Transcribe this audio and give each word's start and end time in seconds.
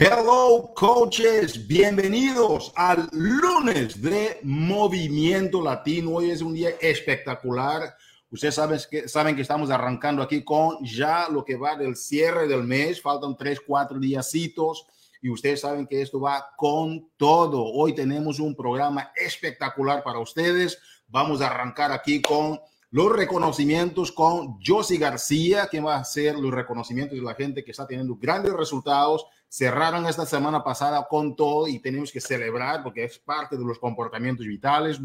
Hello, 0.00 0.72
coaches. 0.76 1.66
Bienvenidos 1.66 2.72
al 2.76 3.08
lunes 3.10 4.00
de 4.00 4.38
Movimiento 4.44 5.60
Latino. 5.60 6.12
Hoy 6.12 6.30
es 6.30 6.40
un 6.40 6.54
día 6.54 6.70
espectacular. 6.80 7.96
Ustedes 8.30 8.54
saben 8.54 8.78
que, 8.88 9.08
saben 9.08 9.34
que 9.34 9.42
estamos 9.42 9.72
arrancando 9.72 10.22
aquí 10.22 10.44
con 10.44 10.84
ya 10.84 11.28
lo 11.28 11.44
que 11.44 11.56
va 11.56 11.74
del 11.74 11.96
cierre 11.96 12.46
del 12.46 12.62
mes. 12.62 13.02
Faltan 13.02 13.36
tres, 13.36 13.58
cuatro 13.60 13.98
díasitos 13.98 14.86
y 15.20 15.30
ustedes 15.30 15.62
saben 15.62 15.84
que 15.84 16.00
esto 16.00 16.20
va 16.20 16.48
con 16.56 17.10
todo. 17.16 17.64
Hoy 17.64 17.92
tenemos 17.92 18.38
un 18.38 18.54
programa 18.54 19.10
espectacular 19.16 20.04
para 20.04 20.20
ustedes. 20.20 20.78
Vamos 21.08 21.40
a 21.40 21.48
arrancar 21.48 21.90
aquí 21.90 22.22
con 22.22 22.60
los 22.90 23.10
reconocimientos 23.10 24.12
con 24.12 24.60
Josie 24.64 24.98
García, 24.98 25.66
que 25.68 25.80
va 25.80 25.96
a 25.96 26.00
hacer 26.02 26.38
los 26.38 26.54
reconocimientos 26.54 27.18
de 27.18 27.24
la 27.24 27.34
gente 27.34 27.64
que 27.64 27.72
está 27.72 27.84
teniendo 27.84 28.14
grandes 28.14 28.52
resultados. 28.52 29.26
Cerraron 29.48 30.06
esta 30.06 30.26
semana 30.26 30.62
pasada 30.62 31.06
con 31.08 31.34
todo 31.34 31.68
y 31.68 31.78
tenemos 31.78 32.12
que 32.12 32.20
celebrar 32.20 32.82
porque 32.82 33.04
es 33.04 33.18
parte 33.18 33.56
de 33.56 33.64
los 33.64 33.78
comportamientos 33.78 34.46
vitales. 34.46 35.00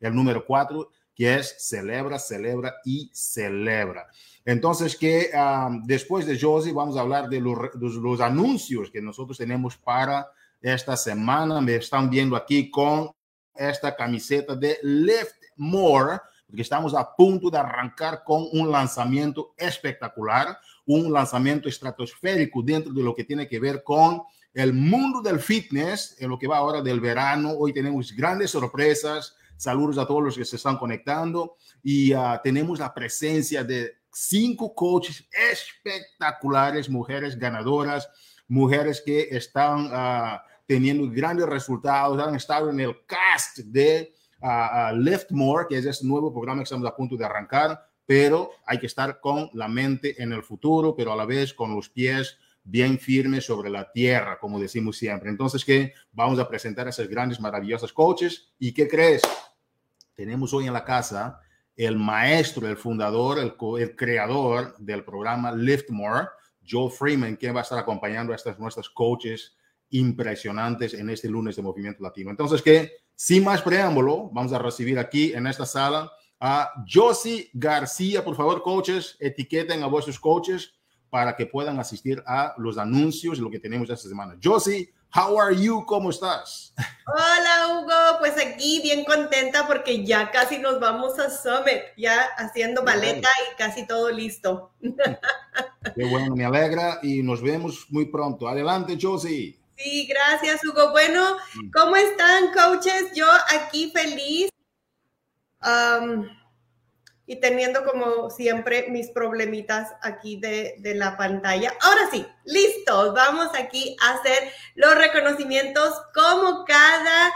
El 0.00 0.14
número 0.14 0.44
cuatro, 0.46 0.90
que 1.14 1.34
es 1.34 1.56
celebra, 1.58 2.18
celebra 2.18 2.76
y 2.84 3.10
celebra. 3.12 4.06
Entonces, 4.44 4.96
que 4.96 5.30
um, 5.34 5.84
después 5.84 6.26
de 6.26 6.38
Josie 6.40 6.72
vamos 6.72 6.96
a 6.96 7.00
hablar 7.00 7.28
de 7.28 7.40
los, 7.40 7.58
de 7.74 8.00
los 8.00 8.20
anuncios 8.20 8.90
que 8.90 9.02
nosotros 9.02 9.36
tenemos 9.36 9.76
para 9.76 10.30
esta 10.60 10.96
semana. 10.96 11.60
Me 11.60 11.74
están 11.74 12.08
viendo 12.08 12.36
aquí 12.36 12.70
con 12.70 13.10
esta 13.54 13.96
camiseta 13.96 14.54
de 14.54 14.78
Lift 14.82 15.34
More 15.56 16.20
porque 16.48 16.62
estamos 16.62 16.94
a 16.94 17.14
punto 17.14 17.50
de 17.50 17.58
arrancar 17.58 18.24
con 18.24 18.48
un 18.52 18.70
lanzamiento 18.70 19.52
espectacular, 19.56 20.58
un 20.88 21.12
lanzamiento 21.12 21.68
estratosférico 21.68 22.62
dentro 22.62 22.92
de 22.92 23.02
lo 23.02 23.14
que 23.14 23.24
tiene 23.24 23.46
que 23.46 23.60
ver 23.60 23.82
con 23.84 24.22
el 24.54 24.72
mundo 24.72 25.20
del 25.20 25.38
fitness, 25.38 26.16
en 26.18 26.30
lo 26.30 26.38
que 26.38 26.48
va 26.48 26.56
ahora 26.56 26.80
del 26.80 26.98
verano. 26.98 27.52
Hoy 27.52 27.72
tenemos 27.72 28.10
grandes 28.12 28.50
sorpresas. 28.50 29.36
Saludos 29.56 29.98
a 29.98 30.06
todos 30.06 30.22
los 30.22 30.36
que 30.36 30.44
se 30.44 30.56
están 30.56 30.78
conectando 30.78 31.56
y 31.82 32.14
uh, 32.14 32.38
tenemos 32.42 32.78
la 32.78 32.94
presencia 32.94 33.62
de 33.62 33.98
cinco 34.10 34.74
coaches 34.74 35.28
espectaculares, 35.30 36.88
mujeres 36.88 37.38
ganadoras, 37.38 38.08
mujeres 38.46 39.02
que 39.04 39.28
están 39.30 39.86
uh, 39.86 40.38
teniendo 40.66 41.10
grandes 41.10 41.46
resultados, 41.46 42.18
han 42.20 42.34
estado 42.34 42.70
en 42.70 42.80
el 42.80 42.96
cast 43.04 43.58
de 43.58 44.14
a, 44.40 44.92
Lift 44.94 45.32
More, 45.32 45.66
que 45.68 45.78
es 45.78 45.84
este 45.84 46.06
nuevo 46.06 46.32
programa 46.32 46.60
que 46.60 46.64
estamos 46.64 46.88
a 46.88 46.96
punto 46.96 47.16
de 47.16 47.24
arrancar, 47.24 47.87
pero 48.08 48.52
hay 48.64 48.78
que 48.78 48.86
estar 48.86 49.20
con 49.20 49.50
la 49.52 49.68
mente 49.68 50.22
en 50.22 50.32
el 50.32 50.42
futuro, 50.42 50.96
pero 50.96 51.12
a 51.12 51.16
la 51.16 51.26
vez 51.26 51.52
con 51.52 51.74
los 51.74 51.90
pies 51.90 52.38
bien 52.64 52.98
firmes 52.98 53.44
sobre 53.44 53.68
la 53.68 53.92
tierra, 53.92 54.38
como 54.40 54.58
decimos 54.58 54.96
siempre. 54.96 55.28
Entonces, 55.28 55.62
que 55.62 55.92
vamos 56.10 56.38
a 56.38 56.48
presentar 56.48 56.86
a 56.86 56.90
esos 56.90 57.06
grandes, 57.06 57.38
maravillosos 57.38 57.92
coaches. 57.92 58.54
¿Y 58.58 58.72
qué 58.72 58.88
crees? 58.88 59.20
Tenemos 60.14 60.54
hoy 60.54 60.66
en 60.66 60.72
la 60.72 60.86
casa 60.86 61.38
el 61.76 61.98
maestro, 61.98 62.66
el 62.66 62.78
fundador, 62.78 63.38
el, 63.40 63.52
el 63.78 63.94
creador 63.94 64.74
del 64.78 65.04
programa 65.04 65.52
Lift 65.52 65.90
More, 65.90 66.28
Joe 66.66 66.90
Freeman, 66.90 67.36
quien 67.36 67.54
va 67.54 67.60
a 67.60 67.64
estar 67.64 67.78
acompañando 67.78 68.32
a 68.32 68.36
estas 68.36 68.58
nuestras 68.58 68.88
coaches 68.88 69.54
impresionantes 69.90 70.94
en 70.94 71.10
este 71.10 71.28
lunes 71.28 71.56
de 71.56 71.62
Movimiento 71.62 72.02
Latino. 72.02 72.30
Entonces, 72.30 72.62
que 72.62 72.90
sin 73.14 73.44
más 73.44 73.60
preámbulo, 73.60 74.30
vamos 74.32 74.54
a 74.54 74.58
recibir 74.58 74.98
aquí 74.98 75.34
en 75.34 75.46
esta 75.46 75.66
sala 75.66 76.10
a 76.40 76.72
Josie 76.86 77.50
García. 77.52 78.24
Por 78.24 78.36
favor, 78.36 78.62
coaches, 78.62 79.16
etiqueten 79.20 79.82
a 79.82 79.86
vuestros 79.86 80.18
coaches 80.18 80.74
para 81.10 81.36
que 81.36 81.46
puedan 81.46 81.78
asistir 81.78 82.22
a 82.26 82.54
los 82.58 82.78
anuncios 82.78 83.38
y 83.38 83.40
lo 83.40 83.50
que 83.50 83.58
tenemos 83.58 83.88
esta 83.88 84.08
semana. 84.08 84.36
Josie, 84.42 84.92
how 85.14 85.40
are 85.40 85.56
you? 85.56 85.84
¿Cómo 85.86 86.10
estás? 86.10 86.74
Hola, 87.06 87.78
Hugo. 87.78 88.18
Pues 88.18 88.34
aquí 88.38 88.80
bien 88.82 89.04
contenta 89.04 89.66
porque 89.66 90.04
ya 90.04 90.30
casi 90.30 90.58
nos 90.58 90.78
vamos 90.80 91.18
a 91.18 91.30
Summit, 91.30 91.82
ya 91.96 92.20
haciendo 92.36 92.82
maleta 92.82 93.28
y 93.50 93.56
casi 93.56 93.86
todo 93.86 94.10
listo. 94.10 94.72
Qué 95.94 96.04
bueno, 96.04 96.36
me 96.36 96.44
alegra 96.44 96.98
y 97.02 97.22
nos 97.22 97.42
vemos 97.42 97.86
muy 97.88 98.06
pronto. 98.06 98.48
Adelante, 98.48 98.98
Josie. 99.00 99.58
Sí, 99.76 100.06
gracias, 100.06 100.64
Hugo. 100.64 100.90
Bueno, 100.90 101.36
¿cómo 101.72 101.96
están, 101.96 102.52
coaches? 102.52 103.12
Yo 103.14 103.26
aquí 103.48 103.92
feliz 103.94 104.50
y 107.26 107.36
teniendo 107.40 107.84
como 107.84 108.30
siempre 108.30 108.86
mis 108.88 109.10
problemitas 109.10 109.92
aquí 110.02 110.40
de, 110.40 110.76
de, 110.78 110.94
la 110.94 111.16
pantalla. 111.16 111.74
Ahora 111.82 112.08
sí, 112.10 112.26
listos. 112.44 113.12
Vamos 113.12 113.48
aquí 113.54 113.96
a 114.02 114.14
hacer 114.14 114.50
los 114.74 114.94
reconocimientos 114.94 115.94
como 116.14 116.64
cada 116.64 117.32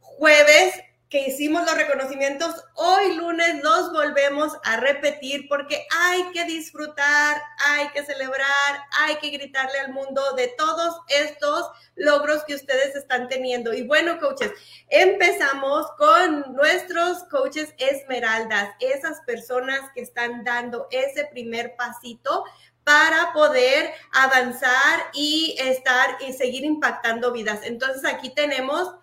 jueves 0.00 0.74
que 1.12 1.28
hicimos 1.28 1.66
los 1.66 1.74
reconocimientos, 1.74 2.54
hoy 2.72 3.16
lunes 3.16 3.62
los 3.62 3.92
volvemos 3.92 4.56
a 4.64 4.78
repetir 4.78 5.46
porque 5.46 5.86
hay 5.94 6.30
que 6.32 6.46
disfrutar, 6.46 7.42
hay 7.66 7.88
que 7.88 8.02
celebrar, 8.02 8.86
hay 8.98 9.16
que 9.16 9.28
gritarle 9.28 9.78
al 9.78 9.92
mundo 9.92 10.32
de 10.36 10.48
todos 10.56 10.96
estos 11.08 11.70
logros 11.96 12.44
que 12.44 12.54
ustedes 12.54 12.96
están 12.96 13.28
teniendo. 13.28 13.74
Y 13.74 13.86
bueno, 13.86 14.18
coaches, 14.18 14.52
empezamos 14.88 15.86
con 15.98 16.54
nuestros 16.54 17.24
coaches 17.24 17.74
esmeraldas, 17.76 18.70
esas 18.80 19.20
personas 19.26 19.80
que 19.94 20.00
están 20.00 20.44
dando 20.44 20.88
ese 20.90 21.26
primer 21.26 21.76
pasito 21.76 22.46
para 22.84 23.34
poder 23.34 23.92
avanzar 24.12 25.10
y 25.12 25.56
estar 25.58 26.16
y 26.26 26.32
seguir 26.32 26.64
impactando 26.64 27.32
vidas. 27.32 27.60
Entonces 27.64 28.02
aquí 28.06 28.30
tenemos 28.30 28.94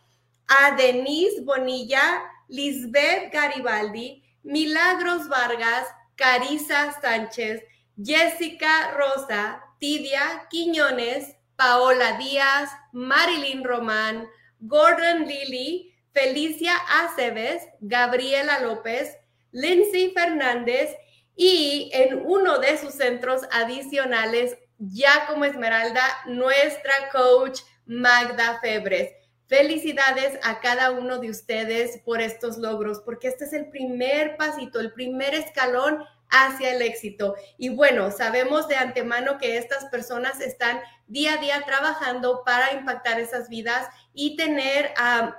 a 0.49 0.75
Denise 0.75 1.41
Bonilla, 1.41 2.23
Lisbeth 2.47 3.31
Garibaldi, 3.31 4.23
Milagros 4.43 5.27
Vargas, 5.29 5.87
Carisa 6.15 6.99
Sánchez, 6.99 7.61
Jessica 7.95 8.91
Rosa, 8.97 9.61
Tidia 9.79 10.47
Quiñones, 10.51 11.35
Paola 11.55 12.17
Díaz, 12.17 12.71
Marilyn 12.91 13.63
Román, 13.63 14.27
Gordon 14.59 15.27
Lilly, 15.27 15.93
Felicia 16.13 16.73
Aceves, 17.03 17.63
Gabriela 17.81 18.59
López, 18.59 19.15
Lindsay 19.51 20.11
Fernández 20.11 20.89
y 21.35 21.89
en 21.93 22.21
uno 22.25 22.59
de 22.59 22.77
sus 22.77 22.93
centros 22.93 23.41
adicionales, 23.51 24.57
ya 24.77 25.27
como 25.27 25.45
Esmeralda, 25.45 26.03
nuestra 26.27 26.93
coach 27.11 27.59
Magda 27.85 28.59
Febres. 28.61 29.11
Felicidades 29.49 30.37
a 30.43 30.59
cada 30.59 30.91
uno 30.91 31.17
de 31.17 31.31
ustedes 31.31 31.97
por 32.05 32.21
estos 32.21 32.59
logros, 32.59 32.99
porque 32.99 33.29
este 33.29 33.45
es 33.45 33.53
el 33.53 33.71
primer 33.71 34.37
pasito, 34.37 34.79
el 34.79 34.93
primer 34.93 35.33
escalón 35.33 36.03
hacia 36.29 36.71
el 36.71 36.83
éxito. 36.83 37.33
Y 37.57 37.69
bueno, 37.69 38.11
sabemos 38.11 38.67
de 38.67 38.75
antemano 38.75 39.39
que 39.39 39.57
estas 39.57 39.85
personas 39.85 40.39
están 40.39 40.79
día 41.07 41.33
a 41.33 41.37
día 41.37 41.63
trabajando 41.65 42.43
para 42.45 42.73
impactar 42.73 43.19
esas 43.19 43.49
vidas 43.49 43.87
y 44.13 44.35
tener 44.35 44.91
a 44.97 45.35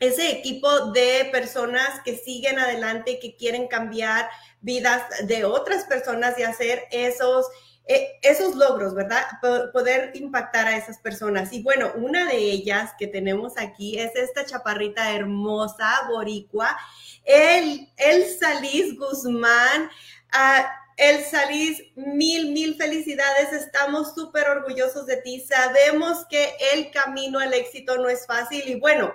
ese 0.00 0.28
equipo 0.32 0.90
de 0.90 1.28
personas 1.30 2.00
que 2.04 2.16
siguen 2.16 2.58
adelante 2.58 3.12
y 3.12 3.20
que 3.20 3.36
quieren 3.36 3.68
cambiar 3.68 4.28
vidas 4.60 5.04
de 5.28 5.44
otras 5.44 5.84
personas 5.84 6.36
y 6.36 6.42
hacer 6.42 6.82
esos 6.90 7.46
eh, 7.86 8.18
esos 8.22 8.56
logros, 8.56 8.94
¿verdad? 8.94 9.24
Poder 9.72 10.10
impactar 10.14 10.66
a 10.66 10.76
esas 10.76 10.98
personas. 10.98 11.52
Y 11.52 11.62
bueno, 11.62 11.92
una 11.94 12.26
de 12.26 12.36
ellas 12.36 12.92
que 12.98 13.06
tenemos 13.06 13.54
aquí 13.56 13.98
es 13.98 14.14
esta 14.16 14.44
chaparrita 14.44 15.12
hermosa, 15.12 16.02
boricua, 16.08 16.76
el, 17.24 17.88
el 17.96 18.24
Salís 18.38 18.98
Guzmán. 18.98 19.90
Uh, 20.32 20.64
el 20.96 21.24
Salís, 21.24 21.82
mil, 21.94 22.52
mil 22.52 22.74
felicidades. 22.76 23.52
Estamos 23.52 24.14
súper 24.14 24.48
orgullosos 24.48 25.06
de 25.06 25.18
ti. 25.18 25.40
Sabemos 25.40 26.24
que 26.28 26.54
el 26.72 26.90
camino 26.90 27.38
al 27.38 27.52
éxito 27.52 27.98
no 27.98 28.08
es 28.08 28.26
fácil 28.26 28.62
y 28.66 28.80
bueno, 28.80 29.12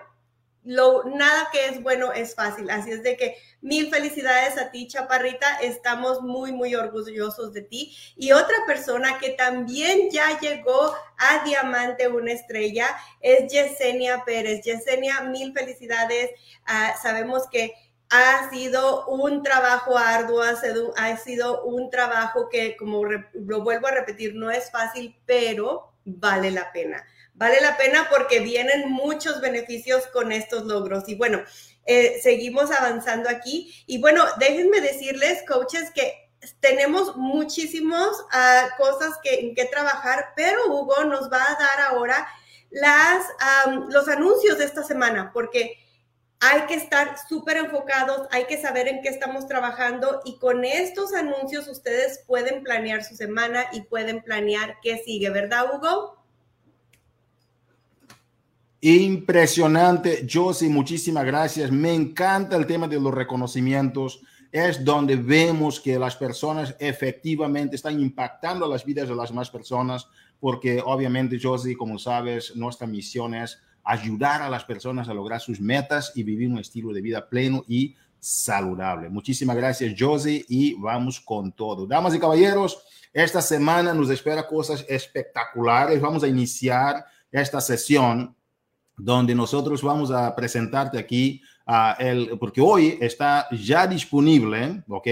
lo, 0.63 1.03
nada 1.05 1.49
que 1.51 1.67
es 1.67 1.81
bueno 1.81 2.11
es 2.11 2.35
fácil. 2.35 2.69
Así 2.69 2.91
es 2.91 3.03
de 3.03 3.17
que 3.17 3.35
mil 3.61 3.89
felicidades 3.89 4.57
a 4.57 4.71
ti, 4.71 4.87
Chaparrita. 4.87 5.59
Estamos 5.61 6.21
muy, 6.21 6.51
muy 6.51 6.75
orgullosos 6.75 7.53
de 7.53 7.63
ti. 7.63 7.95
Y 8.15 8.31
otra 8.31 8.57
persona 8.67 9.17
que 9.19 9.31
también 9.31 10.09
ya 10.11 10.39
llegó 10.39 10.93
a 11.17 11.43
Diamante, 11.43 12.07
una 12.07 12.31
estrella, 12.31 12.87
es 13.21 13.51
Yesenia 13.51 14.23
Pérez. 14.25 14.63
Yesenia, 14.63 15.21
mil 15.21 15.53
felicidades. 15.53 16.31
Ah, 16.65 16.93
sabemos 17.01 17.47
que 17.49 17.73
ha 18.09 18.49
sido 18.49 19.07
un 19.07 19.41
trabajo 19.41 19.97
arduo, 19.97 20.41
ha 20.41 20.55
sido, 20.57 20.93
ha 20.97 21.15
sido 21.17 21.63
un 21.63 21.89
trabajo 21.89 22.49
que, 22.49 22.75
como 22.75 23.03
lo 23.05 23.63
vuelvo 23.63 23.87
a 23.87 23.91
repetir, 23.91 24.35
no 24.35 24.51
es 24.51 24.69
fácil, 24.69 25.17
pero 25.25 25.93
vale 26.03 26.51
la 26.51 26.71
pena 26.71 27.05
vale 27.41 27.59
la 27.59 27.75
pena 27.75 28.07
porque 28.11 28.39
vienen 28.39 28.91
muchos 28.91 29.41
beneficios 29.41 30.05
con 30.13 30.31
estos 30.31 30.65
logros. 30.65 31.09
Y 31.09 31.15
bueno, 31.15 31.41
eh, 31.87 32.19
seguimos 32.21 32.69
avanzando 32.69 33.29
aquí. 33.29 33.73
Y 33.87 33.97
bueno, 33.97 34.23
déjenme 34.37 34.79
decirles, 34.79 35.43
coaches, 35.47 35.89
que 35.89 36.29
tenemos 36.59 37.17
muchísimas 37.17 38.09
ah, 38.31 38.67
cosas 38.77 39.17
que, 39.23 39.39
en 39.39 39.55
que 39.55 39.65
trabajar, 39.65 40.33
pero 40.35 40.67
Hugo 40.67 41.03
nos 41.05 41.31
va 41.31 41.41
a 41.41 41.57
dar 41.57 41.81
ahora 41.89 42.27
las, 42.69 43.25
los 43.89 44.07
anuncios 44.07 44.59
de 44.59 44.65
esta 44.65 44.83
semana, 44.83 45.31
porque 45.33 45.79
hay 46.41 46.67
que 46.67 46.75
estar 46.75 47.17
súper 47.27 47.57
enfocados, 47.57 48.27
hay 48.29 48.45
que 48.45 48.61
saber 48.61 48.87
en 48.87 49.01
qué 49.01 49.09
estamos 49.09 49.47
trabajando 49.47 50.21
y 50.25 50.37
con 50.37 50.63
estos 50.63 51.15
anuncios 51.15 51.67
ustedes 51.67 52.23
pueden 52.27 52.63
planear 52.63 53.03
su 53.03 53.15
semana 53.15 53.65
y 53.73 53.81
pueden 53.81 54.21
planear 54.21 54.77
qué 54.83 55.01
sigue, 55.03 55.31
¿verdad, 55.31 55.65
Hugo? 55.73 56.20
Impresionante, 58.83 60.27
Josie, 60.27 60.67
muchísimas 60.67 61.23
gracias. 61.23 61.71
Me 61.71 61.93
encanta 61.93 62.55
el 62.55 62.65
tema 62.65 62.87
de 62.87 62.99
los 62.99 63.13
reconocimientos. 63.13 64.21
Es 64.51 64.83
donde 64.83 65.15
vemos 65.15 65.79
que 65.79 65.99
las 65.99 66.15
personas 66.15 66.75
efectivamente 66.79 67.75
están 67.75 67.99
impactando 67.99 68.67
las 68.67 68.83
vidas 68.83 69.07
de 69.07 69.15
las 69.15 69.29
demás 69.29 69.51
personas, 69.51 70.07
porque 70.39 70.81
obviamente, 70.83 71.39
Josie, 71.41 71.77
como 71.77 71.99
sabes, 71.99 72.55
nuestra 72.55 72.87
misión 72.87 73.35
es 73.35 73.59
ayudar 73.83 74.41
a 74.41 74.49
las 74.49 74.65
personas 74.65 75.07
a 75.07 75.13
lograr 75.13 75.39
sus 75.39 75.61
metas 75.61 76.11
y 76.15 76.23
vivir 76.23 76.49
un 76.49 76.57
estilo 76.57 76.91
de 76.91 77.01
vida 77.01 77.29
pleno 77.29 77.63
y 77.67 77.95
saludable. 78.19 79.09
Muchísimas 79.09 79.57
gracias, 79.57 79.93
Josie, 79.97 80.43
y 80.49 80.73
vamos 80.73 81.19
con 81.19 81.51
todo. 81.51 81.85
Damas 81.85 82.15
y 82.15 82.19
caballeros, 82.19 82.81
esta 83.13 83.43
semana 83.43 83.93
nos 83.93 84.09
espera 84.09 84.47
cosas 84.47 84.83
espectaculares. 84.89 86.01
Vamos 86.01 86.23
a 86.23 86.27
iniciar 86.27 87.05
esta 87.31 87.61
sesión 87.61 88.35
donde 88.97 89.35
nosotros 89.35 89.81
vamos 89.81 90.11
a 90.11 90.35
presentarte 90.35 90.97
aquí, 90.97 91.41
uh, 91.67 91.99
el, 91.99 92.37
porque 92.39 92.61
hoy 92.61 92.97
está 93.01 93.47
ya 93.51 93.87
disponible, 93.87 94.83
¿ok? 94.87 95.07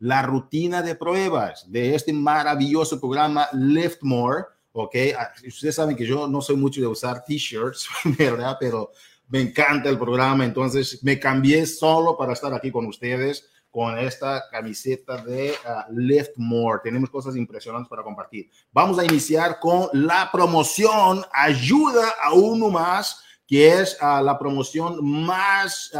La 0.00 0.22
rutina 0.22 0.82
de 0.82 0.94
pruebas 0.94 1.70
de 1.70 1.94
este 1.94 2.12
maravilloso 2.12 3.00
programa 3.00 3.48
Lift 3.52 4.02
More 4.02 4.44
¿ok? 4.76 4.94
Ah, 5.18 5.32
ustedes 5.46 5.74
saben 5.74 5.96
que 5.96 6.06
yo 6.06 6.28
no 6.28 6.40
soy 6.40 6.56
mucho 6.56 6.80
de 6.80 6.86
usar 6.86 7.24
t-shirts, 7.24 7.88
¿verdad? 8.18 8.56
Pero 8.60 8.90
me 9.28 9.40
encanta 9.40 9.88
el 9.88 9.98
programa, 9.98 10.44
entonces 10.44 11.02
me 11.02 11.18
cambié 11.18 11.66
solo 11.66 12.16
para 12.16 12.34
estar 12.34 12.52
aquí 12.52 12.70
con 12.70 12.86
ustedes 12.86 13.48
con 13.76 13.98
esta 13.98 14.42
camiseta 14.50 15.18
de 15.18 15.50
uh, 15.50 15.92
Lift 15.94 16.38
More. 16.38 16.80
Tenemos 16.82 17.10
cosas 17.10 17.36
impresionantes 17.36 17.90
para 17.90 18.02
compartir. 18.02 18.48
Vamos 18.72 18.98
a 18.98 19.04
iniciar 19.04 19.60
con 19.60 19.90
la 19.92 20.30
promoción 20.32 21.22
Ayuda 21.30 22.14
a 22.22 22.32
uno 22.32 22.70
más, 22.70 23.22
que 23.46 23.68
es 23.68 23.98
uh, 24.00 24.24
la 24.24 24.38
promoción 24.38 25.04
más 25.04 25.92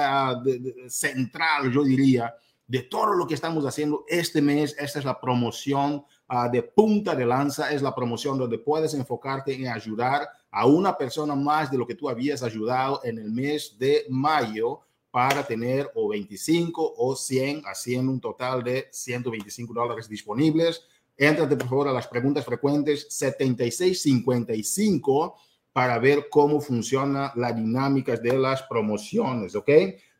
de, 0.42 0.88
central, 0.88 1.70
yo 1.70 1.84
diría, 1.84 2.34
de 2.66 2.80
todo 2.80 3.12
lo 3.12 3.26
que 3.26 3.34
estamos 3.34 3.66
haciendo 3.66 4.06
este 4.08 4.40
mes. 4.40 4.74
Esta 4.78 4.98
es 4.98 5.04
la 5.04 5.20
promoción 5.20 6.02
de 6.50 6.62
punta 6.62 7.14
de 7.14 7.26
lanza, 7.26 7.70
es 7.70 7.82
la 7.82 7.94
promoción 7.94 8.38
donde 8.38 8.58
puedes 8.58 8.94
enfocarte 8.94 9.52
en 9.52 9.68
ayudar 9.68 10.26
a 10.50 10.64
una 10.64 10.96
persona 10.96 11.34
más 11.34 11.70
de 11.70 11.76
lo 11.76 11.86
que 11.86 11.94
tú 11.94 12.08
habías 12.08 12.42
ayudado 12.42 13.02
en 13.04 13.18
el 13.18 13.30
mes 13.30 13.76
de 13.78 14.06
mayo 14.08 14.85
para 15.16 15.46
tener 15.46 15.90
o 15.94 16.08
25 16.08 16.94
o 16.98 17.16
100, 17.16 17.62
haciendo 17.64 18.12
un 18.12 18.20
total 18.20 18.62
de 18.62 18.88
125 18.92 19.72
dólares 19.72 20.10
disponibles. 20.10 20.82
Entrate 21.16 21.56
por 21.56 21.70
favor 21.70 21.88
a 21.88 21.92
las 21.94 22.06
preguntas 22.06 22.44
frecuentes 22.44 23.06
7655 23.08 25.36
para 25.72 25.98
ver 25.98 26.28
cómo 26.28 26.60
funciona 26.60 27.32
la 27.34 27.50
dinámica 27.50 28.14
de 28.16 28.36
las 28.36 28.64
promociones, 28.64 29.54
¿ok? 29.54 29.70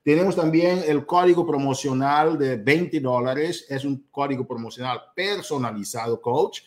Tenemos 0.02 0.34
también 0.34 0.82
el 0.87 1.04
código 1.04 1.46
promocional 1.46 2.38
de 2.38 2.56
20 2.56 2.98
dólares. 3.00 3.66
Es 3.69 3.84
un 3.84 4.06
código 4.10 4.46
promocional 4.46 4.98
personalizado, 5.14 6.22
coach. 6.22 6.60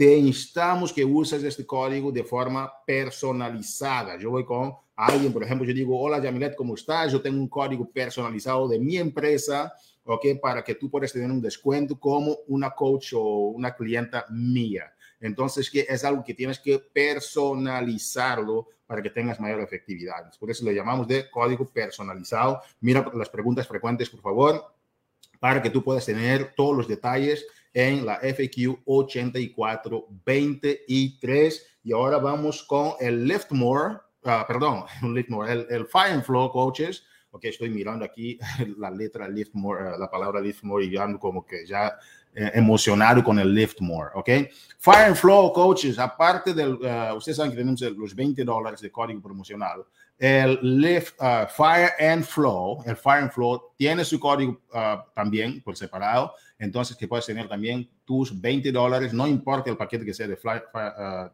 Te 0.00 0.16
instamos 0.16 0.94
que 0.94 1.04
uses 1.04 1.44
este 1.44 1.66
código 1.66 2.10
de 2.10 2.24
forma 2.24 2.72
personalizada. 2.86 4.18
Yo 4.18 4.30
voy 4.30 4.46
con 4.46 4.72
alguien, 4.96 5.30
por 5.30 5.42
ejemplo, 5.42 5.66
yo 5.66 5.74
digo, 5.74 6.00
hola 6.00 6.18
Yamilet, 6.18 6.56
¿cómo 6.56 6.74
estás? 6.74 7.12
Yo 7.12 7.20
tengo 7.20 7.38
un 7.38 7.50
código 7.50 7.86
personalizado 7.86 8.66
de 8.66 8.78
mi 8.78 8.96
empresa, 8.96 9.70
¿ok? 10.04 10.40
Para 10.40 10.64
que 10.64 10.76
tú 10.76 10.90
puedas 10.90 11.12
tener 11.12 11.30
un 11.30 11.42
descuento 11.42 12.00
como 12.00 12.34
una 12.46 12.70
coach 12.70 13.12
o 13.14 13.48
una 13.48 13.74
clienta 13.74 14.24
mía. 14.30 14.90
Entonces, 15.20 15.70
que 15.70 15.84
es 15.86 16.02
algo 16.02 16.24
que 16.24 16.32
tienes 16.32 16.58
que 16.58 16.78
personalizarlo 16.78 18.68
para 18.86 19.02
que 19.02 19.10
tengas 19.10 19.38
mayor 19.38 19.60
efectividad. 19.60 20.32
Por 20.40 20.50
eso 20.50 20.64
le 20.64 20.74
llamamos 20.74 21.08
de 21.08 21.28
código 21.28 21.66
personalizado. 21.66 22.62
Mira 22.80 23.04
las 23.14 23.28
preguntas 23.28 23.68
frecuentes, 23.68 24.08
por 24.08 24.22
favor, 24.22 24.64
para 25.38 25.60
que 25.60 25.68
tú 25.68 25.84
puedas 25.84 26.06
tener 26.06 26.54
todos 26.56 26.74
los 26.74 26.88
detalles 26.88 27.44
en 27.72 28.04
la 28.06 28.16
FAQ 28.16 28.80
8423. 28.84 31.66
Y 31.84 31.92
ahora 31.92 32.18
vamos 32.18 32.64
con 32.64 32.94
el 33.00 33.26
Liftmore, 33.26 33.94
uh, 34.22 34.46
perdón, 34.46 34.84
Liftmore, 35.14 35.52
el, 35.52 35.66
el 35.70 35.86
Fire 35.86 36.12
and 36.12 36.24
Flow 36.24 36.50
Coaches. 36.50 37.04
Ok, 37.32 37.44
estoy 37.44 37.70
mirando 37.70 38.04
aquí 38.04 38.38
la 38.78 38.90
letra 38.90 39.28
Liftmore, 39.28 39.94
uh, 39.94 39.98
la 39.98 40.10
palabra 40.10 40.40
Liftmore 40.40 40.84
y 40.84 40.90
ya 40.90 41.06
como 41.18 41.44
que 41.44 41.66
ya 41.66 41.96
eh, 42.32 42.52
emocionado 42.54 43.24
con 43.24 43.40
el 43.40 43.52
Lift 43.52 43.80
More, 43.80 44.10
¿ok? 44.14 44.28
Fire 44.78 45.06
and 45.06 45.16
Flow 45.16 45.52
Coaches, 45.52 45.98
aparte 45.98 46.54
del, 46.54 46.74
uh, 46.74 47.16
ustedes 47.16 47.36
saben 47.36 47.50
que 47.50 47.58
tenemos 47.58 47.80
los 47.80 48.14
20 48.14 48.44
dólares 48.44 48.80
de 48.80 48.92
código 48.92 49.20
promocional, 49.20 49.84
el 50.16 50.60
Lift 50.62 51.20
uh, 51.20 51.48
Fire 51.48 51.90
and 51.98 52.22
Flow, 52.22 52.84
el 52.86 52.94
Fire 52.94 53.22
and 53.22 53.32
Flow 53.32 53.72
tiene 53.76 54.04
su 54.04 54.20
código 54.20 54.60
uh, 54.72 55.10
también 55.12 55.60
por 55.60 55.76
separado, 55.76 56.32
entonces 56.60 56.96
que 56.96 57.08
puedes 57.08 57.26
tener 57.26 57.48
también 57.48 57.90
tus 58.04 58.38
20 58.38 58.70
dólares, 58.70 59.12
no 59.12 59.26
importa 59.26 59.70
el 59.70 59.76
paquete 59.76 60.04
que 60.04 60.14
sea 60.14 60.28
de, 60.28 60.36
fly, 60.36 60.60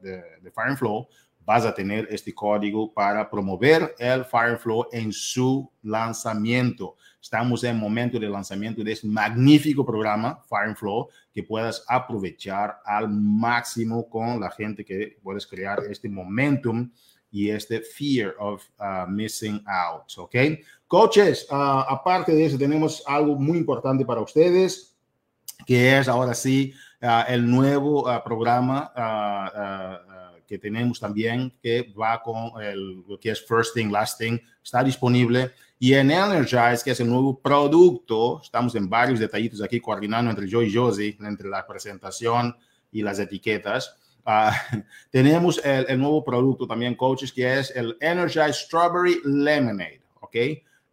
de, 0.01 0.23
de 0.41 0.51
Fire 0.53 0.69
and 0.69 0.79
Flow, 0.79 1.09
vas 1.45 1.65
a 1.65 1.75
tener 1.75 2.09
este 2.11 2.33
código 2.33 2.93
para 2.93 3.29
promover 3.29 3.95
el 3.99 4.25
Fire 4.25 4.51
and 4.51 4.59
Flow 4.59 4.87
en 4.93 5.13
su 5.13 5.71
lanzamiento. 5.83 6.97
Estamos 7.21 7.65
en 7.65 7.77
momento 7.77 8.21
de 8.21 8.29
lanzamiento 8.29 8.85
de 8.85 8.93
este 8.93 9.09
magnífico 9.09 9.85
programa, 9.85 10.41
Fire 10.49 10.69
and 10.69 10.77
Flow, 10.77 11.09
que 11.33 11.43
puedas 11.43 11.85
aprovechar 11.89 12.79
al 12.85 13.09
máximo 13.09 14.09
con 14.09 14.41
la 14.41 14.51
gente 14.51 14.85
que 14.85 15.19
puedes 15.23 15.47
crear 15.47 15.81
este 15.91 16.09
momentum 16.09 16.91
y 17.31 17.51
este 17.51 17.81
fear 17.81 18.35
of 18.39 18.65
uh, 18.79 19.11
missing 19.11 19.63
out, 19.67 20.05
¿ok? 20.17 20.35
Coaches, 20.87 21.47
uh, 21.51 21.85
aparte 21.89 22.33
de 22.33 22.47
eso, 22.47 22.57
tenemos 22.57 23.03
algo 23.07 23.37
muy 23.37 23.59
importante 23.59 24.05
para 24.05 24.21
ustedes, 24.21 24.96
que 25.67 25.99
es 25.99 26.09
ahora 26.09 26.33
sí 26.33 26.73
uh, 27.03 27.31
el 27.31 27.51
nuevo 27.51 28.03
uh, 28.03 28.23
programa 28.25 28.93
uh, 28.97 30.45
que 30.47 30.59
tenemos 30.59 31.01
también, 31.01 31.53
que 31.61 31.93
va 32.01 32.23
con 32.23 32.63
el, 32.63 33.03
lo 33.07 33.19
que 33.19 33.31
es 33.31 33.45
First 33.45 33.75
Thing, 33.75 33.91
Last 33.91 34.19
Thing, 34.19 34.39
está 34.63 34.85
disponible. 34.85 35.51
Y 35.79 35.93
en 35.95 36.11
Energize, 36.11 36.83
que 36.85 36.93
es 36.93 37.01
el 37.01 37.09
nuevo 37.09 37.39
producto, 37.39 38.41
estamos 38.41 38.75
en 38.77 38.89
varios 38.89 39.19
detallitos 39.19 39.61
aquí 39.61 39.81
coordinando 39.81 40.31
entre 40.31 40.49
yo 40.49 40.63
y 40.63 40.73
Josie, 40.73 41.19
entre 41.21 41.49
la 41.49 41.67
presentación 41.67 42.57
y 42.93 43.03
las 43.03 43.19
etiquetas. 43.19 43.97
Tenemos 45.11 45.61
el, 45.65 45.87
el, 45.89 45.99
nuevo 45.99 46.25
producto 46.25 46.67
también, 46.67 46.95
coaches, 46.95 47.33
que 47.33 47.59
es 47.59 47.75
el 47.75 47.97
Energize 48.01 48.53
Strawberry 48.53 49.21
Lemonade, 49.25 50.03
¿ok? 50.21 50.37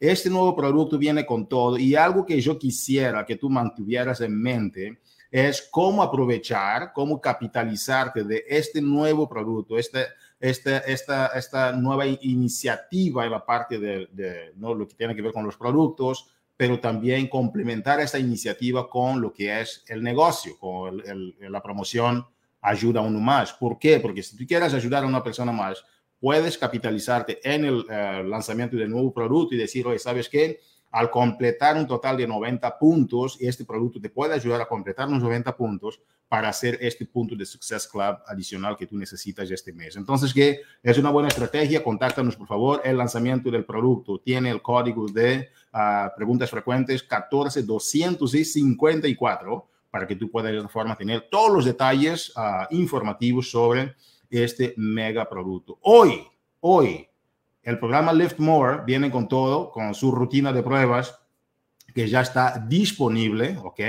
Este 0.03 0.29
nuevo 0.29 0.53
producto 0.53 0.97
viene 0.97 1.25
con 1.25 1.47
todo 1.47 1.77
y 1.77 1.95
algo 1.95 2.25
que 2.25 2.41
yo 2.41 2.59
quisiera 2.59 3.25
que 3.25 3.37
tú 3.37 3.49
mantuvieras 3.49 4.19
en 4.19 4.37
mente 4.37 4.99
es 5.31 5.69
cómo 5.71 6.03
aprovechar, 6.03 6.91
cómo 6.91 7.21
capitalizarte 7.21 8.25
de 8.25 8.43
este 8.45 8.81
nuevo 8.81 9.29
producto, 9.29 9.77
este, 9.77 10.07
esta, 10.41 10.79
esta, 10.79 11.27
esta 11.27 11.71
nueva 11.71 12.05
iniciativa 12.05 13.23
en 13.23 13.31
la 13.31 13.45
parte 13.45 13.79
de, 13.79 14.51
¿no? 14.57 14.73
lo 14.73 14.85
que 14.89 14.95
tiene 14.95 15.15
que 15.15 15.21
ver 15.21 15.31
con 15.31 15.45
los 15.45 15.55
productos, 15.55 16.27
pero 16.57 16.81
también 16.81 17.29
complementar 17.29 18.01
esta 18.01 18.19
iniciativa 18.19 18.89
con 18.89 19.21
lo 19.21 19.31
que 19.31 19.61
es 19.61 19.85
el 19.87 20.03
negocio, 20.03 20.59
con 20.59 21.01
la 21.39 21.63
promoción 21.63 22.27
ayuda 22.59 22.99
a 22.99 23.03
uno 23.03 23.21
más. 23.21 23.53
¿Por 23.53 23.79
qué? 23.79 24.01
Porque 24.01 24.21
si 24.21 24.35
tú 24.35 24.43
quieres 24.45 24.73
ayudar 24.73 25.05
a 25.05 25.07
una 25.07 25.23
persona 25.23 25.53
más, 25.53 25.81
puedes 26.23 26.57
capitalizarte 26.57 27.41
en 27.43 27.65
el 27.65 27.79
uh, 27.79 28.23
lanzamiento 28.25 28.77
del 28.77 28.89
nuevo 28.89 29.13
producto 29.13 29.55
y 29.55 29.57
decir, 29.57 29.85
oye, 29.85 29.99
¿sabes 29.99 30.29
qué? 30.29 30.61
al 30.93 31.09
completar 31.09 31.75
un 31.75 31.85
total 31.87 32.15
de 32.17 32.27
90 32.27 32.77
puntos, 32.77 33.37
este 33.41 33.65
producto 33.65 33.99
te 33.99 34.09
puede 34.09 34.35
ayudar 34.35 34.61
a 34.61 34.67
completar 34.67 35.09
los 35.09 35.23
90 35.23 35.57
puntos 35.57 35.99
para 36.29 36.49
hacer 36.49 36.77
este 36.81 37.07
punto 37.07 37.35
de 37.35 37.45
Success 37.45 37.87
Club 37.87 38.17
adicional 38.27 38.77
que 38.77 38.85
tú 38.85 38.95
necesitas 38.95 39.49
este 39.49 39.73
mes. 39.73 39.95
Entonces, 39.95 40.31
que 40.31 40.61
es 40.83 40.97
una 40.99 41.09
buena 41.09 41.29
estrategia, 41.29 41.83
contáctanos 41.83 42.35
por 42.35 42.45
favor. 42.47 42.81
El 42.85 42.97
lanzamiento 42.97 43.49
del 43.49 43.65
producto 43.65 44.19
tiene 44.19 44.51
el 44.51 44.61
código 44.61 45.07
de 45.07 45.49
uh, 45.73 46.09
preguntas 46.15 46.51
frecuentes 46.51 47.01
14254 47.03 49.67
para 49.89 50.05
que 50.05 50.15
tú 50.15 50.29
puedas 50.29 50.51
de 50.51 50.57
esta 50.57 50.69
forma 50.69 50.95
tener 50.95 51.27
todos 51.29 51.51
los 51.51 51.65
detalles 51.65 52.31
uh, 52.37 52.67
informativos 52.69 53.49
sobre 53.49 53.95
este 54.41 54.73
mega 54.77 55.29
producto. 55.29 55.77
Hoy, 55.81 56.23
hoy, 56.61 57.07
el 57.61 57.77
programa 57.77 58.11
Lift 58.11 58.39
More 58.39 58.83
viene 58.85 59.11
con 59.11 59.27
todo, 59.27 59.71
con 59.71 59.93
su 59.93 60.11
rutina 60.11 60.51
de 60.51 60.63
pruebas, 60.63 61.19
que 61.93 62.07
ya 62.07 62.21
está 62.21 62.57
disponible, 62.67 63.57
¿ok? 63.63 63.79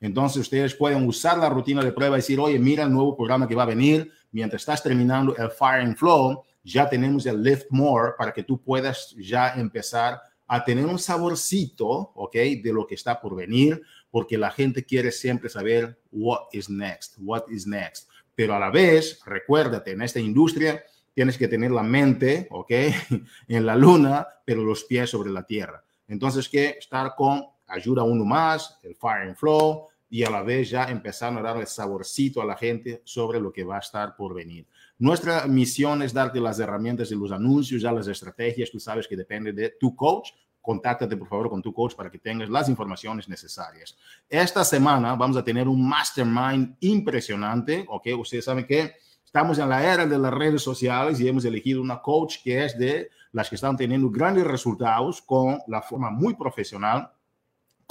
Entonces 0.00 0.42
ustedes 0.42 0.74
pueden 0.74 1.06
usar 1.06 1.38
la 1.38 1.48
rutina 1.48 1.84
de 1.84 1.92
prueba 1.92 2.16
y 2.16 2.20
decir, 2.20 2.40
oye, 2.40 2.58
mira 2.58 2.82
el 2.84 2.92
nuevo 2.92 3.16
programa 3.16 3.46
que 3.46 3.54
va 3.54 3.62
a 3.62 3.66
venir 3.66 4.10
mientras 4.32 4.62
estás 4.62 4.82
terminando 4.82 5.36
el 5.36 5.50
Fire 5.50 5.82
and 5.82 5.96
Flow, 5.96 6.42
ya 6.64 6.88
tenemos 6.88 7.24
el 7.26 7.42
Lift 7.42 7.66
More 7.70 8.12
para 8.18 8.32
que 8.32 8.42
tú 8.42 8.60
puedas 8.60 9.14
ya 9.18 9.54
empezar 9.54 10.20
a 10.46 10.64
tener 10.64 10.84
un 10.86 10.98
saborcito, 10.98 12.12
¿ok? 12.14 12.34
De 12.34 12.72
lo 12.72 12.86
que 12.86 12.94
está 12.94 13.20
por 13.20 13.34
venir, 13.34 13.80
porque 14.10 14.36
la 14.36 14.50
gente 14.50 14.84
quiere 14.84 15.10
siempre 15.10 15.48
saber 15.48 15.98
what 16.10 16.48
is 16.52 16.68
next, 16.68 17.16
what 17.18 17.44
is 17.48 17.66
next. 17.66 18.08
Pero 18.34 18.54
a 18.54 18.58
la 18.58 18.70
vez, 18.70 19.20
recuérdate, 19.24 19.92
en 19.92 20.02
esta 20.02 20.20
industria 20.20 20.82
tienes 21.14 21.36
que 21.36 21.48
tener 21.48 21.70
la 21.70 21.82
mente, 21.82 22.48
¿ok? 22.50 22.70
En 23.48 23.66
la 23.66 23.76
luna, 23.76 24.26
pero 24.44 24.62
los 24.62 24.84
pies 24.84 25.10
sobre 25.10 25.30
la 25.30 25.44
tierra. 25.44 25.84
Entonces, 26.08 26.48
que 26.48 26.76
estar 26.78 27.14
con 27.14 27.44
ayuda 27.66 28.02
uno 28.02 28.24
más, 28.24 28.78
el 28.82 28.94
Fire 28.94 29.28
and 29.28 29.36
Flow, 29.36 29.88
y 30.12 30.24
a 30.24 30.30
la 30.30 30.42
vez 30.42 30.68
ya 30.68 30.84
empezar 30.84 31.36
a 31.36 31.40
darle 31.40 31.64
saborcito 31.64 32.42
a 32.42 32.44
la 32.44 32.54
gente 32.54 33.00
sobre 33.02 33.40
lo 33.40 33.50
que 33.50 33.64
va 33.64 33.76
a 33.76 33.80
estar 33.80 34.14
por 34.14 34.34
venir. 34.34 34.66
Nuestra 34.98 35.46
misión 35.46 36.02
es 36.02 36.12
darte 36.12 36.38
las 36.38 36.60
herramientas 36.60 37.10
y 37.10 37.14
los 37.14 37.32
anuncios, 37.32 37.80
ya 37.80 37.90
las 37.92 38.06
estrategias, 38.06 38.70
tú 38.70 38.78
sabes 38.78 39.08
que 39.08 39.16
depende 39.16 39.54
de 39.54 39.70
tu 39.70 39.96
coach. 39.96 40.28
Contáctate 40.62 41.16
por 41.16 41.28
favor 41.28 41.50
con 41.50 41.60
tu 41.60 41.74
coach 41.74 41.94
para 41.94 42.10
que 42.10 42.18
tengas 42.18 42.48
las 42.48 42.68
informaciones 42.68 43.28
necesarias. 43.28 43.96
Esta 44.28 44.64
semana 44.64 45.14
vamos 45.14 45.36
a 45.36 45.44
tener 45.44 45.68
un 45.68 45.86
mastermind 45.86 46.76
impresionante, 46.80 47.84
¿ok? 47.88 48.08
Ustedes 48.18 48.46
saben 48.46 48.64
que 48.64 48.94
estamos 49.24 49.58
en 49.58 49.68
la 49.68 49.82
era 49.82 50.06
de 50.06 50.18
las 50.18 50.32
redes 50.32 50.62
sociales 50.62 51.20
y 51.20 51.28
hemos 51.28 51.44
elegido 51.44 51.82
una 51.82 52.00
coach 52.00 52.36
que 52.42 52.64
es 52.64 52.78
de 52.78 53.10
las 53.32 53.48
que 53.48 53.56
están 53.56 53.76
teniendo 53.76 54.08
grandes 54.08 54.44
resultados 54.44 55.20
con 55.20 55.58
la 55.66 55.82
forma 55.82 56.10
muy 56.10 56.34
profesional 56.34 57.10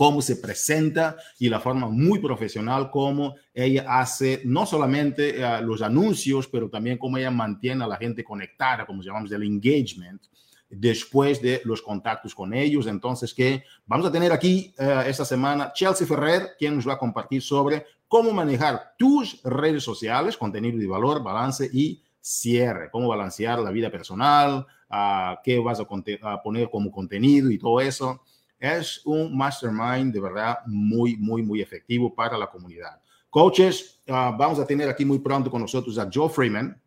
cómo 0.02 0.20
se 0.20 0.38
presenta 0.38 1.16
y 1.38 1.48
la 1.48 1.60
forma 1.60 1.88
muy 1.88 2.18
profesional 2.18 2.90
como 2.90 3.36
ella 3.54 3.86
hace 3.88 4.42
no 4.46 4.66
solamente 4.66 5.44
uh, 5.46 5.64
los 5.64 5.84
anuncios, 5.84 6.48
pero 6.48 6.72
también 6.72 6.98
cómo 6.98 7.20
ella 7.20 7.30
mantiene 7.30 7.84
a 7.84 7.88
la 7.88 7.98
gente 7.98 8.24
conectada, 8.24 8.88
como 8.88 9.04
llamamos 9.04 9.32
el 9.32 9.44
engagement, 9.44 10.24
después 10.72 11.42
de 11.42 11.62
los 11.66 11.82
contactos 11.82 12.34
con 12.34 12.54
ellos. 12.54 12.88
Entonces, 12.88 13.34
que 13.34 13.64
vamos 13.86 14.08
a 14.08 14.12
tener 14.12 14.32
aquí 14.32 14.74
uh, 14.80 15.02
esta 15.06 15.26
semana 15.26 15.74
Chelsea 15.74 16.08
Ferrer, 16.08 16.52
quien 16.58 16.76
nos 16.76 16.88
va 16.88 16.94
a 16.94 16.98
compartir 16.98 17.42
sobre 17.42 17.86
cómo 18.08 18.32
manejar 18.32 18.94
tus 18.98 19.42
redes 19.44 19.84
sociales, 19.84 20.38
contenido 20.38 20.78
de 20.78 20.88
valor, 20.88 21.22
balance 21.22 21.70
y 21.72 22.02
cierre, 22.20 22.90
cómo 22.92 23.08
balancear 23.08 23.60
la 23.60 23.72
vida 23.72 23.90
personal, 23.90 24.66
uh, 24.90 25.36
qué 25.44 25.60
vas 25.60 25.80
a, 25.80 26.42
poner 26.42 26.70
como 26.70 26.92
contenido 26.92 27.52
y 27.52 27.58
todo 27.58 27.80
eso 27.80 28.22
es 28.60 29.02
un 29.06 29.36
mastermind 29.36 30.14
de 30.14 30.20
verdad 30.20 30.60
muy, 30.68 31.18
muy, 31.18 31.42
muy 31.42 31.62
efectivo 31.62 32.14
para 32.14 32.38
la 32.38 32.48
comunidad. 32.48 33.02
Coaches, 33.30 34.00
uh, 34.08 34.36
vamos 34.38 34.60
a 34.60 34.66
tener 34.66 34.88
aquí 34.88 35.04
muy 35.04 35.20
pronto 35.20 35.50
con 35.50 35.62
nosotros 35.62 35.98
a 35.98 36.10
Joe 36.14 36.30
Freeman. 36.30 36.81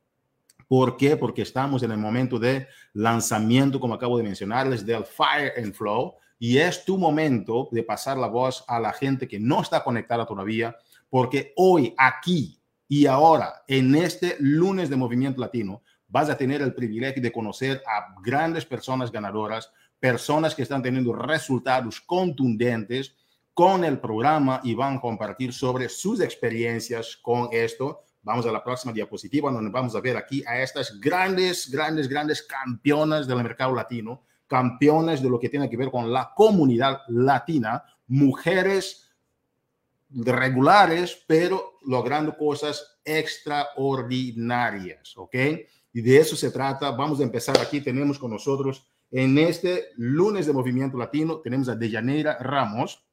¿Por 0.74 0.96
qué? 0.96 1.16
Porque 1.16 1.42
estamos 1.42 1.84
en 1.84 1.92
el 1.92 1.98
momento 1.98 2.36
de 2.36 2.66
lanzamiento, 2.94 3.78
como 3.78 3.94
acabo 3.94 4.18
de 4.18 4.24
mencionarles, 4.24 4.84
del 4.84 5.04
Fire 5.04 5.52
and 5.56 5.72
Flow. 5.72 6.16
Y 6.36 6.58
es 6.58 6.84
tu 6.84 6.98
momento 6.98 7.68
de 7.70 7.84
pasar 7.84 8.18
la 8.18 8.26
voz 8.26 8.64
a 8.66 8.80
la 8.80 8.92
gente 8.92 9.28
que 9.28 9.38
no 9.38 9.62
está 9.62 9.84
conectada 9.84 10.26
todavía, 10.26 10.76
porque 11.08 11.52
hoy, 11.54 11.94
aquí 11.96 12.60
y 12.88 13.06
ahora, 13.06 13.62
en 13.68 13.94
este 13.94 14.34
lunes 14.40 14.90
de 14.90 14.96
Movimiento 14.96 15.40
Latino, 15.40 15.80
vas 16.08 16.28
a 16.28 16.36
tener 16.36 16.60
el 16.60 16.74
privilegio 16.74 17.22
de 17.22 17.30
conocer 17.30 17.80
a 17.86 18.20
grandes 18.20 18.64
personas 18.64 19.12
ganadoras 19.12 19.70
personas 20.00 20.56
que 20.56 20.62
están 20.62 20.82
teniendo 20.82 21.12
resultados 21.12 22.00
contundentes 22.00 23.14
con 23.52 23.84
el 23.84 24.00
programa 24.00 24.60
y 24.64 24.74
van 24.74 24.96
a 24.96 25.00
compartir 25.00 25.52
sobre 25.52 25.88
sus 25.88 26.20
experiencias 26.20 27.16
con 27.22 27.48
esto. 27.52 28.03
Vamos 28.24 28.44
a 28.46 28.52
la 28.52 28.64
próxima 28.64 28.92
diapositiva 28.92 29.52
donde 29.52 29.70
vamos 29.70 29.94
a 29.94 30.00
ver 30.00 30.16
aquí 30.16 30.42
a 30.46 30.60
estas 30.60 30.98
grandes, 30.98 31.70
grandes, 31.70 32.08
grandes 32.08 32.42
campeonas 32.42 33.28
del 33.28 33.42
mercado 33.42 33.74
latino, 33.74 34.22
campeones 34.46 35.22
de 35.22 35.30
lo 35.30 35.38
que 35.38 35.48
tiene 35.48 35.70
que 35.70 35.76
ver 35.76 35.90
con 35.90 36.12
la 36.12 36.32
comunidad 36.34 37.02
latina, 37.08 37.84
mujeres 38.08 39.12
regulares, 40.10 41.24
pero 41.26 41.78
logrando 41.84 42.36
cosas 42.36 42.98
extraordinarias, 43.04 45.16
¿ok? 45.16 45.34
Y 45.92 46.00
de 46.00 46.18
eso 46.18 46.34
se 46.34 46.50
trata. 46.50 46.90
Vamos 46.90 47.20
a 47.20 47.24
empezar 47.24 47.56
aquí. 47.60 47.80
Tenemos 47.80 48.18
con 48.18 48.32
nosotros 48.32 48.88
en 49.16 49.38
este 49.38 49.90
lunes 49.94 50.44
de 50.44 50.52
Movimiento 50.52 50.98
Latino 50.98 51.38
tenemos 51.38 51.68
a 51.68 51.76
Dejaneira 51.76 52.36
Ramos, 52.40 53.06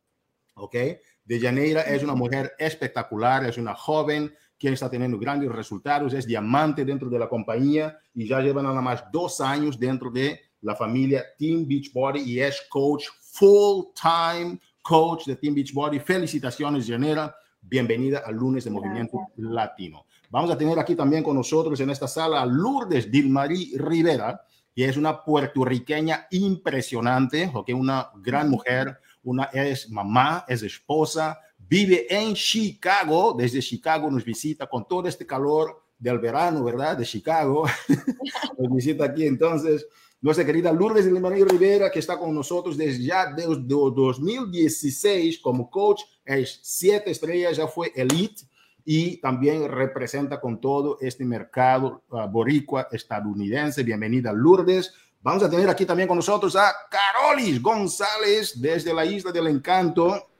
¿ok? 0.55 0.75
Dejaneira 1.23 1.83
es 1.83 2.01
una 2.01 2.15
mujer 2.15 2.53
espectacular, 2.57 3.45
es 3.45 3.59
una 3.59 3.75
joven 3.75 4.33
quien 4.61 4.75
está 4.75 4.91
teniendo 4.91 5.17
grandes 5.17 5.51
resultados, 5.51 6.13
es 6.13 6.27
diamante 6.27 6.85
dentro 6.85 7.09
de 7.09 7.17
la 7.17 7.27
compañía 7.27 7.97
y 8.13 8.27
ya 8.27 8.39
lleva 8.41 8.61
nada 8.61 8.79
más 8.79 9.03
dos 9.11 9.41
años 9.41 9.79
dentro 9.79 10.11
de 10.11 10.39
la 10.61 10.75
familia 10.75 11.25
Team 11.35 11.67
Beachbody 11.67 12.21
y 12.21 12.39
es 12.39 12.61
coach 12.69 13.05
full-time 13.33 14.59
coach 14.83 15.25
de 15.25 15.35
Team 15.35 15.55
Beachbody. 15.55 15.99
Felicitaciones, 15.99 16.85
Dejaneira. 16.85 17.35
Bienvenida 17.59 18.21
al 18.23 18.35
lunes 18.35 18.63
de 18.63 18.69
Movimiento 18.69 19.17
Latino. 19.37 20.05
Vamos 20.29 20.51
a 20.51 20.57
tener 20.57 20.77
aquí 20.77 20.93
también 20.93 21.23
con 21.23 21.35
nosotros 21.35 21.79
en 21.79 21.89
esta 21.89 22.07
sala 22.07 22.43
a 22.43 22.45
Lourdes 22.45 23.11
Dilmarí 23.11 23.75
Rivera 23.77 24.41
y 24.75 24.83
es 24.83 24.95
una 24.95 25.23
puertorriqueña 25.23 26.27
impresionante, 26.29 27.51
que 27.65 27.73
una 27.73 28.09
gran 28.17 28.47
mujer, 28.47 28.99
una 29.23 29.45
es 29.45 29.89
mamá, 29.89 30.45
es 30.47 30.61
esposa, 30.61 31.39
vive 31.71 32.05
en 32.09 32.33
Chicago, 32.33 33.33
desde 33.37 33.61
Chicago 33.61 34.11
nos 34.11 34.25
visita 34.25 34.67
con 34.67 34.85
todo 34.85 35.07
este 35.07 35.25
calor 35.25 35.81
del 35.97 36.19
verano, 36.19 36.65
¿verdad? 36.65 36.97
De 36.97 37.05
Chicago, 37.05 37.63
nos 38.59 38.75
visita 38.75 39.05
aquí 39.05 39.25
entonces 39.25 39.87
nuestra 40.19 40.45
querida 40.45 40.73
Lourdes 40.73 41.09
María 41.09 41.45
Rivera, 41.45 41.89
que 41.89 41.99
está 41.99 42.19
con 42.19 42.35
nosotros 42.35 42.77
desde 42.77 43.05
ya 43.05 43.31
desde 43.33 43.61
2016 43.63 45.39
como 45.39 45.69
coach, 45.69 46.01
es 46.25 46.59
siete 46.61 47.09
estrellas, 47.09 47.55
ya 47.55 47.67
fue 47.67 47.93
elite 47.95 48.43
y 48.83 49.21
también 49.21 49.71
representa 49.71 50.41
con 50.41 50.59
todo 50.59 50.97
este 50.99 51.23
mercado 51.23 52.03
uh, 52.09 52.27
boricua 52.29 52.89
estadounidense. 52.91 53.81
Bienvenida, 53.83 54.33
Lourdes. 54.33 54.93
Vamos 55.21 55.41
a 55.41 55.49
tener 55.49 55.69
aquí 55.69 55.85
también 55.85 56.09
con 56.09 56.17
nosotros 56.17 56.53
a 56.57 56.73
Carolis 56.89 57.61
González 57.61 58.59
desde 58.59 58.93
la 58.93 59.05
Isla 59.05 59.31
del 59.31 59.47
Encanto. 59.47 60.30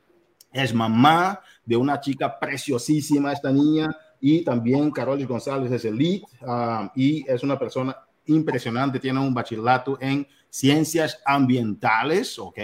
Es 0.51 0.74
mamá 0.74 1.41
de 1.65 1.77
una 1.77 2.00
chica 2.00 2.39
preciosísima, 2.39 3.34
esta 3.34 3.51
niña, 3.51 3.89
y 4.20 4.43
también 4.43 4.91
Carolis 4.91 5.27
González 5.27 5.72
es 5.72 5.86
elite 5.86 6.25
uh, 6.41 6.89
y 6.96 7.25
es 7.29 7.41
una 7.43 7.58
persona 7.58 7.96
impresionante, 8.25 9.00
tiene 9.00 9.20
un 9.20 9.34
bachillerato 9.34 9.98
en 10.00 10.27
ciencias 10.50 11.20
ambientales, 11.25 12.38
¿ok? 12.38 12.60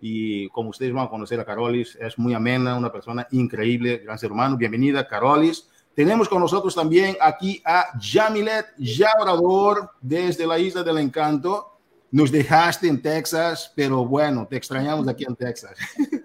y 0.00 0.48
como 0.50 0.70
ustedes 0.70 0.92
van 0.92 1.06
a 1.06 1.10
conocer 1.10 1.40
a 1.40 1.44
Carolis, 1.44 1.96
es 2.00 2.18
muy 2.18 2.34
amena, 2.34 2.76
una 2.76 2.92
persona 2.92 3.26
increíble, 3.30 3.98
gran 3.98 4.18
ser 4.18 4.30
humano. 4.30 4.56
Bienvenida, 4.56 5.06
Carolis. 5.06 5.68
Tenemos 5.94 6.28
con 6.28 6.40
nosotros 6.40 6.74
también 6.74 7.16
aquí 7.20 7.62
a 7.64 7.86
Jamilet 8.00 8.66
Yabrador 8.76 9.90
desde 10.00 10.46
la 10.46 10.58
Isla 10.58 10.82
del 10.82 10.98
Encanto. 10.98 11.78
Nos 12.10 12.30
dejaste 12.30 12.86
en 12.86 13.00
Texas, 13.00 13.72
pero 13.74 14.04
bueno, 14.04 14.46
te 14.46 14.56
extrañamos 14.56 15.08
aquí 15.08 15.24
en 15.24 15.34
Texas. 15.34 15.72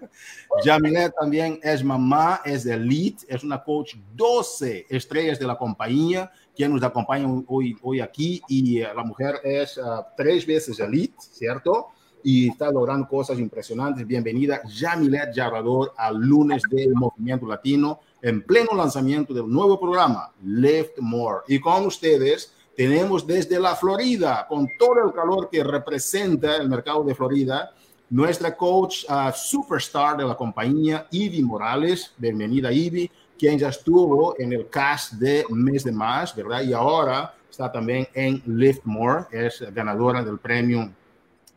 Jamilet 0.64 1.12
también 1.18 1.58
es 1.62 1.82
mamá, 1.82 2.40
es 2.44 2.66
elite, 2.66 3.24
es 3.28 3.42
una 3.42 3.62
coach 3.62 3.94
12 4.14 4.86
estrellas 4.88 5.38
de 5.38 5.46
la 5.46 5.56
compañía, 5.56 6.30
quien 6.54 6.72
nos 6.72 6.82
acompaña 6.82 7.26
hoy, 7.46 7.76
hoy 7.82 8.00
aquí 8.00 8.42
y 8.48 8.80
eh, 8.80 8.88
la 8.94 9.02
mujer 9.02 9.36
es 9.42 9.78
uh, 9.78 10.02
tres 10.16 10.46
veces 10.46 10.78
elite, 10.80 11.16
¿cierto? 11.18 11.88
y 12.24 12.48
está 12.48 12.70
logrando 12.70 13.08
cosas 13.08 13.38
impresionantes. 13.38 14.06
Bienvenida, 14.06 14.60
Jamilet 14.68 15.34
Yarrador, 15.34 15.92
al 15.96 16.16
lunes 16.16 16.62
del 16.70 16.94
Movimiento 16.94 17.46
Latino, 17.46 18.00
en 18.20 18.42
pleno 18.42 18.74
lanzamiento 18.76 19.34
del 19.34 19.48
nuevo 19.48 19.78
programa, 19.78 20.30
Lift 20.44 20.98
More. 21.00 21.40
Y 21.48 21.58
con 21.58 21.86
ustedes 21.86 22.52
tenemos 22.76 23.26
desde 23.26 23.58
la 23.58 23.74
Florida, 23.74 24.46
con 24.48 24.68
todo 24.78 25.06
el 25.06 25.12
calor 25.12 25.48
que 25.50 25.62
representa 25.64 26.56
el 26.56 26.68
mercado 26.68 27.02
de 27.04 27.14
Florida, 27.14 27.72
nuestra 28.12 28.54
coach 28.54 29.04
uh, 29.08 29.32
superstar 29.34 30.18
de 30.18 30.24
la 30.24 30.34
compañía, 30.34 31.06
Ivy 31.10 31.42
Morales. 31.42 32.12
Bienvenida, 32.18 32.70
Ivy, 32.70 33.10
quien 33.38 33.58
ya 33.58 33.70
estuvo 33.70 34.38
en 34.38 34.52
el 34.52 34.68
cast 34.68 35.14
de 35.14 35.46
Mes 35.48 35.82
de 35.82 35.92
Más, 35.92 36.36
¿verdad? 36.36 36.60
Y 36.60 36.74
ahora 36.74 37.34
está 37.50 37.72
también 37.72 38.06
en 38.12 38.42
Lift 38.44 38.84
More, 38.84 39.24
es 39.32 39.64
ganadora 39.72 40.22
del 40.22 40.38
premio 40.38 40.92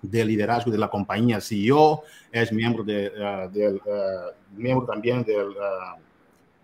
de 0.01 0.23
liderazgo 0.23 0.71
de 0.71 0.77
la 0.77 0.89
compañía 0.89 1.41
CEO, 1.41 2.03
es 2.31 2.53
miembro, 2.53 2.83
uh, 2.83 2.85
del, 2.85 3.75
uh, 3.85 4.57
miembro 4.57 4.85
también 4.85 5.23
del, 5.25 5.53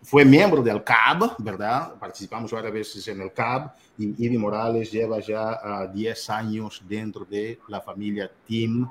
fue 0.04 0.24
miembro 0.24 0.64
del 0.64 0.86
CAB, 0.86 1.36
¿verdad? 1.40 1.96
Participamos 2.00 2.50
varias 2.50 2.72
veces 2.72 3.06
en 3.10 3.20
el 3.20 3.34
CAB 3.34 3.74
y 3.98 4.26
Ivy 4.26 4.38
Morales 4.38 4.90
lleva 4.90 5.20
ya 5.20 5.86
10 5.94 6.30
años 6.30 6.82
dentro 6.88 7.26
de 7.26 7.60
la 7.68 7.82
familia 7.82 8.32
Team 8.48 8.90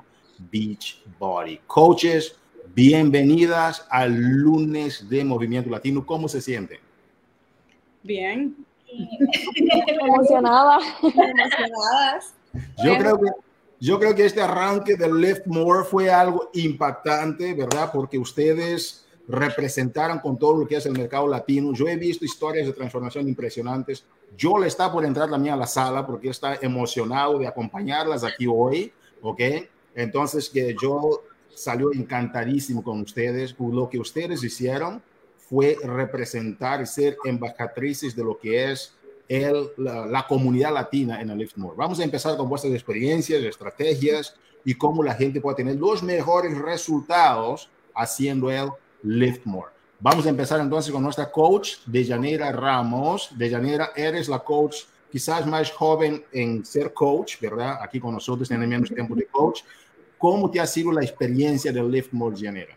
Beach 0.49 1.03
Body. 1.19 1.59
Coaches, 1.67 2.37
Bienvenidas 2.73 3.85
al 3.89 4.13
lunes 4.13 5.09
de 5.09 5.25
Movimiento 5.25 5.69
Latino. 5.69 6.05
¿Cómo 6.05 6.29
se 6.29 6.39
siente? 6.39 6.79
Bien. 8.01 8.55
Emocionada. 10.01 10.79
Emocionadas. 11.01 12.33
Yo 12.81 12.97
creo 12.97 13.19
que 13.19 13.27
yo 13.81 13.99
creo 13.99 14.13
que 14.13 14.25
este 14.25 14.41
arranque 14.41 14.95
del 14.95 15.19
Lift 15.19 15.47
More 15.47 15.83
fue 15.83 16.11
algo 16.11 16.51
impactante, 16.53 17.53
¿verdad? 17.55 17.89
Porque 17.91 18.19
ustedes 18.19 19.07
representaron 19.27 20.19
con 20.19 20.37
todo 20.37 20.55
lo 20.55 20.67
que 20.67 20.75
es 20.75 20.85
el 20.85 20.93
mercado 20.93 21.27
latino. 21.27 21.73
Yo 21.73 21.87
he 21.87 21.95
visto 21.95 22.23
historias 22.23 22.67
de 22.67 22.73
transformación 22.73 23.27
impresionantes. 23.27 24.05
Yo 24.37 24.59
le 24.59 24.67
está 24.67 24.91
por 24.91 25.03
entrar 25.03 25.29
también 25.31 25.55
a 25.55 25.57
la 25.57 25.65
sala 25.65 26.05
porque 26.05 26.29
está 26.29 26.55
emocionado 26.61 27.39
de 27.39 27.47
acompañarlas 27.47 28.23
aquí 28.23 28.45
hoy, 28.47 28.93
¿ok? 29.21 29.41
Entonces 29.95 30.49
que 30.49 30.75
yo 30.81 31.23
salió 31.53 31.91
encantadísimo 31.93 32.83
con 32.83 33.01
ustedes. 33.01 33.55
Lo 33.59 33.89
que 33.89 33.99
ustedes 33.99 34.43
hicieron 34.43 35.01
fue 35.37 35.77
representar 35.83 36.81
y 36.81 36.85
ser 36.85 37.17
embajatrices 37.25 38.15
de 38.15 38.23
lo 38.23 38.37
que 38.39 38.71
es 38.71 38.93
el, 39.27 39.69
la, 39.77 40.25
comunidad 40.27 40.73
latina 40.73 41.21
en 41.21 41.29
el 41.29 41.37
Liftmore. 41.37 41.75
Vamos 41.77 41.99
a 41.99 42.03
empezar 42.03 42.35
con 42.35 42.49
vuestras 42.49 42.73
experiencias, 42.73 43.41
estrategias 43.43 44.35
y 44.65 44.75
cómo 44.75 45.03
la 45.03 45.13
gente 45.13 45.41
puede 45.41 45.57
tener 45.57 45.75
los 45.75 46.03
mejores 46.03 46.57
resultados 46.57 47.69
haciendo 47.95 48.51
el 48.51 48.69
Liftmore. 49.03 49.71
Vamos 49.99 50.25
a 50.25 50.29
empezar 50.29 50.59
entonces 50.59 50.91
con 50.91 51.03
nuestra 51.03 51.31
coach, 51.31 51.77
Dejanira 51.85 52.51
Ramos. 52.51 53.29
Dejanira, 53.37 53.91
eres 53.95 54.27
la 54.27 54.39
coach 54.39 54.77
quizás 55.11 55.45
más 55.45 55.71
joven 55.71 56.23
en 56.31 56.65
ser 56.65 56.93
coach, 56.93 57.39
¿verdad? 57.39 57.77
Aquí 57.81 57.99
con 57.99 58.13
nosotros 58.13 58.47
tiene 58.47 58.65
menos 58.65 58.89
tiempo 58.89 59.13
de 59.15 59.27
coach. 59.27 59.61
¿Cómo 60.21 60.51
te 60.51 60.59
ha 60.59 60.67
sido 60.67 60.91
la 60.91 61.01
experiencia 61.01 61.71
del 61.71 61.89
Liftmore, 61.89 62.35
Dejanira? 62.35 62.75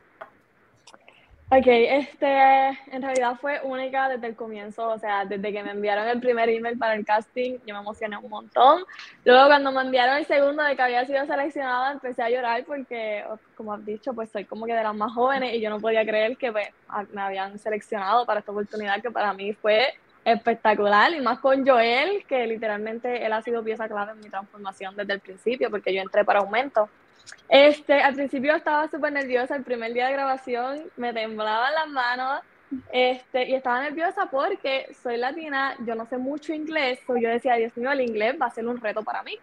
Ok, 1.50 1.66
este, 1.66 2.68
en 2.90 3.02
realidad 3.02 3.36
fue 3.38 3.60
única 3.64 4.08
desde 4.08 4.28
el 4.28 4.34
comienzo, 4.34 4.88
o 4.88 4.98
sea, 4.98 5.26
desde 5.26 5.52
que 5.52 5.62
me 5.62 5.72
enviaron 5.72 6.08
el 6.08 6.20
primer 6.20 6.48
email 6.48 6.78
para 6.78 6.94
el 6.94 7.04
casting, 7.04 7.58
yo 7.66 7.74
me 7.74 7.80
emocioné 7.80 8.16
un 8.16 8.30
montón. 8.30 8.84
Luego 9.26 9.46
cuando 9.48 9.72
me 9.72 9.82
enviaron 9.82 10.16
el 10.16 10.24
segundo 10.24 10.62
de 10.62 10.74
que 10.74 10.80
había 10.80 11.04
sido 11.04 11.26
seleccionada, 11.26 11.92
empecé 11.92 12.22
a 12.22 12.30
llorar 12.30 12.64
porque, 12.64 13.22
como 13.58 13.74
has 13.74 13.84
dicho, 13.84 14.14
pues 14.14 14.30
soy 14.30 14.46
como 14.46 14.64
que 14.64 14.72
de 14.72 14.82
las 14.82 14.94
más 14.94 15.12
jóvenes 15.12 15.52
y 15.52 15.60
yo 15.60 15.68
no 15.68 15.80
podía 15.80 16.02
creer 16.06 16.38
que 16.38 16.50
pues, 16.50 16.68
me 17.12 17.20
habían 17.20 17.58
seleccionado 17.58 18.24
para 18.24 18.40
esta 18.40 18.52
oportunidad 18.52 19.02
que 19.02 19.10
para 19.10 19.34
mí 19.34 19.52
fue 19.52 19.92
espectacular 20.24 21.12
y 21.12 21.20
más 21.20 21.40
con 21.40 21.66
Joel, 21.66 22.24
que 22.26 22.46
literalmente 22.46 23.24
él 23.24 23.34
ha 23.34 23.42
sido 23.42 23.62
pieza 23.62 23.86
clave 23.86 24.12
en 24.12 24.20
mi 24.20 24.30
transformación 24.30 24.96
desde 24.96 25.12
el 25.12 25.20
principio 25.20 25.70
porque 25.70 25.92
yo 25.92 26.00
entré 26.00 26.24
para 26.24 26.38
aumento. 26.38 26.88
Este, 27.48 28.00
al 28.00 28.14
principio 28.14 28.54
estaba 28.54 28.88
súper 28.88 29.12
nerviosa, 29.12 29.56
el 29.56 29.62
primer 29.62 29.92
día 29.92 30.06
de 30.06 30.12
grabación 30.12 30.90
me 30.96 31.12
temblaban 31.12 31.74
las 31.74 31.88
manos 31.88 32.40
este, 32.90 33.48
y 33.48 33.54
estaba 33.54 33.82
nerviosa 33.82 34.26
porque 34.30 34.88
soy 35.02 35.16
latina, 35.16 35.76
yo 35.86 35.94
no 35.94 36.06
sé 36.06 36.18
mucho 36.18 36.52
inglés, 36.52 36.98
so 37.06 37.16
yo 37.16 37.28
decía, 37.28 37.54
Dios 37.54 37.76
mío, 37.76 37.92
el 37.92 38.00
inglés 38.00 38.36
va 38.40 38.46
a 38.46 38.50
ser 38.50 38.66
un 38.66 38.80
reto 38.80 39.02
para 39.02 39.22
mí. 39.22 39.38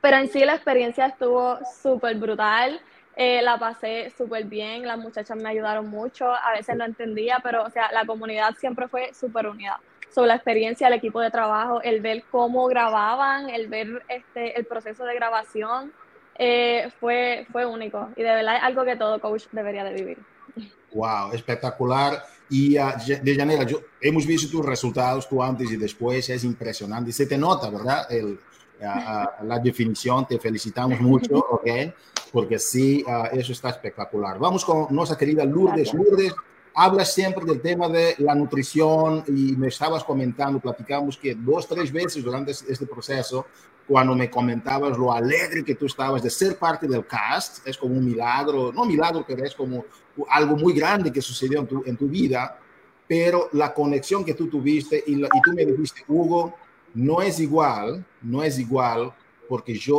Pero 0.00 0.16
en 0.18 0.28
sí 0.28 0.44
la 0.44 0.54
experiencia 0.54 1.06
estuvo 1.06 1.58
súper 1.82 2.16
brutal, 2.16 2.80
eh, 3.16 3.40
la 3.42 3.58
pasé 3.58 4.12
súper 4.16 4.44
bien, 4.44 4.86
las 4.86 4.98
muchachas 4.98 5.36
me 5.36 5.48
ayudaron 5.48 5.88
mucho, 5.88 6.30
a 6.30 6.52
veces 6.52 6.76
no 6.76 6.84
entendía, 6.84 7.40
pero 7.42 7.64
o 7.64 7.70
sea, 7.70 7.90
la 7.92 8.04
comunidad 8.04 8.54
siempre 8.56 8.88
fue 8.88 9.12
súper 9.14 9.46
unida. 9.46 9.80
Sobre 10.10 10.28
la 10.28 10.34
experiencia, 10.36 10.86
el 10.86 10.94
equipo 10.94 11.20
de 11.20 11.30
trabajo, 11.30 11.82
el 11.82 12.00
ver 12.00 12.22
cómo 12.30 12.66
grababan, 12.66 13.50
el 13.50 13.68
ver 13.68 14.02
este, 14.08 14.56
el 14.58 14.66
proceso 14.66 15.04
de 15.04 15.14
grabación, 15.14 15.92
eh, 16.38 16.90
fue, 17.00 17.46
fue 17.50 17.64
único 17.66 18.08
y 18.16 18.22
de 18.22 18.30
verdad 18.30 18.56
es 18.56 18.62
algo 18.62 18.84
que 18.84 18.96
todo 18.96 19.20
coach 19.20 19.44
debería 19.52 19.84
de 19.84 19.94
vivir. 19.94 20.18
Wow, 20.92 21.32
espectacular. 21.32 22.24
Y 22.48 22.78
uh, 22.78 22.92
de 23.22 23.34
Janela, 23.34 23.64
yo, 23.64 23.80
hemos 24.00 24.26
visto 24.26 24.50
tus 24.50 24.64
resultados, 24.64 25.28
tú 25.28 25.42
antes 25.42 25.70
y 25.70 25.76
después, 25.76 26.28
es 26.28 26.44
impresionante. 26.44 27.12
Se 27.12 27.26
te 27.26 27.36
nota, 27.36 27.68
¿verdad? 27.70 28.10
El, 28.10 28.38
la 28.78 29.58
definición, 29.62 30.26
te 30.26 30.38
felicitamos 30.38 31.00
mucho, 31.00 31.36
¿ok? 31.50 31.66
Porque 32.32 32.58
sí, 32.58 33.04
eso 33.32 33.52
está 33.52 33.70
espectacular. 33.70 34.38
Vamos 34.38 34.64
con 34.64 34.86
nuestra 34.90 35.16
querida 35.16 35.44
Lourdes. 35.44 35.92
Lourdes, 35.94 36.34
hablas 36.74 37.12
siempre 37.12 37.44
del 37.44 37.60
tema 37.60 37.88
de 37.88 38.14
la 38.18 38.34
nutrición 38.34 39.24
y 39.28 39.56
me 39.56 39.68
estabas 39.68 40.04
comentando, 40.04 40.60
platicamos 40.60 41.16
que 41.16 41.34
dos, 41.34 41.66
tres 41.66 41.90
veces 41.90 42.22
durante 42.22 42.52
este 42.52 42.86
proceso 42.86 43.46
cuando 43.86 44.14
me 44.14 44.28
comentabas 44.28 44.98
lo 44.98 45.12
alegre 45.12 45.64
que 45.64 45.76
tú 45.76 45.86
estabas 45.86 46.22
de 46.22 46.30
ser 46.30 46.58
parte 46.58 46.88
del 46.88 47.06
cast, 47.06 47.66
es 47.66 47.78
como 47.78 47.94
un 47.94 48.04
milagro, 48.04 48.72
no 48.72 48.84
milagro, 48.84 49.24
pero 49.26 49.44
es 49.44 49.54
como 49.54 49.84
algo 50.28 50.56
muy 50.56 50.72
grande 50.72 51.12
que 51.12 51.22
sucedió 51.22 51.60
en 51.60 51.66
tu, 51.66 51.82
en 51.86 51.96
tu 51.96 52.08
vida, 52.08 52.58
pero 53.06 53.48
la 53.52 53.72
conexión 53.72 54.24
que 54.24 54.34
tú 54.34 54.48
tuviste 54.48 55.04
y, 55.06 55.22
y 55.22 55.40
tú 55.42 55.52
me 55.54 55.64
dijiste, 55.64 56.02
Hugo, 56.08 56.54
no 56.94 57.22
es 57.22 57.38
igual, 57.38 58.04
no 58.22 58.42
es 58.42 58.58
igual 58.58 59.12
porque 59.48 59.74
yo 59.74 59.98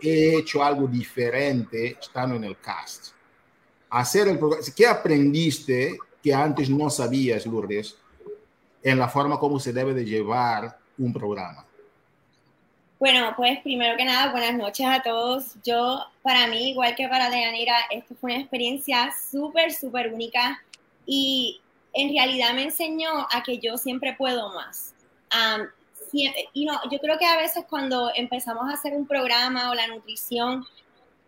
he 0.00 0.38
hecho 0.38 0.62
algo 0.64 0.88
diferente 0.88 1.96
estando 2.00 2.34
en 2.36 2.44
el 2.44 2.58
cast. 2.58 3.12
Hacer 3.90 4.28
el 4.28 4.38
programa, 4.38 4.64
¿qué 4.74 4.86
aprendiste 4.86 5.96
que 6.22 6.34
antes 6.34 6.68
no 6.70 6.90
sabías, 6.90 7.46
Lourdes, 7.46 7.96
en 8.82 8.98
la 8.98 9.08
forma 9.08 9.38
como 9.38 9.60
se 9.60 9.72
debe 9.72 9.94
de 9.94 10.04
llevar 10.04 10.76
un 10.98 11.12
programa? 11.12 11.64
Bueno, 13.02 13.32
pues 13.36 13.58
primero 13.62 13.96
que 13.96 14.04
nada, 14.04 14.30
buenas 14.30 14.54
noches 14.54 14.86
a 14.86 15.02
todos. 15.02 15.56
Yo, 15.64 16.06
para 16.22 16.46
mí, 16.46 16.70
igual 16.70 16.94
que 16.94 17.08
para 17.08 17.30
Deyanira, 17.30 17.74
esto 17.90 18.14
fue 18.14 18.30
una 18.30 18.40
experiencia 18.40 19.12
súper, 19.28 19.72
súper 19.72 20.14
única 20.14 20.62
y 21.04 21.60
en 21.94 22.10
realidad 22.14 22.54
me 22.54 22.62
enseñó 22.62 23.26
a 23.28 23.42
que 23.42 23.58
yo 23.58 23.76
siempre 23.76 24.14
puedo 24.14 24.54
más. 24.54 24.94
y 26.12 26.64
no, 26.64 26.78
yo 26.92 27.00
creo 27.00 27.18
que 27.18 27.26
a 27.26 27.38
veces 27.38 27.64
cuando 27.68 28.12
empezamos 28.14 28.70
a 28.70 28.74
hacer 28.74 28.92
un 28.92 29.08
programa 29.08 29.70
o 29.72 29.74
la 29.74 29.88
nutrición, 29.88 30.64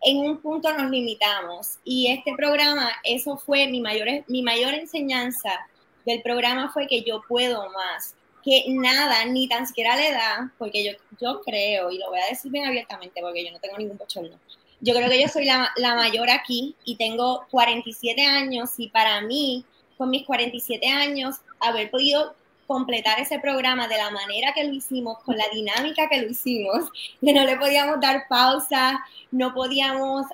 en 0.00 0.18
un 0.18 0.38
punto 0.38 0.72
nos 0.72 0.88
limitamos. 0.92 1.80
Y 1.82 2.06
este 2.06 2.36
programa, 2.36 2.88
eso 3.02 3.36
fue 3.36 3.66
mi 3.66 3.80
mayor, 3.80 4.06
mi 4.28 4.42
mayor 4.42 4.74
enseñanza 4.74 5.66
del 6.06 6.22
programa 6.22 6.70
fue 6.72 6.86
que 6.86 7.02
yo 7.02 7.20
puedo 7.26 7.68
más 7.72 8.14
que 8.44 8.64
nada, 8.68 9.24
ni 9.24 9.48
tan 9.48 9.66
siquiera 9.66 9.96
le 9.96 10.12
da, 10.12 10.52
porque 10.58 10.84
yo, 10.84 10.92
yo 11.20 11.40
creo, 11.42 11.90
y 11.90 11.98
lo 11.98 12.10
voy 12.10 12.20
a 12.20 12.26
decir 12.26 12.52
bien 12.52 12.66
abiertamente 12.66 13.20
porque 13.22 13.44
yo 13.44 13.52
no 13.52 13.58
tengo 13.58 13.78
ningún 13.78 13.96
bochorno, 13.96 14.38
yo 14.80 14.94
creo 14.94 15.08
que 15.08 15.20
yo 15.20 15.28
soy 15.28 15.46
la, 15.46 15.70
la 15.76 15.94
mayor 15.94 16.28
aquí 16.28 16.76
y 16.84 16.96
tengo 16.96 17.46
47 17.50 18.22
años 18.22 18.70
y 18.76 18.88
para 18.88 19.22
mí, 19.22 19.64
con 19.96 20.10
mis 20.10 20.26
47 20.26 20.86
años, 20.88 21.36
haber 21.58 21.90
podido 21.90 22.34
completar 22.66 23.18
ese 23.20 23.38
programa 23.38 23.88
de 23.88 23.96
la 23.96 24.10
manera 24.10 24.52
que 24.54 24.64
lo 24.64 24.72
hicimos, 24.72 25.18
con 25.20 25.36
la 25.36 25.44
dinámica 25.52 26.08
que 26.08 26.20
lo 26.20 26.30
hicimos, 26.30 26.90
que 27.20 27.32
no 27.32 27.44
le 27.44 27.56
podíamos 27.56 28.00
dar 28.00 28.26
pausa, 28.28 29.04
no 29.30 29.54
podíamos 29.54 30.26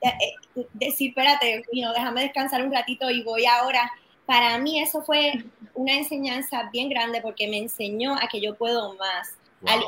eh, 0.00 0.64
decir, 0.74 1.10
espérate, 1.10 1.64
you 1.72 1.88
déjame 1.92 2.22
descansar 2.22 2.64
un 2.64 2.72
ratito 2.72 3.10
y 3.10 3.22
voy 3.22 3.46
ahora 3.46 3.90
para 4.26 4.58
mí 4.58 4.80
eso 4.80 5.02
fue 5.02 5.44
una 5.74 5.94
enseñanza 5.94 6.70
bien 6.72 6.88
grande 6.88 7.20
porque 7.20 7.48
me 7.48 7.58
enseñó 7.58 8.14
a 8.14 8.28
que 8.28 8.40
yo 8.40 8.54
puedo 8.54 8.94
más 8.94 9.34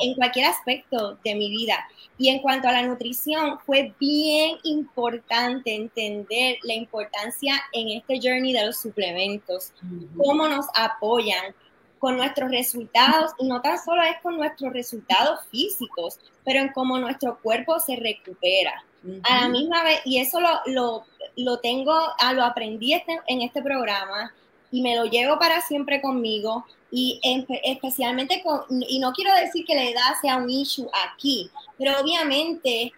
en 0.00 0.14
cualquier 0.14 0.46
aspecto 0.46 1.18
de 1.24 1.34
mi 1.34 1.50
vida. 1.50 1.86
Y 2.18 2.28
en 2.28 2.40
cuanto 2.40 2.68
a 2.68 2.72
la 2.72 2.82
nutrición, 2.82 3.58
fue 3.66 3.94
bien 4.00 4.56
importante 4.62 5.74
entender 5.74 6.56
la 6.62 6.74
importancia 6.74 7.60
en 7.72 7.90
este 7.90 8.18
journey 8.22 8.52
de 8.52 8.66
los 8.66 8.80
suplementos, 8.80 9.72
cómo 10.16 10.48
nos 10.48 10.66
apoyan 10.74 11.54
con 11.98 12.16
nuestros 12.16 12.50
resultados, 12.50 13.32
y 13.38 13.46
no 13.46 13.60
tan 13.60 13.82
solo 13.82 14.02
es 14.02 14.16
con 14.22 14.36
nuestros 14.36 14.72
resultados 14.72 15.40
físicos, 15.50 16.18
pero 16.44 16.60
en 16.60 16.72
cómo 16.72 16.98
nuestro 16.98 17.38
cuerpo 17.40 17.78
se 17.80 17.96
recupera. 17.96 18.84
A 19.22 19.42
la 19.42 19.48
misma 19.48 19.84
vez, 19.84 20.00
y 20.04 20.18
eso 20.18 20.40
lo, 20.40 20.60
lo, 20.66 21.04
lo 21.36 21.58
tengo, 21.58 21.92
ah, 22.18 22.32
lo 22.32 22.44
aprendí 22.44 22.94
este, 22.94 23.20
en 23.26 23.42
este 23.42 23.62
programa 23.62 24.32
y 24.70 24.82
me 24.82 24.96
lo 24.96 25.04
llevo 25.04 25.38
para 25.38 25.60
siempre 25.60 26.00
conmigo 26.00 26.64
y 26.90 27.20
especialmente 27.64 28.42
con, 28.42 28.62
y 28.88 28.98
no 28.98 29.12
quiero 29.12 29.34
decir 29.34 29.64
que 29.64 29.74
la 29.74 29.84
edad 29.84 30.14
sea 30.20 30.36
un 30.36 30.48
issue 30.48 30.88
aquí, 31.08 31.50
pero 31.78 32.00
obviamente 32.00 32.92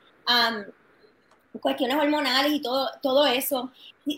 cuestiones 1.60 1.96
hormonales 1.96 2.52
y 2.52 2.60
todo, 2.60 2.88
todo 3.02 3.26
eso, 3.26 3.70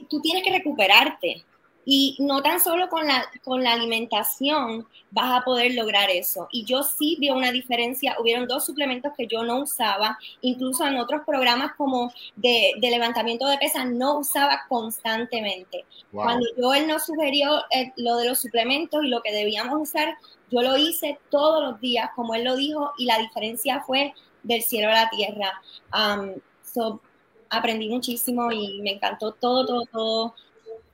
tú 0.09 0.21
tienes 0.21 0.43
que 0.43 0.51
recuperarte. 0.51 1.45
Y 1.93 2.15
no 2.21 2.41
tan 2.41 2.61
solo 2.61 2.89
con 2.89 3.05
la, 3.05 3.29
con 3.43 3.65
la 3.65 3.73
alimentación 3.73 4.87
vas 5.11 5.41
a 5.41 5.45
poder 5.45 5.75
lograr 5.75 6.09
eso. 6.09 6.47
Y 6.53 6.65
yo 6.65 6.85
sí 6.85 7.17
vi 7.19 7.31
una 7.31 7.51
diferencia. 7.51 8.15
Hubieron 8.21 8.47
dos 8.47 8.65
suplementos 8.65 9.13
que 9.17 9.27
yo 9.27 9.43
no 9.43 9.59
usaba, 9.59 10.17
incluso 10.41 10.87
en 10.87 10.99
otros 10.99 11.23
programas 11.27 11.73
como 11.75 12.13
de, 12.37 12.75
de 12.81 12.91
levantamiento 12.93 13.45
de 13.49 13.59
pesas, 13.59 13.87
no 13.87 14.21
usaba 14.21 14.67
constantemente. 14.69 15.85
Cuando 16.13 16.47
yo 16.57 16.73
él 16.75 16.87
nos 16.87 17.07
sugirió 17.07 17.59
eh, 17.73 17.93
lo 17.97 18.19
de 18.19 18.29
los 18.29 18.39
suplementos 18.39 19.03
y 19.03 19.09
lo 19.09 19.21
que 19.21 19.33
debíamos 19.33 19.83
usar, 19.83 20.17
yo 20.49 20.63
lo 20.63 20.77
hice 20.77 21.19
todos 21.29 21.61
los 21.61 21.81
días, 21.81 22.11
como 22.15 22.37
él 22.37 22.45
lo 22.45 22.55
dijo, 22.55 22.93
y 22.99 23.07
la 23.07 23.19
diferencia 23.19 23.83
fue 23.85 24.15
del 24.45 24.63
cielo 24.63 24.91
a 24.91 24.93
la 24.93 25.11
tierra. 25.11 25.61
Um, 25.93 27.01
aprendí 27.49 27.89
muchísimo 27.89 28.53
y 28.53 28.81
me 28.81 28.93
encantó 28.93 29.33
todo, 29.33 29.67
todo, 29.67 29.87
todo. 29.87 30.35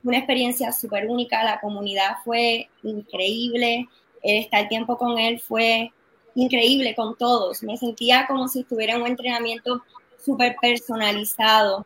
Una 0.03 0.17
experiencia 0.17 0.71
súper 0.71 1.07
única, 1.07 1.43
la 1.43 1.59
comunidad 1.59 2.17
fue 2.23 2.69
increíble, 2.83 3.87
estar 4.23 4.67
tiempo 4.67 4.97
con 4.97 5.17
él 5.17 5.39
fue 5.39 5.91
increíble 6.35 6.95
con 6.95 7.17
todos. 7.17 7.63
Me 7.63 7.77
sentía 7.77 8.25
como 8.27 8.47
si 8.47 8.61
estuviera 8.61 8.93
en 8.95 9.01
un 9.01 9.07
entrenamiento 9.07 9.83
súper 10.23 10.55
personalizado. 10.61 11.85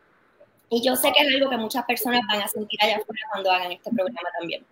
Y 0.68 0.82
yo 0.82 0.96
sé 0.96 1.12
que 1.12 1.22
es 1.22 1.34
algo 1.34 1.50
que 1.50 1.56
muchas 1.56 1.84
personas 1.84 2.22
van 2.28 2.42
a 2.42 2.48
sentir 2.48 2.78
allá 2.82 2.96
afuera 2.96 3.22
cuando 3.30 3.50
hagan 3.50 3.72
este 3.72 3.90
programa 3.90 4.28
también. 4.38 4.64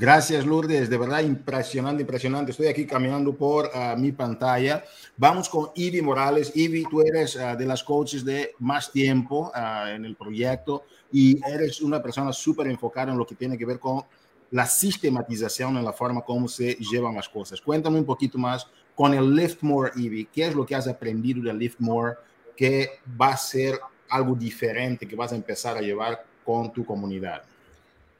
Gracias, 0.00 0.46
Lourdes. 0.46 0.88
De 0.88 0.96
verdad, 0.96 1.24
impresionante, 1.24 2.02
impresionante. 2.02 2.52
Estoy 2.52 2.68
aquí 2.68 2.86
caminando 2.86 3.34
por 3.34 3.68
ah, 3.74 3.96
mi 3.98 4.12
pantalla. 4.12 4.84
Vamos 5.16 5.48
con 5.48 5.70
Ivy 5.74 6.02
Morales. 6.02 6.52
Ivy, 6.54 6.84
tú 6.88 7.00
eres 7.00 7.36
ah, 7.36 7.56
de 7.56 7.66
las 7.66 7.82
coaches 7.82 8.24
de 8.24 8.54
más 8.60 8.92
tiempo 8.92 9.50
ah, 9.52 9.90
en 9.90 10.04
el 10.04 10.14
proyecto 10.14 10.84
y 11.10 11.40
eres 11.44 11.80
una 11.80 12.00
persona 12.00 12.32
súper 12.32 12.68
enfocada 12.68 13.10
en 13.10 13.18
lo 13.18 13.26
que 13.26 13.34
tiene 13.34 13.58
que 13.58 13.66
ver 13.66 13.80
con 13.80 14.04
la 14.52 14.66
sistematización 14.66 15.76
en 15.76 15.84
la 15.84 15.92
forma 15.92 16.20
como 16.20 16.46
se 16.46 16.74
llevan 16.74 17.16
las 17.16 17.28
cosas. 17.28 17.60
Cuéntame 17.60 17.98
un 17.98 18.06
poquito 18.06 18.38
más 18.38 18.68
con 18.94 19.14
el 19.14 19.34
Lift 19.34 19.64
More, 19.64 19.90
Ivy. 19.96 20.26
¿Qué 20.32 20.46
es 20.46 20.54
lo 20.54 20.64
que 20.64 20.76
has 20.76 20.86
aprendido 20.86 21.42
del 21.42 21.58
Lift 21.58 21.80
More 21.80 22.14
que 22.56 23.00
va 23.20 23.30
a 23.30 23.36
ser 23.36 23.80
algo 24.08 24.36
diferente 24.36 25.08
que 25.08 25.16
vas 25.16 25.32
a 25.32 25.34
empezar 25.34 25.76
a 25.76 25.80
llevar 25.80 26.24
con 26.44 26.72
tu 26.72 26.84
comunidad? 26.86 27.42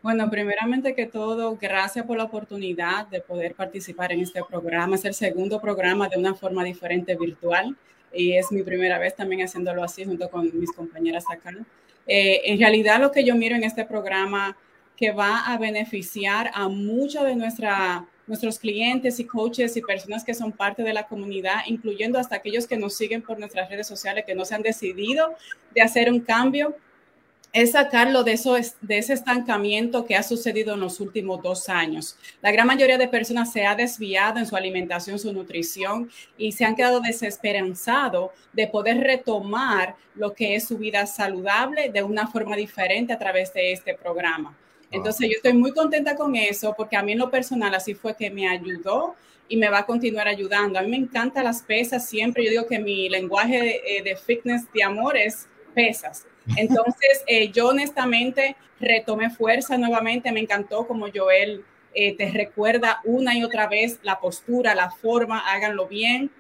Bueno, 0.09 0.31
primeramente 0.31 0.95
que 0.95 1.05
todo, 1.05 1.59
gracias 1.61 2.07
por 2.07 2.17
la 2.17 2.25
oportunidad 2.25 3.07
de 3.09 3.21
poder 3.21 3.55
participar 3.55 4.11
en 4.11 4.21
este 4.21 4.41
programa. 4.43 4.97
Es 4.97 5.05
el 5.05 5.13
segundo 5.13 5.61
programa 5.61 6.09
de 6.09 6.17
una 6.17 6.35
forma 6.35 6.65
diferente 6.65 7.15
virtual 7.15 7.77
y 8.11 8.33
es 8.33 8.51
mi 8.51 8.63
primera 8.63 8.99
vez 8.99 9.15
también 9.15 9.43
haciéndolo 9.43 9.85
así 9.85 10.07
junto 10.07 10.31
con 10.31 10.51
mis 10.59 10.73
compañeras 10.73 11.27
acá. 11.31 11.51
Eh, 12.07 12.41
en 12.45 12.59
realidad 12.59 12.99
lo 12.99 13.13
que 13.13 13.23
yo 13.23 13.35
miro 13.35 13.55
en 13.55 13.65
este 13.65 13.85
programa 13.85 14.57
que 14.97 15.13
va 15.13 15.41
a 15.41 15.59
beneficiar 15.59 16.51
a 16.55 16.69
muchos 16.69 17.25
de 17.25 17.37
nuestra, 17.37 18.07
nuestros 18.27 18.59
clientes 18.59 19.21
y 19.21 19.27
coaches 19.27 19.77
y 19.77 19.83
personas 19.83 20.25
que 20.25 20.33
son 20.33 20.53
parte 20.53 20.83
de 20.85 20.95
la 20.95 21.07
comunidad, 21.07 21.59
incluyendo 21.67 22.19
hasta 22.19 22.37
aquellos 22.37 22.67
que 22.67 22.79
nos 22.79 22.97
siguen 22.97 23.21
por 23.21 23.39
nuestras 23.39 23.69
redes 23.69 23.87
sociales, 23.87 24.25
que 24.27 24.35
no 24.35 24.47
se 24.47 24.55
han 24.55 24.63
decidido 24.63 25.35
de 25.75 25.83
hacer 25.83 26.11
un 26.11 26.21
cambio 26.21 26.75
es 27.53 27.73
sacarlo 27.73 28.25
de, 28.25 28.33
eso, 28.33 28.57
de 28.81 28.99
ese 28.99 29.15
estancamiento 29.15 30.05
que 30.05 30.17
ha 30.17 30.23
sucedido 30.23 30.75
en 30.75 30.81
los 30.81 31.01
últimos 31.01 31.43
dos 31.43 31.69
años. 31.69 32.17
La 32.43 32.53
gran 32.53 32.67
mayoría 32.67 32.99
de 32.99 33.09
personas 33.09 33.53
se 33.53 33.65
ha 33.65 33.75
desviado 33.75 34.39
en 34.39 34.47
su 34.47 34.55
alimentación, 34.55 35.19
su 35.19 35.33
nutrición 35.33 36.11
y 36.37 36.53
se 36.53 36.65
han 36.65 36.77
quedado 36.77 37.01
desesperanzados 37.01 38.33
de 38.53 38.67
poder 38.67 38.99
retomar 38.99 39.97
lo 40.15 40.35
que 40.35 40.57
es 40.57 40.69
su 40.69 40.77
vida 40.77 41.07
saludable 41.07 41.91
de 41.91 42.03
una 42.03 42.27
forma 42.27 42.55
diferente 42.55 43.13
a 43.13 43.19
través 43.19 43.53
de 43.55 43.73
este 43.73 43.95
programa. 43.95 44.57
Entonces 44.91 45.29
yo 45.29 45.37
estoy 45.37 45.53
muy 45.55 45.73
contenta 45.73 46.17
con 46.17 46.37
eso 46.37 46.75
porque 46.77 46.97
a 46.97 47.03
mí 47.03 47.13
en 47.13 47.19
lo 47.19 47.31
personal 47.31 47.75
así 47.75 47.95
fue 47.95 48.15
que 48.15 48.31
me 48.31 48.49
ayudó 48.49 49.15
y 49.49 49.57
me 49.57 49.71
va 49.71 49.79
a 49.79 49.87
continuar 49.87 50.29
ayudando. 50.29 50.79
A 50.79 50.83
mí 50.83 50.89
me 50.89 50.97
encantan 50.97 51.45
las 51.45 51.63
pesas 51.63 52.07
siempre. 52.07 52.45
Yo 52.45 52.51
digo 52.51 52.67
que 52.67 52.79
mi 52.79 53.09
lenguaje 53.09 53.59
de, 53.61 53.83
eh, 53.87 54.03
de 54.03 54.17
fitness 54.17 54.71
de 54.73 54.83
amor 54.83 55.17
es 55.17 55.47
pesas 55.75 56.27
entonces, 56.57 57.25
eh, 57.27 57.51
yo 57.51 57.69
honestamente 57.69 58.57
retomé 58.81 59.31
fuerza 59.31 59.77
nuevamente, 59.77 60.33
me 60.33 60.41
encantó 60.41 60.87
como 60.87 61.07
Joel 61.15 61.65
eh, 61.95 62.17
te 62.17 62.31
recuerda 62.31 63.01
una 63.05 63.37
y 63.37 63.43
otra 63.43 63.67
vez 63.67 63.99
la 64.03 64.21
postura, 64.21 64.75
la 64.75 64.91
forma, 64.91 65.41
háganlo 65.53 65.89
bien. 65.89 66.31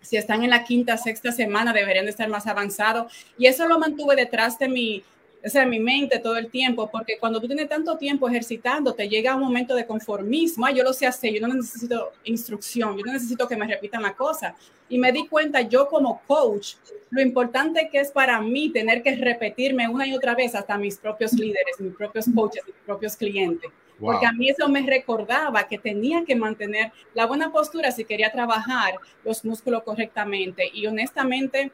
Si 0.00 0.16
están 0.16 0.42
en 0.42 0.50
la 0.50 0.64
quinta, 0.64 0.96
sexta 0.96 1.32
semana, 1.32 1.72
deberían 1.72 2.04
de 2.04 2.10
estar 2.10 2.28
más 2.28 2.46
avanzados. 2.46 3.12
Y 3.38 3.46
eso 3.46 3.66
lo 3.66 3.78
mantuve 3.78 4.16
detrás 4.16 4.58
de 4.58 4.68
mi, 4.68 5.04
o 5.44 5.48
sea, 5.48 5.66
mi 5.66 5.80
mente 5.80 6.18
todo 6.20 6.36
el 6.36 6.50
tiempo, 6.50 6.88
porque 6.90 7.18
cuando 7.18 7.40
tú 7.40 7.48
tienes 7.48 7.68
tanto 7.68 7.96
tiempo 7.96 8.28
ejercitando, 8.28 8.94
te 8.94 9.08
llega 9.08 9.34
un 9.34 9.42
momento 9.42 9.74
de 9.74 9.86
conformismo, 9.86 10.68
yo 10.70 10.84
lo 10.84 10.92
sé 10.92 11.06
hacer, 11.06 11.34
yo 11.34 11.46
no 11.46 11.54
necesito 11.54 12.12
instrucción, 12.24 12.96
yo 12.96 13.04
no 13.04 13.12
necesito 13.12 13.48
que 13.48 13.56
me 13.56 13.66
repitan 13.66 14.02
la 14.02 14.14
cosa. 14.14 14.54
Y 14.88 14.98
me 14.98 15.10
di 15.10 15.26
cuenta 15.26 15.62
yo 15.62 15.88
como 15.88 16.22
coach, 16.26 16.74
lo 17.10 17.20
importante 17.20 17.88
que 17.90 17.98
es 17.98 18.12
para 18.12 18.40
mí 18.40 18.70
tener 18.70 19.02
que 19.02 19.16
repetirme 19.16 19.88
una 19.88 20.06
y 20.06 20.14
otra 20.14 20.34
vez 20.34 20.54
hasta 20.54 20.78
mis 20.78 20.96
propios 20.98 21.32
líderes, 21.32 21.80
mis 21.80 21.94
propios 21.94 22.26
coaches, 22.32 22.62
mis 22.66 22.76
propios 22.86 23.16
clientes. 23.16 23.70
Porque 23.98 24.26
a 24.26 24.32
mí 24.32 24.48
eso 24.48 24.68
me 24.68 24.82
recordaba 24.82 25.68
que 25.68 25.78
tenía 25.78 26.24
que 26.24 26.34
mantener 26.34 26.92
la 27.14 27.26
buena 27.26 27.52
postura 27.52 27.92
si 27.92 28.04
quería 28.04 28.32
trabajar 28.32 28.94
los 29.24 29.44
músculos 29.44 29.84
correctamente. 29.84 30.68
Y 30.72 30.86
honestamente, 30.86 31.70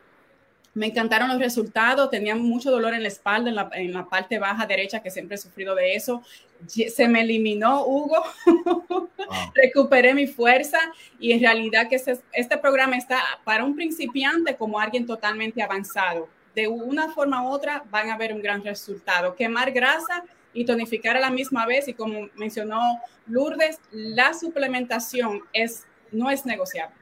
me 0.74 0.86
encantaron 0.86 1.28
los 1.28 1.38
resultados, 1.38 2.10
tenía 2.10 2.34
mucho 2.34 2.70
dolor 2.70 2.94
en 2.94 3.02
la 3.02 3.08
espalda, 3.08 3.70
en 3.74 3.92
la, 3.92 4.08
parte 4.08 4.38
baja 4.38 4.66
derecha, 4.66 5.02
que 5.02 5.10
siempre 5.10 5.34
he 5.34 5.38
sufrido 5.38 5.74
de 5.74 5.94
eso. 5.94 6.22
Se 6.66 7.08
me 7.08 7.22
eliminó, 7.22 7.84
Hugo, 7.84 8.22
recuperé 9.54 10.14
mi 10.14 10.26
fuerza 10.26 10.78
y 11.18 11.32
en 11.32 11.40
realidad 11.40 11.88
que 11.88 11.96
este, 11.96 12.18
este 12.32 12.58
programa 12.58 12.96
está 12.96 13.20
para 13.44 13.64
un 13.64 13.74
principiante 13.74 14.56
como 14.56 14.78
alguien 14.78 15.06
totalmente 15.06 15.62
avanzado. 15.62 16.28
De 16.54 16.68
una 16.68 17.10
forma 17.12 17.42
u 17.42 17.48
otra 17.48 17.84
van 17.90 18.10
a 18.10 18.16
ver 18.16 18.32
un 18.32 18.42
gran 18.42 18.62
resultado. 18.62 19.34
Quemar 19.34 19.72
grasa 19.72 20.24
y 20.52 20.64
tonificar 20.64 21.16
a 21.16 21.20
la 21.20 21.30
misma 21.30 21.66
vez 21.66 21.88
y 21.88 21.94
como 21.94 22.28
mencionó 22.34 22.80
Lourdes, 23.26 23.80
la 23.92 24.34
suplementación 24.34 25.42
es, 25.52 25.84
no 26.10 26.30
es 26.30 26.46
negociable. 26.46 26.97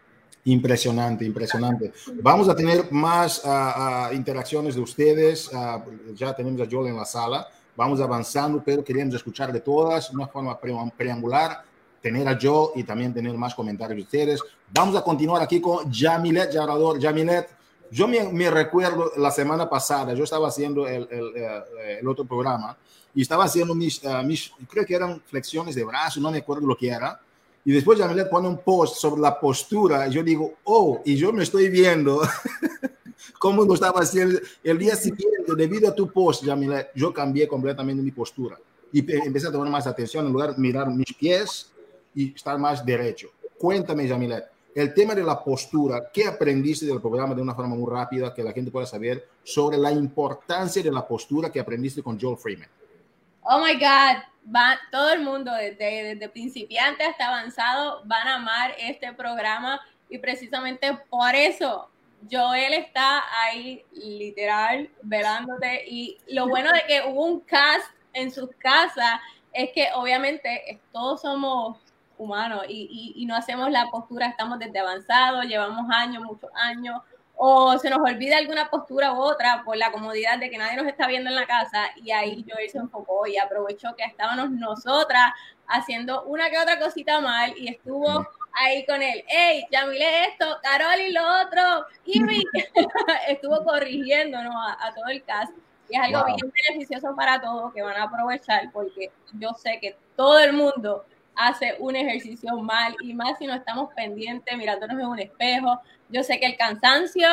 Impresionante, 0.46 1.24
impresionante. 1.24 1.92
Vamos 2.22 2.48
a 2.48 2.54
tener 2.54 2.90
más 2.92 3.42
uh, 3.44 3.48
uh, 3.48 4.14
interacciones 4.14 4.76
de 4.76 4.80
ustedes. 4.80 5.50
Uh, 5.52 6.14
ya 6.14 6.36
tenemos 6.36 6.60
a 6.60 6.70
Joel 6.70 6.86
en 6.86 6.96
la 6.96 7.04
sala. 7.04 7.48
Vamos 7.74 8.00
avanzando, 8.00 8.62
pero 8.64 8.84
queremos 8.84 9.16
escuchar 9.16 9.52
de 9.52 9.60
todas, 9.60 10.08
una 10.10 10.28
forma 10.28 10.56
preambular, 10.96 11.64
tener 12.00 12.28
a 12.28 12.38
Joel 12.40 12.70
y 12.76 12.84
también 12.84 13.12
tener 13.12 13.36
más 13.36 13.56
comentarios 13.56 13.96
de 13.96 14.02
ustedes. 14.04 14.40
Vamos 14.72 14.94
a 14.94 15.02
continuar 15.02 15.42
aquí 15.42 15.60
con 15.60 15.92
Jamilet 15.92 16.52
Yarador. 16.52 17.02
Jamilet, 17.02 17.48
yo 17.90 18.06
me, 18.06 18.48
recuerdo 18.48 19.10
la 19.16 19.32
semana 19.32 19.68
pasada, 19.68 20.14
yo 20.14 20.22
estaba 20.22 20.46
haciendo 20.46 20.86
el, 20.86 21.08
el, 21.10 21.32
el 21.98 22.08
otro 22.08 22.24
programa 22.24 22.76
y 23.16 23.22
estaba 23.22 23.44
haciendo 23.44 23.74
mis, 23.74 24.00
mis, 24.24 24.52
creo 24.68 24.86
que 24.86 24.94
eran 24.94 25.20
flexiones 25.22 25.74
de 25.74 25.82
brazo, 25.82 26.20
no 26.20 26.30
me 26.30 26.38
acuerdo 26.38 26.68
lo 26.68 26.76
que 26.76 26.88
era 26.88 27.20
y 27.66 27.72
después 27.72 27.98
Yamilet 27.98 28.30
pone 28.30 28.46
un 28.46 28.58
post 28.58 28.94
sobre 28.94 29.20
la 29.20 29.40
postura. 29.40 30.06
Y 30.06 30.12
yo 30.12 30.22
digo, 30.22 30.54
oh, 30.62 31.02
y 31.04 31.16
yo 31.16 31.32
me 31.32 31.42
estoy 31.42 31.68
viendo 31.68 32.22
cómo 33.40 33.64
lo 33.64 33.74
estaba 33.74 34.02
haciendo. 34.02 34.38
El 34.62 34.78
día 34.78 34.94
siguiente, 34.94 35.52
debido 35.56 35.88
a 35.88 35.94
tu 35.94 36.08
post, 36.12 36.44
Yamilet, 36.44 36.92
yo 36.94 37.12
cambié 37.12 37.48
completamente 37.48 38.04
mi 38.04 38.12
postura. 38.12 38.56
Y 38.92 39.00
empecé 39.00 39.48
a 39.48 39.50
tomar 39.50 39.68
más 39.68 39.84
atención 39.88 40.24
en 40.26 40.32
lugar 40.32 40.54
de 40.54 40.62
mirar 40.62 40.88
mis 40.88 41.12
pies 41.12 41.72
y 42.14 42.32
estar 42.36 42.56
más 42.56 42.86
derecho. 42.86 43.30
Cuéntame, 43.58 44.06
Yamilet, 44.06 44.44
el 44.72 44.94
tema 44.94 45.16
de 45.16 45.24
la 45.24 45.42
postura, 45.42 46.08
¿qué 46.12 46.24
aprendiste 46.24 46.86
del 46.86 47.00
programa 47.00 47.34
de 47.34 47.42
una 47.42 47.56
forma 47.56 47.74
muy 47.74 47.90
rápida 47.90 48.32
que 48.32 48.44
la 48.44 48.52
gente 48.52 48.70
pueda 48.70 48.86
saber 48.86 49.28
sobre 49.42 49.76
la 49.76 49.90
importancia 49.90 50.84
de 50.84 50.92
la 50.92 51.04
postura 51.04 51.50
que 51.50 51.58
aprendiste 51.58 52.00
con 52.00 52.16
Joel 52.16 52.36
Freeman? 52.36 52.68
Oh 53.42 53.58
my 53.58 53.74
God, 53.74 54.22
va, 54.54 54.78
todo 54.90 55.12
el 55.12 55.22
mundo, 55.22 55.52
desde, 55.52 56.14
desde 56.14 56.28
principiante 56.28 57.04
hasta 57.04 57.28
avanzado, 57.28 58.02
van 58.04 58.28
a 58.28 58.34
amar 58.36 58.74
este 58.78 59.12
programa 59.12 59.80
y 60.08 60.18
precisamente 60.18 60.96
por 61.10 61.34
eso 61.34 61.90
Joel 62.30 62.74
está 62.74 63.24
ahí 63.44 63.84
literal 63.92 64.90
velándote. 65.02 65.84
Y 65.86 66.18
lo 66.28 66.48
bueno 66.48 66.72
de 66.72 66.84
que 66.86 67.02
hubo 67.06 67.24
un 67.24 67.40
cast 67.40 67.86
en 68.12 68.30
sus 68.30 68.50
casas 68.56 69.20
es 69.52 69.70
que 69.72 69.88
obviamente 69.94 70.80
todos 70.92 71.22
somos 71.22 71.78
humanos 72.18 72.64
y, 72.68 73.14
y, 73.16 73.22
y 73.22 73.26
no 73.26 73.36
hacemos 73.36 73.70
la 73.70 73.90
postura, 73.90 74.28
estamos 74.28 74.58
desde 74.58 74.78
avanzado, 74.78 75.42
llevamos 75.42 75.86
años, 75.90 76.22
muchos 76.24 76.50
años, 76.54 77.02
o 77.36 77.78
se 77.78 77.90
nos 77.90 77.98
olvida 77.98 78.38
alguna 78.38 78.70
postura 78.70 79.12
u 79.12 79.18
otra 79.18 79.62
por 79.64 79.76
la 79.76 79.92
comodidad 79.92 80.38
de 80.38 80.48
que 80.48 80.56
nadie 80.56 80.76
nos 80.76 80.86
está 80.86 81.06
viendo 81.06 81.28
en 81.28 81.36
la 81.36 81.46
casa 81.46 81.90
y 81.96 82.10
ahí 82.10 82.44
Joel 82.48 82.70
se 82.70 82.78
enfocó 82.78 83.26
y 83.26 83.36
aprovechó 83.36 83.94
que 83.94 84.04
estábamos 84.04 84.50
nosotras 84.50 85.32
haciendo 85.68 86.22
una 86.22 86.48
que 86.48 86.58
otra 86.58 86.78
cosita 86.78 87.20
mal 87.20 87.52
y 87.58 87.68
estuvo 87.68 88.26
ahí 88.52 88.86
con 88.86 89.02
él, 89.02 89.22
hey, 89.28 89.66
ya 89.70 89.84
miré 89.84 90.28
esto, 90.28 90.46
Carol 90.62 90.98
y 90.98 91.12
lo 91.12 91.20
otro, 91.42 91.86
y 92.06 92.22
estuvo 93.28 93.62
corrigiéndonos 93.64 94.54
a, 94.56 94.94
todo 94.94 95.08
el 95.08 95.22
caso 95.24 95.52
y 95.90 95.96
es 95.96 96.02
algo 96.02 96.24
bien 96.24 96.52
beneficioso 96.68 97.14
para 97.14 97.40
todos 97.40 97.72
que 97.74 97.82
van 97.82 97.96
a 97.96 98.04
aprovechar 98.04 98.70
porque 98.72 99.10
yo 99.34 99.50
sé 99.52 99.78
que 99.78 99.94
todo 100.16 100.38
el 100.38 100.54
mundo 100.54 101.04
hace 101.36 101.76
un 101.78 101.94
ejercicio 101.94 102.56
mal 102.56 102.96
y 103.02 103.12
más 103.12 103.38
si 103.38 103.46
no 103.46 103.54
estamos 103.54 103.92
pendientes 103.94 104.56
mirándonos 104.56 104.98
en 104.98 105.06
un 105.06 105.18
espejo. 105.18 105.80
Yo 106.08 106.22
sé 106.22 106.38
que 106.38 106.46
el 106.46 106.56
cansancio 106.56 107.28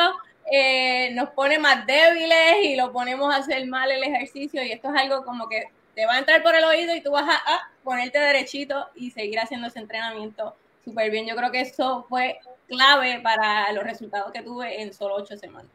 eh, 0.50 1.10
nos 1.14 1.30
pone 1.30 1.58
más 1.58 1.86
débiles 1.86 2.64
y 2.64 2.76
lo 2.76 2.92
ponemos 2.92 3.32
a 3.32 3.38
hacer 3.38 3.66
mal 3.66 3.90
el 3.90 4.02
ejercicio 4.04 4.62
y 4.62 4.72
esto 4.72 4.88
es 4.94 5.00
algo 5.00 5.24
como 5.24 5.48
que 5.48 5.64
te 5.94 6.06
va 6.06 6.14
a 6.14 6.18
entrar 6.18 6.42
por 6.42 6.54
el 6.54 6.64
oído 6.64 6.94
y 6.94 7.02
tú 7.02 7.12
vas 7.12 7.28
a, 7.28 7.70
ponerte 7.82 8.18
derechito 8.18 8.86
y 8.94 9.10
seguir 9.10 9.38
haciendo 9.38 9.68
ese 9.68 9.78
entrenamiento 9.78 10.54
súper 10.84 11.10
bien. 11.10 11.26
Yo 11.26 11.36
creo 11.36 11.52
que 11.52 11.60
eso 11.60 12.06
fue 12.08 12.38
clave 12.66 13.20
para 13.22 13.70
los 13.72 13.84
resultados 13.84 14.32
que 14.32 14.42
tuve 14.42 14.80
en 14.80 14.92
solo 14.94 15.16
ocho 15.16 15.36
semanas. 15.36 15.70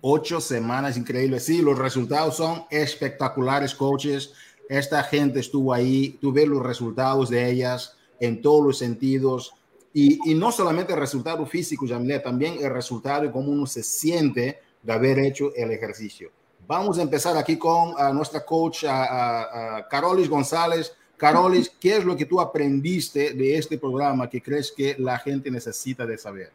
Ocho 0.00 0.40
semanas, 0.40 0.96
increíble. 0.96 1.40
Sí, 1.40 1.60
los 1.60 1.78
resultados 1.78 2.36
son 2.36 2.64
espectaculares, 2.70 3.74
coaches. 3.74 4.32
Esta 4.68 5.02
gente 5.02 5.40
estuvo 5.40 5.72
ahí, 5.72 6.18
tuve 6.20 6.46
los 6.46 6.62
resultados 6.62 7.28
de 7.28 7.50
ellas 7.50 7.96
en 8.20 8.40
todos 8.40 8.64
los 8.64 8.78
sentidos. 8.78 9.52
Y, 9.94 10.34
no 10.34 10.50
solamente 10.50 10.94
el 10.94 10.98
resultado 10.98 11.44
físico, 11.44 11.84
Yamilet, 11.84 12.22
también 12.22 12.56
el 12.60 12.72
resultado 12.72 13.24
y 13.24 13.30
cómo 13.30 13.50
uno 13.50 13.66
se 13.66 13.82
siente 13.82 14.60
de 14.82 14.92
haber 14.92 15.18
hecho 15.18 15.54
el 15.54 15.70
ejercicio. 15.70 16.30
Vamos 16.66 16.98
a 16.98 17.02
empezar 17.02 17.36
aquí 17.36 17.58
con 17.58 17.94
nuestra 18.14 18.44
coach, 18.44 18.84
a, 18.88 19.86
Carolis 19.90 20.28
González. 20.28 20.96
Carolis, 21.16 21.68
¿qué 21.80 21.98
es 21.98 22.04
lo 22.04 22.16
que 22.16 22.24
tú 22.24 22.40
aprendiste 22.40 23.34
de 23.34 23.58
este 23.58 23.76
programa 23.76 24.30
que 24.30 24.40
crees 24.40 24.72
que 24.72 24.96
la 24.98 25.18
gente 25.18 25.50
necesita 25.50 26.06
de 26.06 26.16
saber? 26.16 26.50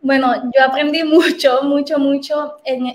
Bueno, 0.00 0.34
yo 0.34 0.64
aprendí 0.64 1.04
mucho, 1.04 1.62
mucho, 1.62 1.98
mucho. 1.98 2.56
En, 2.64 2.92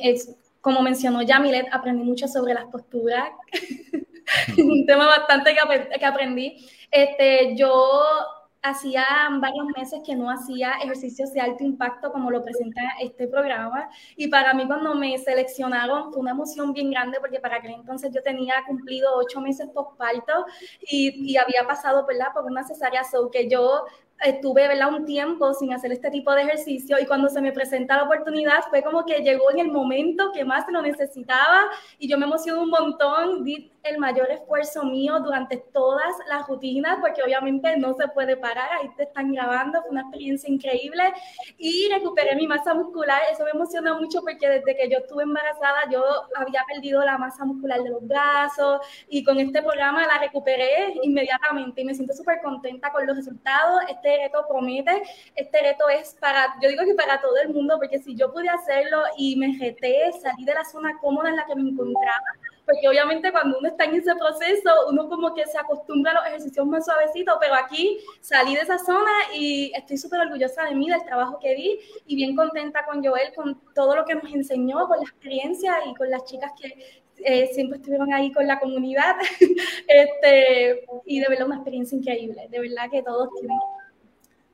como 0.60 0.82
mencionó 0.82 1.22
Yamilet, 1.22 1.68
aprendí 1.72 2.04
mucho 2.04 2.28
sobre 2.28 2.54
las 2.54 2.66
posturas. 2.66 3.30
Un 4.58 4.86
tema 4.86 5.08
bastante 5.08 5.54
que, 5.54 6.00
que 6.00 6.06
aprendí. 6.06 6.68
Este, 6.92 7.56
yo 7.56 8.02
hacía 8.62 9.06
varios 9.40 9.66
meses 9.76 10.02
que 10.06 10.16
no 10.16 10.30
hacía 10.30 10.74
ejercicios 10.84 11.34
de 11.34 11.42
alto 11.42 11.64
impacto 11.64 12.12
como 12.12 12.30
lo 12.30 12.44
presenta 12.44 12.82
este 13.00 13.28
programa 13.28 13.90
y 14.16 14.28
para 14.28 14.54
mí 14.54 14.68
cuando 14.68 14.94
me 14.94 15.18
seleccionaron 15.18 16.12
fue 16.12 16.22
una 16.22 16.32
emoción 16.32 16.72
bien 16.72 16.92
grande 16.92 17.18
porque 17.20 17.40
para 17.40 17.58
aquel 17.58 17.72
entonces 17.72 18.12
yo 18.14 18.22
tenía 18.22 18.56
cumplido 18.68 19.16
ocho 19.16 19.42
meses 19.42 19.68
postparto 19.74 20.46
y, 20.82 21.32
y 21.32 21.38
había 21.38 21.66
pasado 21.66 22.06
¿verdad? 22.06 22.28
por 22.34 22.46
una 22.46 22.64
cesárea, 22.64 23.04
so 23.04 23.32
que 23.32 23.50
yo 23.50 23.86
estuve 24.24 24.68
¿verdad? 24.68 24.94
un 24.94 25.06
tiempo 25.06 25.54
sin 25.54 25.74
hacer 25.74 25.92
este 25.92 26.12
tipo 26.12 26.32
de 26.34 26.44
ejercicio 26.44 26.98
y 27.00 27.06
cuando 27.06 27.30
se 27.30 27.42
me 27.42 27.52
presenta 27.52 27.98
la 27.98 28.04
oportunidad 28.04 28.62
fue 28.70 28.84
como 28.84 29.06
que 29.06 29.22
llegó 29.22 29.52
en 29.52 29.60
el 29.60 29.72
momento 29.72 30.32
que 30.34 30.46
más 30.46 30.66
lo 30.70 30.82
necesitaba 30.82 31.64
y 31.98 32.08
yo 32.08 32.18
me 32.18 32.26
emocioné 32.26 32.60
un 32.60 32.70
montón, 32.70 33.44
el 33.84 33.98
mayor 33.98 34.30
esfuerzo 34.32 34.84
mío 34.84 35.20
durante 35.20 35.58
todas 35.58 36.14
las 36.28 36.48
rutinas 36.48 37.00
porque 37.02 37.24
obviamente 37.24 37.76
no 37.78 37.94
se 37.94 38.08
puede 38.10 38.38
parar, 38.38 38.70
ahí 38.80 38.90
te 38.96 39.04
están 39.04 39.32
grabando, 39.32 39.82
fue 39.82 39.92
una 39.92 40.02
experiencia 40.02 40.50
increíble 40.50 41.04
y 41.58 41.90
recuperé 41.92 42.36
mi 42.36 42.48
masa 42.48 42.74
muscular, 42.74 43.22
eso 43.32 43.44
me 43.44 43.52
emociona 43.52 43.94
mucho 43.94 44.22
porque 44.22 44.48
desde 44.48 44.76
que 44.76 44.90
yo 44.90 45.00
estuve 45.00 45.24
embarazada 45.24 45.90
yo 45.92 46.04
había 46.36 46.64
perdido 46.68 47.04
la 47.04 47.18
masa 47.18 47.46
muscular 47.46 47.82
de 47.82 47.90
los 47.90 48.08
brazos 48.08 48.82
y 49.10 49.24
con 49.24 49.40
este 49.40 49.62
programa 49.62 50.06
la 50.08 50.20
recuperé 50.20 50.94
inmediatamente 51.02 51.82
y 51.82 51.86
me 51.86 51.96
siento 51.96 52.14
súper 52.14 52.42
contenta 52.42 52.92
con 52.92 53.06
los 53.06 53.16
resultados. 53.16 53.82
Este 53.90 54.18
reto 54.18 54.46
promete, 54.48 55.02
este 55.36 55.62
reto 55.62 55.90
es 55.90 56.16
para, 56.20 56.56
yo 56.62 56.70
digo 56.70 56.84
que 56.86 56.96
para 56.96 57.22
todo 57.22 57.38
el 57.38 57.50
mundo, 57.50 57.78
porque 57.78 58.00
si 58.00 58.16
yo 58.16 58.32
pude 58.32 58.50
hacerlo 58.50 59.04
y 59.18 59.36
me 59.36 59.54
jeté, 59.54 60.12
salí 60.22 60.46
de 60.46 60.54
la 60.54 60.66
zona 60.66 60.98
cómoda 61.00 61.30
en 61.30 61.36
la 61.38 61.46
que 61.46 61.56
me 61.56 61.70
encontraba, 61.70 62.26
porque 62.72 62.88
obviamente 62.88 63.32
cuando 63.32 63.58
uno 63.60 63.68
está 63.68 63.86
en 63.86 63.96
ese 63.96 64.16
proceso, 64.16 64.70
uno 64.90 65.10
como 65.10 65.34
que 65.34 65.46
se 65.46 65.58
acostumbra 65.58 66.12
a 66.12 66.16
los 66.16 66.26
ejercicios 66.28 66.66
más 66.66 66.86
suavecitos, 66.86 67.36
pero 67.40 67.56
aquí 67.56 68.00
salí 68.22 68.56
de 68.56 68.62
esa 68.62 68.78
zona 68.78 69.12
y 69.36 69.72
estoy 69.76 69.98
súper 69.98 70.22
orgullosa 70.22 70.64
de 70.66 70.76
mí, 70.76 70.90
del 70.90 71.04
trabajo 71.04 71.38
que 71.40 71.54
di 71.54 71.80
y 72.06 72.16
bien 72.16 72.36
contenta 72.36 72.86
con 72.86 73.04
Joel, 73.04 73.34
con 73.36 73.60
todo 73.76 73.96
lo 73.96 74.06
que 74.06 74.16
nos 74.16 74.32
enseñó, 74.34 74.88
con 74.88 74.98
la 74.98 75.04
experiencia 75.04 75.74
y 75.90 75.94
con 75.96 76.10
las 76.10 76.24
chicas 76.24 76.52
que 76.60 77.04
eh, 77.24 77.50
siempre 77.54 77.78
estuvieron 77.78 78.14
ahí 78.14 78.32
con 78.32 78.48
la 78.48 78.60
comunidad. 78.60 79.16
este, 79.88 80.86
y 81.06 81.20
de 81.20 81.28
verdad 81.28 81.48
una 81.48 81.58
experiencia 81.58 81.98
increíble, 81.98 82.48
de 82.50 82.60
verdad 82.60 82.90
que 82.90 83.04
todos 83.04 83.30
tienen 83.38 83.58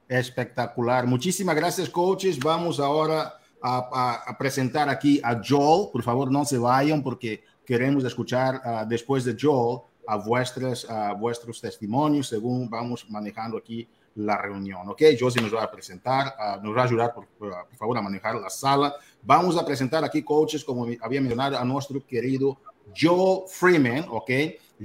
Espectacular. 0.08 1.06
Muchísimas 1.06 1.56
gracias, 1.56 1.90
coaches. 1.90 2.40
Vamos 2.40 2.80
ahora 2.80 3.34
a, 3.62 4.36
presentar 4.40 4.90
aquí 4.90 5.20
a 5.24 5.42
Joel. 5.46 5.90
Por 5.92 6.02
favor, 6.02 6.32
no 6.32 6.46
se 6.46 6.58
vayan 6.58 7.04
porque 7.04 7.44
queremos 7.68 8.06
escuchar 8.06 8.62
ah, 8.64 8.86
después 8.88 9.26
de 9.26 9.36
Joel 9.40 9.82
a, 10.08 10.16
vuestras, 10.16 10.88
vuestros 11.20 11.60
testimonios 11.60 12.30
según 12.30 12.70
vamos 12.70 13.06
manejando 13.10 13.58
aquí 13.58 13.86
la 14.16 14.38
reunión. 14.38 14.88
¿Ok? 14.90 15.04
Josie 15.20 15.42
nos 15.42 15.54
va 15.54 15.64
a 15.64 15.72
presentar, 15.72 16.34
ah, 16.40 16.60
nos 16.64 16.76
va 16.76 16.82
a 16.82 16.86
ayudar, 16.86 17.14
por, 17.14 17.28
por, 17.28 17.54
favor, 17.78 17.98
a 17.98 18.02
manejar 18.02 18.36
la 18.36 18.50
sala. 18.50 18.96
Vamos 19.22 19.58
a 19.58 19.66
presentar 19.66 20.04
aquí, 20.06 20.24
coaches, 20.24 20.64
como 20.64 20.88
había 21.02 21.20
mencionado, 21.20 21.58
a 21.58 21.66
nuestro 21.66 22.06
querido 22.06 22.58
Joel 22.98 23.44
Freeman. 23.50 24.06
¿Ok? 24.10 24.32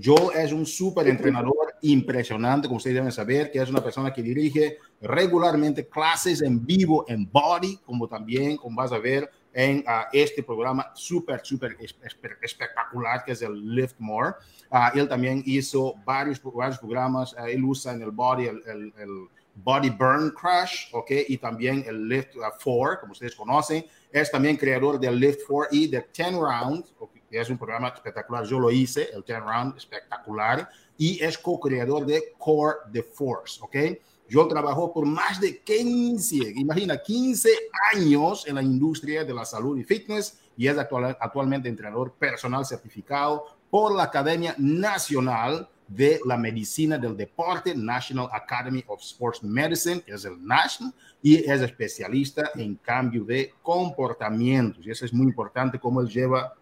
Joel 0.03 0.37
es 0.37 0.53
un 0.53 0.67
súper 0.67 1.07
entrenador 1.07 1.75
impresionante, 1.83 2.67
como 2.67 2.79
ustedes 2.79 2.97
deben 2.97 3.13
saber, 3.13 3.51
que 3.51 3.61
es 3.61 3.69
una 3.69 3.83
persona 3.83 4.13
que 4.13 4.23
dirige 4.23 4.79
regularmente 5.01 5.87
clases 5.87 6.43
en 6.43 6.65
vivo 6.65 7.05
en 7.09 7.31
Body, 7.31 7.79
como 7.85 8.09
también, 8.09 8.57
como 8.57 8.77
vas 8.77 8.93
a 8.93 8.99
ver, 8.99 9.31
en 9.53 9.85
ah, 9.87 10.09
este 10.13 10.43
programa 10.43 10.91
súper, 10.95 11.41
súper 11.45 11.77
espectacular 11.81 13.25
que 13.25 13.33
es 13.33 13.43
el 13.43 13.75
Lift 13.75 13.97
More. 13.99 14.35
Uh, 14.71 14.99
él 14.99 15.09
también 15.09 15.43
hizo 15.45 15.95
varios, 16.05 16.41
varios 16.43 16.79
programas, 16.79 17.35
uh, 17.35 17.47
él 17.47 17.63
usa 17.65 17.93
en 17.93 18.03
el 18.03 18.11
Body 18.11 18.47
el, 18.47 18.63
el, 18.67 18.93
el, 18.99 19.29
Body 19.55 19.91
Burn 19.91 20.31
Crash, 20.31 20.87
¿ok? 20.93 21.11
Y 21.29 21.37
también 21.37 21.85
el 21.87 22.09
Lift 22.09 22.31
4, 22.65 23.01
como 23.01 23.13
ustedes 23.13 23.35
conocen. 23.35 23.85
Es 24.11 24.31
también 24.31 24.57
creador 24.57 24.99
del 24.99 25.21
Lift 25.21 25.41
4 25.47 25.69
y 25.73 25.89
de 25.89 26.07
10 26.17 26.33
Round, 26.33 26.85
okay, 26.99 27.23
es 27.31 27.51
un 27.51 27.59
programa 27.59 27.89
espectacular. 27.89 28.47
Yo 28.47 28.59
lo 28.59 28.71
hice, 28.71 29.11
el 29.13 29.23
10 29.23 29.41
Round, 29.41 29.77
espectacular. 29.77 30.71
Y 30.97 31.23
es 31.23 31.37
co-creador 31.37 32.07
de 32.07 32.33
Core 32.39 32.79
the 32.93 33.03
Force, 33.03 33.61
¿ok? 33.63 33.77
Yo 34.33 34.49
trabajó 34.49 34.95
por 34.95 35.05
más 35.05 35.39
de 35.43 35.59
15, 35.59 36.55
imagina, 36.57 36.97
15 36.97 37.51
años 37.95 38.49
en 38.49 38.55
la 38.55 38.63
industria 38.63 39.25
de 39.25 39.35
la 39.35 39.45
salud 39.45 39.77
y 39.77 39.85
fitness 39.85 40.41
y 40.57 40.69
es 40.69 40.79
actual, 40.79 41.15
actualmente 41.21 41.69
entrenador 41.69 42.15
personal 42.15 42.65
certificado 42.65 43.45
por 43.69 43.95
la 43.95 44.05
Academia 44.05 44.55
Nacional 44.57 45.69
de 45.87 46.19
la 46.25 46.39
Medicina 46.39 46.97
del 46.97 47.15
Deporte, 47.15 47.75
National 47.75 48.31
Academy 48.33 48.83
of 48.87 49.03
Sports 49.03 49.43
Medicine, 49.43 50.01
que 50.01 50.13
es 50.13 50.25
el 50.25 50.43
National, 50.43 50.95
y 51.21 51.37
es 51.37 51.61
especialista 51.61 52.53
en 52.55 52.77
cambio 52.77 53.25
de 53.25 53.53
comportamientos. 53.61 54.87
Y 54.87 54.93
eso 54.93 55.05
es 55.05 55.13
muy 55.13 55.27
importante, 55.27 55.79
cómo 55.79 56.01
él 56.01 56.09
lleva 56.09 56.55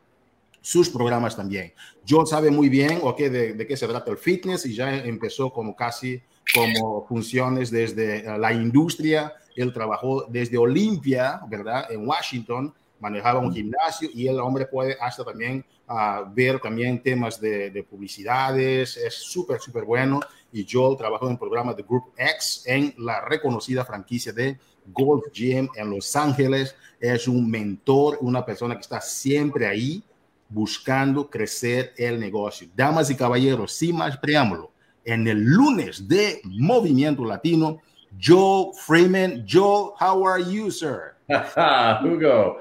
sus 0.61 0.89
programas 0.91 1.37
también. 1.37 1.73
John 2.09 2.27
sabe 2.27 2.51
muy 2.51 2.69
bien 2.69 2.99
okay, 3.01 3.29
de, 3.29 3.53
de 3.55 3.65
qué 3.65 3.77
se 3.77 3.87
trata 3.87 4.11
el 4.11 4.19
fitness 4.19 4.67
y 4.67 4.75
ya 4.75 4.93
empezó 4.93 5.53
como 5.53 5.77
casi 5.77 6.21
como 6.55 7.07
funciones 7.07 7.71
desde 7.71 8.19
eh, 8.19 8.39
la 8.39 8.53
industria. 8.53 9.33
Él 9.57 9.73
trabajó 9.73 10.25
desde 10.29 10.59
Olimpia, 10.59 11.41
¿verdad? 11.49 11.91
En 11.91 12.07
Washington, 12.07 12.73
manejaba 12.99 13.41
un 13.41 13.53
gimnasio 13.53 14.09
y 14.13 14.29
el 14.29 14.39
hombre 14.39 14.67
puede 14.67 14.97
hasta 15.01 15.25
también 15.25 15.65
uh, 15.89 16.33
ver 16.33 16.61
también 16.61 17.03
temas 17.03 17.41
de, 17.41 17.71
de 17.71 17.83
publicidades. 17.83 18.97
Es 18.97 19.15
súper, 19.15 19.61
súper 19.61 19.85
bueno. 19.85 20.21
Y 20.53 20.67
Joel 20.71 20.97
trabajó 20.97 21.27
en 21.27 21.33
el 21.33 21.39
programa 21.39 21.75
de 21.75 21.83
Group 21.83 22.13
X 22.17 22.65
en 22.67 22.95
la 22.99 23.21
reconocida 23.21 23.85
franquicia 23.85 24.33
de 24.33 24.59
Golf 24.87 25.25
Gym 25.33 25.69
en 25.77 25.91
Los 25.91 26.15
Ángeles. 26.17 26.75
Es 26.99 27.29
un 27.29 27.51
mentor, 27.51 28.19
una 28.21 28.45
persona 28.45 28.75
que 28.75 28.83
está 28.83 29.01
siempre 29.01 29.67
ahí 29.67 30.03
buscando 30.49 31.31
crecer 31.31 31.93
el 31.97 32.19
negocio. 32.19 32.69
Damas 32.75 33.09
y 33.11 33.15
caballeros, 33.15 33.73
sin 33.73 33.97
más 33.97 34.17
preámbulo, 34.17 34.70
en 35.05 35.27
el 35.27 35.39
lunes 35.39 36.09
de 36.09 36.41
Movimiento 36.45 37.25
Latino, 37.25 37.81
Joe 38.19 38.73
Freeman. 38.75 39.45
Joe, 39.47 39.95
how 39.99 40.23
are 40.25 40.41
you, 40.41 40.71
sir? 40.71 41.17
Hugo. 41.29 42.61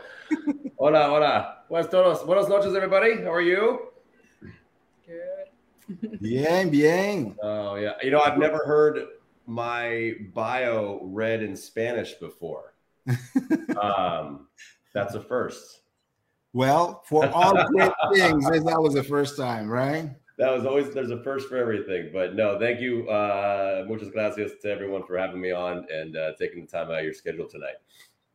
Hola, 0.78 1.12
hola. 1.12 1.63
Buenas, 1.69 1.89
todos. 1.89 2.25
Buenas 2.25 2.49
noches, 2.49 2.75
everybody. 2.75 3.21
How 3.21 3.34
are 3.34 3.41
you? 3.41 3.80
Good. 5.06 6.19
Bien, 6.21 6.69
bien. 6.69 7.36
Oh, 7.41 7.75
yeah. 7.75 7.93
You 8.04 8.12
know, 8.12 8.21
I've 8.21 8.38
never 8.38 8.63
heard 8.65 8.99
my 9.45 10.13
bio 10.34 10.99
read 11.04 11.41
in 11.41 11.56
Spanish 11.56 12.13
before. 12.13 12.73
um, 13.82 14.47
that's 14.93 15.15
a 15.15 15.21
first. 15.21 15.82
Well, 16.54 17.04
for 17.06 17.28
all 17.28 17.54
great 17.67 17.91
things, 18.13 18.47
that 18.47 18.82
was 18.82 18.93
the 18.93 19.04
first 19.04 19.38
time, 19.38 19.67
right? 19.67 20.12
That 20.39 20.54
was 20.54 20.65
always 20.65 20.93
there's 20.93 21.12
a 21.12 21.21
first 21.21 21.49
for 21.49 21.58
everything. 21.58 22.12
But 22.13 22.34
no, 22.34 22.58
thank 22.58 22.80
you, 22.80 23.08
uh, 23.10 23.84
muchas 23.88 24.10
gracias 24.10 24.54
to 24.62 24.71
everyone 24.71 25.04
for 25.06 25.17
having 25.17 25.41
me 25.41 25.52
on 25.52 25.86
and 25.91 26.15
uh, 26.15 26.32
taking 26.39 26.62
the 26.62 26.67
time 26.67 26.88
out 26.88 26.99
of 26.99 27.04
your 27.04 27.13
schedule 27.13 27.47
tonight. 27.47 27.75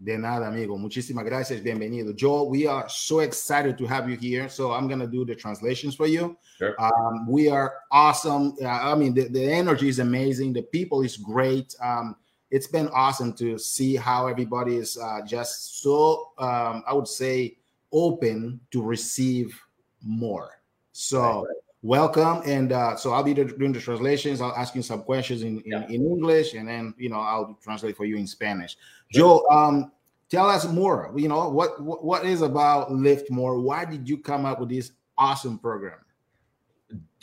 De 0.02 0.18
nada, 0.18 0.48
amigo. 0.48 0.76
Muchísimas 0.76 1.24
gracias. 1.24 1.60
Bienvenido. 1.60 2.14
Joel, 2.14 2.50
we 2.50 2.66
are 2.66 2.86
so 2.90 3.20
excited 3.20 3.78
to 3.78 3.86
have 3.86 4.10
you 4.10 4.16
here. 4.16 4.50
So 4.50 4.72
I'm 4.72 4.86
going 4.86 4.98
to 5.00 5.06
do 5.06 5.24
the 5.24 5.34
translations 5.34 5.94
for 5.94 6.06
you. 6.06 6.36
Sure. 6.58 6.74
Um, 6.78 7.26
we 7.26 7.48
are 7.48 7.72
awesome. 7.90 8.54
Uh, 8.60 8.66
I 8.66 8.94
mean, 8.96 9.14
the, 9.14 9.28
the 9.28 9.50
energy 9.50 9.88
is 9.88 10.00
amazing. 10.00 10.52
The 10.52 10.62
people 10.62 11.00
is 11.00 11.16
great. 11.16 11.74
Um, 11.82 12.16
it's 12.50 12.66
been 12.66 12.88
awesome 12.88 13.32
to 13.34 13.56
see 13.56 13.96
how 13.96 14.26
everybody 14.26 14.76
is 14.76 14.98
uh, 14.98 15.20
just 15.24 15.80
so, 15.80 16.32
um, 16.38 16.84
I 16.86 16.92
would 16.92 17.08
say, 17.08 17.56
open 17.92 18.60
to 18.72 18.82
receive 18.82 19.58
more. 20.02 20.60
So 20.92 21.20
right, 21.20 21.34
right. 21.36 21.63
Welcome. 21.84 22.40
And 22.46 22.72
uh, 22.72 22.96
so 22.96 23.12
I'll 23.12 23.22
be 23.22 23.34
doing 23.34 23.72
the 23.72 23.80
translations. 23.80 24.40
I'll 24.40 24.56
ask 24.56 24.74
you 24.74 24.82
some 24.82 25.02
questions 25.02 25.42
in, 25.42 25.58
in, 25.60 25.62
yeah. 25.66 25.84
in, 25.86 26.06
English 26.06 26.54
and 26.54 26.66
then, 26.66 26.94
you 26.96 27.10
know, 27.10 27.20
I'll 27.20 27.58
translate 27.62 27.96
for 27.96 28.06
you 28.06 28.16
in 28.16 28.26
Spanish. 28.26 28.76
Joe, 29.12 29.46
um, 29.50 29.92
tell 30.30 30.48
us 30.48 30.66
more. 30.66 31.12
You 31.14 31.28
know, 31.28 31.50
what, 31.50 31.80
what, 31.82 32.02
what 32.02 32.24
is 32.24 32.40
about 32.40 32.90
Lift 32.90 33.30
More? 33.30 33.60
Why 33.60 33.84
did 33.84 34.08
you 34.08 34.16
come 34.16 34.46
up 34.46 34.60
with 34.60 34.70
this 34.70 34.92
awesome 35.18 35.58
program? 35.58 35.98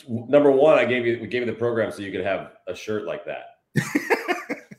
Number 0.08 0.50
one, 0.50 0.78
I 0.78 0.84
gave 0.84 1.06
you 1.06 1.18
we 1.20 1.28
gave 1.28 1.42
you 1.42 1.46
the 1.46 1.58
program 1.58 1.92
so 1.92 2.02
you 2.02 2.10
could 2.10 2.24
have 2.24 2.52
a 2.66 2.74
shirt 2.74 3.04
like 3.04 3.24
that. 3.24 3.58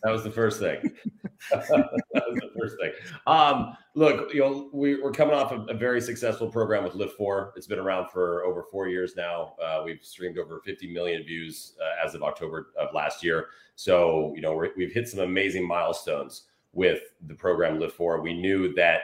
that 0.03 0.11
was 0.11 0.23
the 0.23 0.31
first 0.31 0.59
thing. 0.59 0.91
that 1.51 1.93
was 2.13 2.39
the 2.39 2.51
first 2.59 2.75
thing. 2.79 2.91
Um, 3.25 3.77
look, 3.95 4.33
you 4.33 4.41
know, 4.41 4.69
we, 4.73 5.01
are 5.01 5.11
coming 5.11 5.33
off 5.33 5.51
a, 5.51 5.61
a, 5.63 5.73
very 5.73 6.01
successful 6.01 6.49
program 6.49 6.83
with 6.83 6.93
Lift 6.95 7.15
Four. 7.17 7.53
It's 7.55 7.67
been 7.67 7.79
around 7.79 8.09
for 8.09 8.43
over 8.43 8.65
four 8.69 8.87
years 8.87 9.15
now. 9.15 9.55
Uh, 9.63 9.81
we've 9.85 10.03
streamed 10.03 10.37
over 10.37 10.61
50 10.65 10.91
million 10.91 11.23
views 11.23 11.75
uh, 11.81 12.05
as 12.05 12.15
of 12.15 12.23
October 12.23 12.67
of 12.77 12.93
last 12.93 13.23
year. 13.23 13.47
So, 13.75 14.33
you 14.35 14.41
know, 14.41 14.65
we've 14.75 14.91
hit 14.91 15.07
some 15.07 15.21
amazing 15.21 15.67
milestones 15.67 16.43
with 16.73 17.01
the 17.27 17.35
program 17.35 17.79
Lift 17.79 17.95
Four. 17.95 18.21
We 18.21 18.33
knew 18.33 18.73
that 18.75 19.01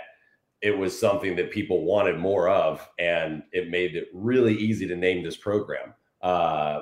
it 0.61 0.77
was 0.77 0.99
something 0.99 1.35
that 1.37 1.51
people 1.51 1.85
wanted 1.85 2.17
more 2.17 2.49
of, 2.49 2.85
and 2.99 3.43
it 3.53 3.69
made 3.69 3.95
it 3.95 4.09
really 4.13 4.55
easy 4.55 4.85
to 4.87 4.95
name 4.95 5.23
this 5.23 5.37
program 5.37 5.93
uh, 6.21 6.81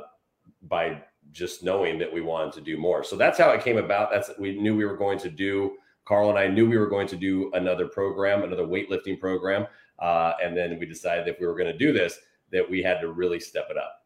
by 0.63 1.03
just 1.37 1.63
knowing 1.63 1.99
that 1.99 2.11
we 2.11 2.21
wanted 2.21 2.53
to 2.53 2.61
do 2.61 2.77
more. 2.77 3.03
So 3.03 3.15
that's 3.15 3.37
how 3.37 3.51
it 3.51 3.63
came 3.63 3.77
about. 3.77 4.09
That's 4.11 4.31
we 4.39 4.59
knew 4.59 4.75
we 4.75 4.85
were 4.85 4.97
going 4.97 5.19
to 5.19 5.29
do. 5.29 5.77
Carl 6.05 6.29
and 6.29 6.39
I 6.39 6.47
knew 6.47 6.67
we 6.67 6.77
were 6.77 6.87
going 6.87 7.07
to 7.07 7.15
do 7.15 7.51
another 7.53 7.87
program, 7.87 8.43
another 8.43 8.63
weightlifting 8.63 9.19
program, 9.19 9.67
uh, 9.99 10.33
and 10.41 10.55
then 10.55 10.79
we 10.79 10.85
decided 10.85 11.27
if 11.27 11.39
we 11.39 11.45
were 11.45 11.55
going 11.55 11.71
to 11.71 11.77
do 11.77 11.91
this, 11.91 12.17
that 12.51 12.67
we 12.67 12.81
had 12.81 13.01
to 13.01 13.11
really 13.11 13.39
step 13.39 13.67
it 13.69 13.77
up. 13.77 14.05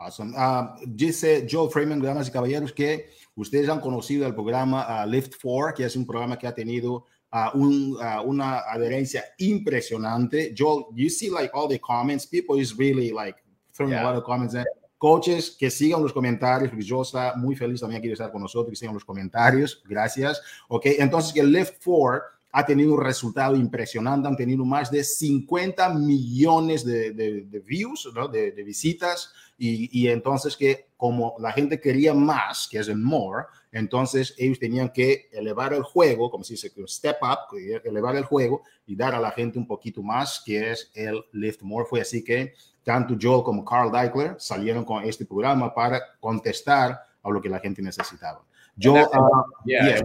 Awesome. 0.00 0.34
Uh, 0.34 0.76
dice 0.96 1.46
Joe 1.46 1.68
Freeman, 1.68 2.00
damas 2.00 2.26
y 2.26 2.32
caballeros, 2.32 2.72
que 2.72 3.10
ustedes 3.36 3.68
han 3.68 3.80
conocido 3.80 4.24
el 4.24 4.32
programa 4.32 4.86
uh, 4.88 5.06
Lift 5.06 5.34
4, 5.34 5.74
que 5.74 5.84
es 5.84 5.94
un 5.94 6.06
programa 6.06 6.38
que 6.38 6.48
ha 6.48 6.54
tenido 6.54 7.04
uh, 7.34 7.50
un, 7.52 7.98
uh, 8.00 8.22
una 8.24 8.60
adherencia 8.60 9.24
impresionante. 9.38 10.54
Joel, 10.56 10.86
you 10.94 11.10
see 11.10 11.28
like 11.28 11.50
all 11.54 11.68
the 11.68 11.78
comments, 11.78 12.24
people 12.24 12.58
is 12.58 12.78
really 12.78 13.10
like 13.10 13.44
throwing 13.74 13.92
yeah. 13.92 14.02
a 14.02 14.04
lot 14.04 14.16
of 14.16 14.24
comments 14.24 14.54
in. 14.54 14.64
Coaches, 15.00 15.56
que 15.58 15.70
sigan 15.70 16.02
los 16.02 16.12
comentarios, 16.12 16.68
porque 16.68 16.84
yo 16.84 17.02
muy 17.36 17.56
feliz 17.56 17.80
también 17.80 18.02
de 18.02 18.12
estar 18.12 18.30
con 18.30 18.42
nosotros, 18.42 18.68
que 18.68 18.76
sigan 18.76 18.92
los 18.92 19.04
comentarios. 19.04 19.82
Gracias. 19.88 20.42
Ok, 20.68 20.84
entonces 20.98 21.32
que 21.32 21.42
Lift 21.42 21.82
4 21.82 22.39
ha 22.52 22.66
tenido 22.66 22.94
un 22.94 23.02
resultado 23.02 23.54
impresionante, 23.56 24.26
han 24.28 24.36
tenido 24.36 24.64
más 24.64 24.90
de 24.90 25.04
50 25.04 25.94
millones 25.94 26.84
de, 26.84 27.12
de, 27.12 27.42
de 27.42 27.60
views, 27.60 28.08
¿no? 28.14 28.28
de, 28.28 28.52
de, 28.52 28.62
visitas, 28.64 29.32
y, 29.56 29.88
y, 29.92 30.08
entonces 30.08 30.56
que 30.56 30.88
como 30.96 31.34
la 31.38 31.52
gente 31.52 31.80
quería 31.80 32.14
más, 32.14 32.66
que 32.70 32.78
es 32.78 32.88
el 32.88 32.96
more, 32.96 33.44
entonces 33.72 34.34
ellos 34.38 34.58
tenían 34.58 34.90
que 34.90 35.28
elevar 35.32 35.74
el 35.74 35.82
juego, 35.82 36.30
como 36.30 36.44
se 36.44 36.54
dice, 36.54 36.72
step 36.86 37.18
up, 37.22 37.56
elevar 37.84 38.16
el 38.16 38.24
juego 38.24 38.62
y 38.86 38.96
dar 38.96 39.14
a 39.14 39.20
la 39.20 39.30
gente 39.30 39.58
un 39.58 39.66
poquito 39.66 40.02
más, 40.02 40.42
que 40.44 40.72
es 40.72 40.90
el 40.94 41.22
lift 41.32 41.62
more. 41.62 41.86
Fue 41.88 42.00
así 42.00 42.24
que 42.24 42.54
tanto 42.82 43.16
Joel 43.20 43.44
como 43.44 43.64
Carl 43.64 43.92
Deichler 43.92 44.36
salieron 44.38 44.84
con 44.84 45.04
este 45.04 45.26
programa 45.26 45.74
para 45.74 46.00
contestar 46.18 46.98
a 47.22 47.30
lo 47.30 47.40
que 47.40 47.48
la 47.48 47.60
gente 47.60 47.82
necesitaba. 47.82 48.42
Yo, 48.76 48.94
uh, 48.94 49.44
yeah, 49.66 49.98
yeah. 49.98 50.00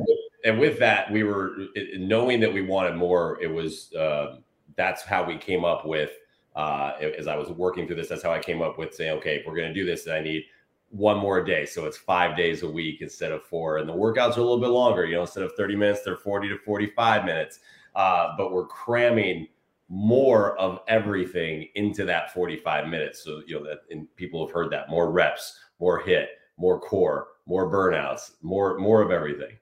And, 0.45 0.59
with, 0.59 0.79
that, 0.79 1.11
we 1.11 1.23
were 1.23 1.55
knowing 1.97 2.39
that 2.39 2.53
we 2.53 2.61
wanted 2.61 2.95
more. 2.95 3.41
It 3.41 3.47
was 3.47 3.93
uh, 3.93 4.37
that's 4.75 5.03
how 5.03 5.23
we 5.23 5.37
came 5.37 5.65
up 5.65 5.85
with. 5.85 6.11
Uh, 6.55 6.93
as 7.17 7.27
I 7.27 7.35
was 7.35 7.49
working 7.49 7.85
through 7.85 7.97
this, 7.97 8.07
that's 8.07 8.23
how 8.23 8.31
I 8.31 8.39
came 8.39 8.61
up 8.61 8.77
with 8.77 8.93
saying, 8.93 9.17
okay, 9.17 9.37
if 9.37 9.45
we're 9.45 9.55
going 9.55 9.67
to 9.67 9.73
do 9.73 9.85
this, 9.85 10.07
I 10.07 10.21
need 10.21 10.45
one 10.89 11.17
more 11.17 11.43
day. 11.43 11.65
So 11.65 11.85
it's 11.85 11.97
five 11.97 12.37
days 12.37 12.63
a 12.63 12.69
week 12.69 13.01
instead 13.01 13.31
of 13.31 13.43
four. 13.43 13.77
And 13.77 13.89
the 13.89 13.93
workouts 13.93 14.37
are 14.37 14.41
a 14.41 14.43
little 14.43 14.61
bit 14.61 14.69
longer. 14.69 15.05
You 15.05 15.15
know, 15.15 15.21
instead 15.21 15.43
of 15.43 15.51
30 15.57 15.75
minutes, 15.75 16.01
they're 16.03 16.15
40 16.15 16.49
to 16.49 16.57
45 16.59 17.25
minutes. 17.25 17.59
Uh, 17.95 18.35
but 18.37 18.53
we're 18.53 18.67
cramming 18.67 19.47
more 19.89 20.57
of 20.57 20.79
everything 20.87 21.67
into 21.75 22.05
that 22.05 22.33
45 22.33 22.87
minutes. 22.87 23.23
So, 23.23 23.41
you 23.45 23.59
know, 23.59 23.65
that 23.65 23.79
and 23.91 24.13
people 24.15 24.45
have 24.45 24.53
heard 24.53 24.71
that 24.71 24.89
more 24.89 25.11
reps, 25.11 25.59
more 25.79 25.99
hit, 25.99 26.29
more 26.57 26.79
core, 26.79 27.27
more 27.45 27.71
burnouts, 27.71 28.31
more, 28.41 28.77
more 28.79 29.01
of 29.01 29.11
everything. 29.11 29.57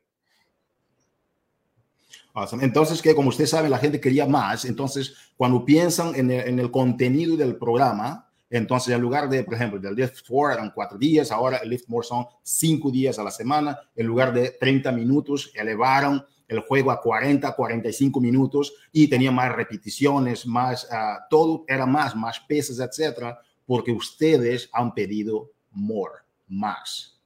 Awesome. 2.34 2.63
Entonces, 2.63 3.02
que 3.02 3.13
como 3.13 3.30
usted 3.30 3.46
sabe, 3.46 3.69
la 3.69 3.78
gente 3.78 4.02
quería 4.02 4.26
más. 4.26 4.65
Entonces, 4.65 5.13
cuando 5.38 5.63
piensan 5.63 6.15
en 6.15 6.32
el, 6.32 6.48
en 6.48 6.60
el 6.60 6.72
contenido 6.72 7.38
del 7.38 7.58
programa, 7.58 8.28
entonces 8.50 8.93
en 8.93 9.02
lugar 9.02 9.30
de, 9.30 9.43
por 9.43 9.56
ejemplo, 9.56 9.80
del 9.80 9.96
Lift 9.96 10.19
4 10.28 10.54
eran 10.60 10.72
cuatro 10.76 10.96
días, 10.98 11.32
ahora 11.32 11.58
el 11.58 11.69
Lift 11.69 11.89
More 11.89 12.06
son 12.06 12.26
cinco 12.43 12.91
días 12.91 13.17
a 13.17 13.24
la 13.24 13.32
semana. 13.32 13.80
En 13.96 14.06
lugar 14.06 14.32
de 14.32 14.52
30 14.52 14.91
minutos, 14.91 15.52
elevaron 15.56 16.24
el 16.48 16.60
juego 16.60 16.91
a 16.91 17.02
40, 17.02 17.56
45 17.56 18.19
minutos 18.19 18.74
y 18.91 19.08
tenía 19.08 19.32
más 19.32 19.52
repeticiones, 19.52 20.46
más, 20.46 20.86
uh, 20.86 21.24
todo 21.32 21.65
era 21.67 21.88
más, 21.88 22.15
más 22.15 22.39
pesas, 22.41 22.80
etcétera, 22.80 23.39
porque 23.65 23.91
ustedes 23.91 24.69
han 24.72 24.93
pedido 24.93 25.52
more, 25.72 26.19
más. 26.48 27.19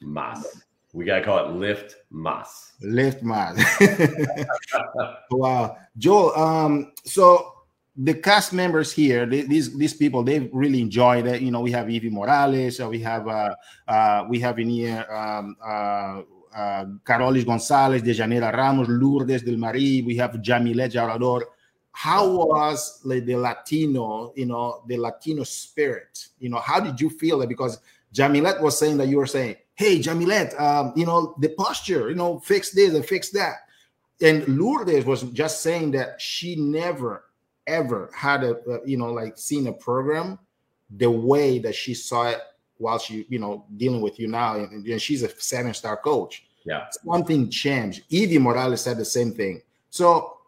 Más. 0.00 0.65
We 0.92 1.04
got 1.04 1.18
to 1.18 1.24
call 1.24 1.46
it 1.46 1.52
lift 1.52 1.96
más. 2.12 2.72
Lift 2.80 3.22
más. 3.22 3.56
wow. 5.30 5.76
Joel, 5.98 6.34
um, 6.38 6.92
so 7.04 7.52
the 7.96 8.14
cast 8.14 8.52
members 8.52 8.92
here, 8.92 9.26
they, 9.26 9.42
these 9.42 9.76
these 9.76 9.94
people, 9.94 10.22
they 10.22 10.40
really 10.52 10.80
enjoyed 10.80 11.26
it. 11.26 11.42
You 11.42 11.50
know, 11.50 11.60
we 11.60 11.72
have 11.72 11.90
Evie 11.90 12.10
Morales, 12.10 12.80
uh, 12.80 12.88
we 12.88 13.00
have 13.00 13.26
uh, 13.26 13.54
uh, 13.88 14.24
we 14.28 14.38
have 14.40 14.58
in 14.58 14.70
here 14.70 15.06
um, 15.10 15.56
uh, 15.64 16.22
uh, 16.56 16.84
Carolis 17.04 17.44
Gonzalez, 17.44 18.02
Dejanira 18.02 18.52
Ramos, 18.52 18.88
Lourdes 18.88 19.44
del 19.44 19.56
Marí, 19.56 20.04
we 20.04 20.16
have 20.16 20.32
Jamilet 20.32 20.92
Jarador. 20.92 21.42
How 21.92 22.28
was 22.28 23.00
like, 23.04 23.24
the 23.24 23.36
Latino, 23.36 24.32
you 24.36 24.46
know, 24.46 24.82
the 24.86 24.98
Latino 24.98 25.44
spirit? 25.44 26.28
You 26.38 26.50
know, 26.50 26.58
how 26.58 26.80
did 26.80 27.00
you 27.00 27.08
feel 27.08 27.40
it? 27.42 27.48
Because 27.48 27.78
Jamilet 28.14 28.60
was 28.60 28.78
saying 28.78 28.98
that 28.98 29.08
you 29.08 29.16
were 29.16 29.26
saying, 29.26 29.56
hey, 29.76 29.98
Jamilet, 30.00 30.58
um, 30.60 30.92
you 30.96 31.06
know, 31.06 31.34
the 31.38 31.50
posture, 31.50 32.08
you 32.08 32.16
know, 32.16 32.40
fix 32.40 32.70
this 32.70 32.94
and 32.94 33.04
fix 33.04 33.30
that. 33.30 33.68
And 34.20 34.48
Lourdes 34.48 35.04
was 35.04 35.22
just 35.24 35.62
saying 35.62 35.90
that 35.92 36.20
she 36.20 36.56
never, 36.56 37.24
ever 37.66 38.10
had 38.14 38.42
a, 38.42 38.56
uh, 38.64 38.78
you 38.84 38.96
know, 38.96 39.12
like 39.12 39.38
seen 39.38 39.66
a 39.66 39.72
program 39.72 40.38
the 40.96 41.10
way 41.10 41.58
that 41.58 41.74
she 41.74 41.92
saw 41.92 42.28
it 42.28 42.40
while 42.78 42.98
she, 42.98 43.26
you 43.28 43.38
know, 43.38 43.66
dealing 43.76 44.00
with 44.00 44.18
you 44.18 44.28
now. 44.28 44.54
And, 44.56 44.86
and 44.86 45.00
she's 45.02 45.22
a 45.22 45.28
seven 45.40 45.74
star 45.74 45.98
coach. 45.98 46.46
Yeah. 46.64 46.86
Something 47.04 47.50
changed. 47.50 48.04
Evie 48.08 48.38
Morales 48.38 48.80
said 48.80 48.96
the 48.96 49.04
same 49.04 49.32
thing. 49.32 49.62
So, 49.90 50.38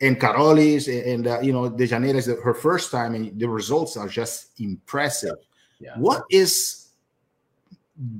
and 0.00 0.18
Carolis 0.18 0.88
and, 0.88 1.26
uh, 1.26 1.40
you 1.40 1.52
know, 1.52 1.68
De 1.68 1.86
Janeiro 1.86 2.16
is 2.16 2.26
her 2.26 2.54
first 2.54 2.90
time, 2.90 3.14
and 3.14 3.38
the 3.38 3.46
results 3.46 3.98
are 3.98 4.08
just 4.08 4.58
impressive. 4.58 5.36
Yeah. 5.78 5.92
What 5.96 6.24
is 6.30 6.79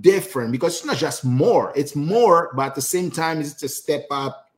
different? 0.00 0.52
Because 0.52 0.76
it's 0.76 0.84
not 0.84 0.96
just 0.96 1.24
more, 1.24 1.72
it's 1.76 1.96
more, 1.96 2.52
but 2.54 2.66
at 2.66 2.74
the 2.74 2.82
same 2.82 3.10
time, 3.10 3.40
it's 3.40 3.62
a 3.62 3.68
step 3.68 4.06
up. 4.10 4.50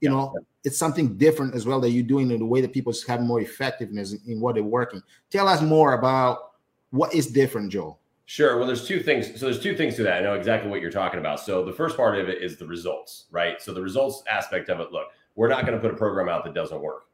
You 0.00 0.10
yeah. 0.10 0.16
know, 0.16 0.34
it's 0.64 0.78
something 0.78 1.16
different 1.16 1.54
as 1.54 1.66
well 1.66 1.80
that 1.80 1.90
you're 1.90 2.04
doing 2.04 2.30
in 2.30 2.38
the 2.38 2.46
way 2.46 2.60
that 2.60 2.72
people 2.72 2.92
have 3.06 3.20
more 3.20 3.40
effectiveness 3.40 4.12
in, 4.12 4.20
in 4.26 4.40
what 4.40 4.54
they're 4.54 4.64
working. 4.64 5.02
Tell 5.30 5.48
us 5.48 5.60
more 5.62 5.94
about 5.94 6.52
what 6.90 7.14
is 7.14 7.26
different, 7.26 7.72
Joel. 7.72 7.98
Sure. 8.26 8.58
Well, 8.58 8.66
there's 8.66 8.86
two 8.86 9.00
things. 9.00 9.40
So 9.40 9.46
there's 9.46 9.60
two 9.60 9.74
things 9.74 9.96
to 9.96 10.02
that. 10.02 10.18
I 10.18 10.20
know 10.20 10.34
exactly 10.34 10.68
what 10.68 10.82
you're 10.82 10.90
talking 10.90 11.18
about. 11.18 11.40
So 11.40 11.64
the 11.64 11.72
first 11.72 11.96
part 11.96 12.18
of 12.18 12.28
it 12.28 12.42
is 12.42 12.58
the 12.58 12.66
results, 12.66 13.24
right? 13.30 13.60
So 13.60 13.72
the 13.72 13.80
results 13.80 14.22
aspect 14.30 14.68
of 14.68 14.80
it. 14.80 14.92
Look, 14.92 15.06
we're 15.34 15.48
not 15.48 15.64
going 15.64 15.78
to 15.78 15.80
put 15.80 15.94
a 15.94 15.96
program 15.96 16.28
out 16.28 16.44
that 16.44 16.52
doesn't 16.52 16.80
work. 16.80 17.06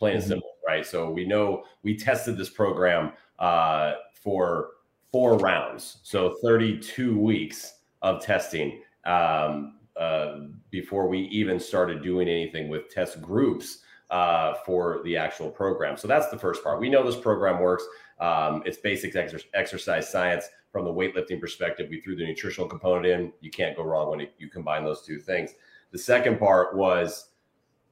Plain 0.00 0.14
and 0.14 0.22
mm-hmm. 0.22 0.30
simple, 0.30 0.50
right? 0.66 0.84
So 0.84 1.08
we 1.08 1.24
know 1.24 1.64
we 1.84 1.96
tested 1.96 2.36
this 2.36 2.50
program 2.50 3.12
uh, 3.38 3.92
for 4.12 4.70
four 5.14 5.38
rounds, 5.38 5.98
so 6.02 6.34
32 6.42 7.16
weeks 7.16 7.74
of 8.02 8.20
testing 8.20 8.82
um, 9.04 9.78
uh, 9.96 10.38
before 10.72 11.06
we 11.06 11.20
even 11.26 11.60
started 11.60 12.02
doing 12.02 12.26
anything 12.26 12.68
with 12.68 12.88
test 12.88 13.22
groups 13.22 13.78
uh, 14.10 14.54
for 14.66 15.02
the 15.04 15.16
actual 15.16 15.48
program. 15.48 15.96
So 15.96 16.08
that's 16.08 16.30
the 16.30 16.36
first 16.36 16.64
part. 16.64 16.80
We 16.80 16.88
know 16.88 17.06
this 17.06 17.14
program 17.14 17.60
works. 17.60 17.84
Um, 18.18 18.64
it's 18.66 18.78
basic 18.78 19.14
exer- 19.14 19.44
exercise 19.54 20.10
science 20.10 20.48
from 20.72 20.84
the 20.84 20.92
weightlifting 20.92 21.40
perspective. 21.40 21.86
We 21.88 22.00
threw 22.00 22.16
the 22.16 22.26
nutritional 22.26 22.68
component 22.68 23.06
in. 23.06 23.32
You 23.40 23.52
can't 23.52 23.76
go 23.76 23.84
wrong 23.84 24.10
when 24.10 24.26
you 24.38 24.50
combine 24.50 24.82
those 24.82 25.02
two 25.02 25.20
things. 25.20 25.52
The 25.92 25.98
second 25.98 26.40
part 26.40 26.74
was 26.74 27.28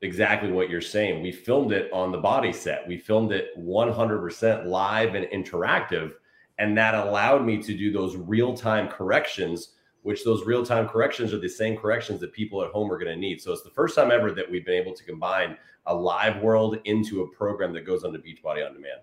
exactly 0.00 0.50
what 0.50 0.68
you're 0.68 0.80
saying. 0.80 1.22
We 1.22 1.30
filmed 1.30 1.70
it 1.70 1.88
on 1.92 2.10
the 2.10 2.18
body 2.18 2.52
set. 2.52 2.84
We 2.88 2.98
filmed 2.98 3.30
it 3.30 3.56
100% 3.56 4.66
live 4.66 5.14
and 5.14 5.26
interactive. 5.26 6.14
And 6.62 6.78
that 6.78 6.94
allowed 6.94 7.44
me 7.44 7.60
to 7.60 7.76
do 7.76 7.90
those 7.90 8.14
real 8.14 8.54
time 8.54 8.86
corrections, 8.86 9.74
which 10.02 10.22
those 10.22 10.46
real 10.46 10.64
time 10.64 10.86
corrections 10.86 11.34
are 11.34 11.40
the 11.40 11.48
same 11.48 11.76
corrections 11.76 12.20
that 12.20 12.32
people 12.32 12.62
at 12.62 12.70
home 12.70 12.88
are 12.92 12.98
going 13.02 13.12
to 13.12 13.16
need. 13.16 13.40
So 13.42 13.52
it's 13.52 13.64
the 13.64 13.74
first 13.80 13.96
time 13.96 14.12
ever 14.12 14.30
that 14.30 14.48
we've 14.48 14.64
been 14.64 14.80
able 14.80 14.94
to 14.94 15.02
combine 15.02 15.56
a 15.86 15.94
live 15.94 16.40
world 16.40 16.78
into 16.84 17.22
a 17.22 17.26
program 17.36 17.72
that 17.72 17.84
goes 17.84 18.04
on 18.04 18.12
to 18.12 18.20
Beachbody 18.20 18.64
on 18.64 18.74
Demand. 18.74 19.02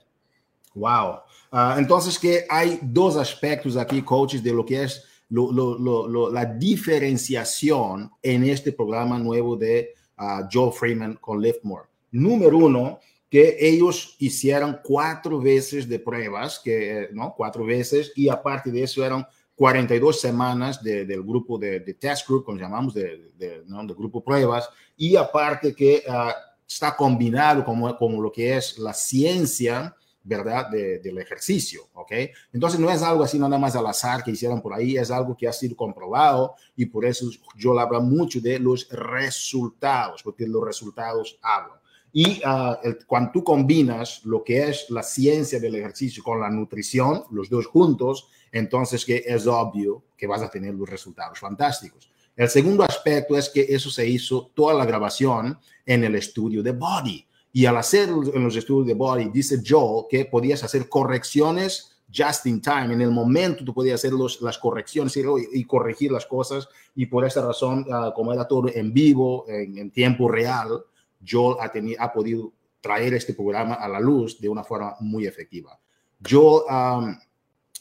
Wow. 0.74 1.24
Uh, 1.52 1.76
entonces 1.78 2.18
que 2.18 2.46
hay 2.50 2.80
dos 2.82 3.18
aspectos 3.18 3.76
aquí, 3.76 4.02
coaches, 4.06 4.42
de 4.42 4.54
lo 4.54 4.64
que 4.64 4.84
es 4.84 5.04
lo, 5.30 5.52
lo, 5.52 6.08
lo, 6.08 6.30
la 6.32 6.46
diferenciación 6.46 8.10
en 8.24 8.44
este 8.46 8.72
programa 8.72 9.20
nuevo 9.20 9.58
de 9.58 9.96
uh, 10.18 10.48
Joel 10.50 10.72
Freeman 10.72 11.16
con 11.16 11.42
Liftmore. 11.42 11.90
Número 12.12 12.58
uno, 12.58 13.02
que 13.30 13.58
ellos 13.60 14.16
hicieron 14.20 14.80
cuatro 14.84 15.40
veces 15.40 15.88
de 15.88 16.00
pruebas, 16.00 16.60
que, 16.60 17.10
¿no? 17.14 17.34
Cuatro 17.38 17.64
veces, 17.64 18.12
y 18.16 18.28
aparte 18.28 18.72
de 18.72 18.84
eso 18.84 19.06
eran 19.06 19.26
42 19.60 20.20
semanas 20.20 20.82
de, 20.82 21.06
del 21.06 21.22
grupo 21.22 21.58
de, 21.58 21.82
de, 21.82 21.94
test 21.94 22.28
group, 22.28 22.46
como 22.46 22.58
llamamos, 22.58 22.94
de, 22.94 23.30
de, 23.38 23.64
¿no? 23.68 23.86
de 23.86 23.94
grupo 23.94 24.24
pruebas, 24.24 24.70
y 24.96 25.16
aparte 25.16 25.76
que 25.76 26.02
uh, 26.08 26.32
está 26.66 26.96
combinado 26.96 27.66
con, 27.66 28.22
lo 28.22 28.32
que 28.32 28.56
es 28.56 28.78
la 28.80 28.94
ciencia, 28.94 29.94
¿verdad? 30.24 30.70
del 30.70 31.18
ejercicio, 31.18 31.88
¿ok? 31.94 32.12
Entonces 32.54 32.80
no 32.80 32.90
es 32.90 33.02
algo 33.02 33.24
así 33.24 33.38
nada 33.40 33.58
más 33.58 33.76
al 33.76 33.88
azar 33.88 34.24
que 34.24 34.32
hicieron 34.32 34.62
por 34.62 34.74
ahí, 34.74 34.96
es 34.96 35.12
algo 35.12 35.36
que 35.36 35.48
ha 35.48 35.54
sido 35.54 35.76
comprobado 35.76 36.56
y 36.76 36.86
por 36.86 37.06
eso 37.06 37.30
yo 37.58 37.78
hablo 37.78 38.02
mucho 38.02 38.40
de 38.40 38.60
los 38.60 38.88
resultados, 38.90 40.24
porque 40.24 40.48
los 40.48 40.64
resultados 40.64 41.38
hablan. 41.42 41.79
Y 42.12 42.42
el, 42.84 43.06
cuando 43.06 43.32
tú 43.32 43.44
combinas 43.44 44.22
lo 44.26 44.44
que 44.44 44.70
es 44.70 44.90
la 44.90 45.04
ciencia 45.04 45.60
del 45.60 45.76
ejercicio 45.76 46.24
con 46.24 46.40
la 46.40 46.50
nutrición, 46.50 47.24
los 47.32 47.50
dos 47.50 47.68
juntos, 47.68 48.30
entonces 48.52 49.06
que 49.06 49.24
es 49.26 49.46
obvio 49.46 50.04
que 50.18 50.28
vas 50.28 50.42
a 50.42 50.50
tener 50.50 50.74
los 50.74 50.90
resultados 50.90 51.40
fantásticos. 51.40 52.10
El 52.36 52.50
segundo 52.50 52.84
aspecto 52.84 53.38
es 53.38 53.50
que 53.50 53.66
eso 53.70 53.90
se 53.90 54.08
hizo 54.08 54.52
toda 54.56 54.74
la 54.74 54.86
grabación 54.86 55.60
en 55.86 56.04
el 56.04 56.16
estudio 56.16 56.64
de 56.64 56.72
Body. 56.72 57.26
Y 57.52 57.66
al 57.66 57.78
hacer 57.78 58.10
en 58.10 58.44
los 58.44 58.56
estudios 58.56 58.88
de 58.88 58.94
Body, 58.94 59.30
dice 59.30 59.62
Joel 59.66 60.06
que 60.10 60.26
podías 60.26 60.64
hacer 60.64 60.88
correcciones 60.88 61.96
just 62.12 62.48
in 62.48 62.60
time, 62.60 62.94
en 62.94 63.02
el 63.02 63.12
momento 63.12 63.64
tú 63.64 63.74
podías 63.74 64.00
hacer 64.00 64.14
los, 64.14 64.42
las 64.42 64.58
correcciones 64.58 65.16
y, 65.18 65.64
corregir 65.66 66.12
las 66.12 66.26
cosas. 66.26 66.68
Y 66.96 67.06
por 67.06 67.26
esa 67.26 67.46
razón, 67.46 67.86
uh, 67.88 68.12
como 68.14 68.34
era 68.34 68.48
todo 68.48 68.68
en 68.74 68.92
vivo, 68.94 69.46
en 69.48 69.92
tiempo 69.92 70.28
real, 70.28 70.84
Joel 71.22 71.58
ha, 71.60 71.70
tenido, 71.72 72.02
ha 72.02 72.12
podido 72.12 72.54
traer 72.82 73.14
este 73.14 73.34
programa 73.34 73.76
a 73.76 73.88
la 73.88 74.00
luz 74.00 74.40
de 74.40 74.50
una 74.50 74.64
forma 74.64 74.96
muy 75.00 75.26
efectiva. 75.26 75.78
Joel, 76.22 76.64
um, 76.70 77.20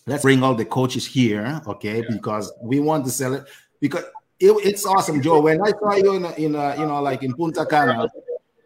let's 0.06 0.22
bring 0.22 0.42
all 0.42 0.56
the 0.56 0.64
coaches 0.64 1.06
here, 1.06 1.60
okay? 1.66 2.00
Yeah. 2.00 2.16
Because 2.16 2.52
we 2.62 2.80
want 2.80 3.04
to 3.04 3.10
sell 3.10 3.34
it. 3.34 3.44
Because 3.80 4.04
it, 4.38 4.52
it's 4.64 4.86
awesome, 4.86 5.20
Joel. 5.20 5.42
When 5.42 5.60
I 5.62 5.70
saw 5.70 5.94
you 5.94 6.14
in, 6.14 6.24
a, 6.24 6.32
in 6.32 6.54
a, 6.54 6.76
you 6.76 6.86
know, 6.86 7.00
like 7.02 7.22
in 7.22 7.34
Punta 7.34 7.66
Cana, 7.66 8.08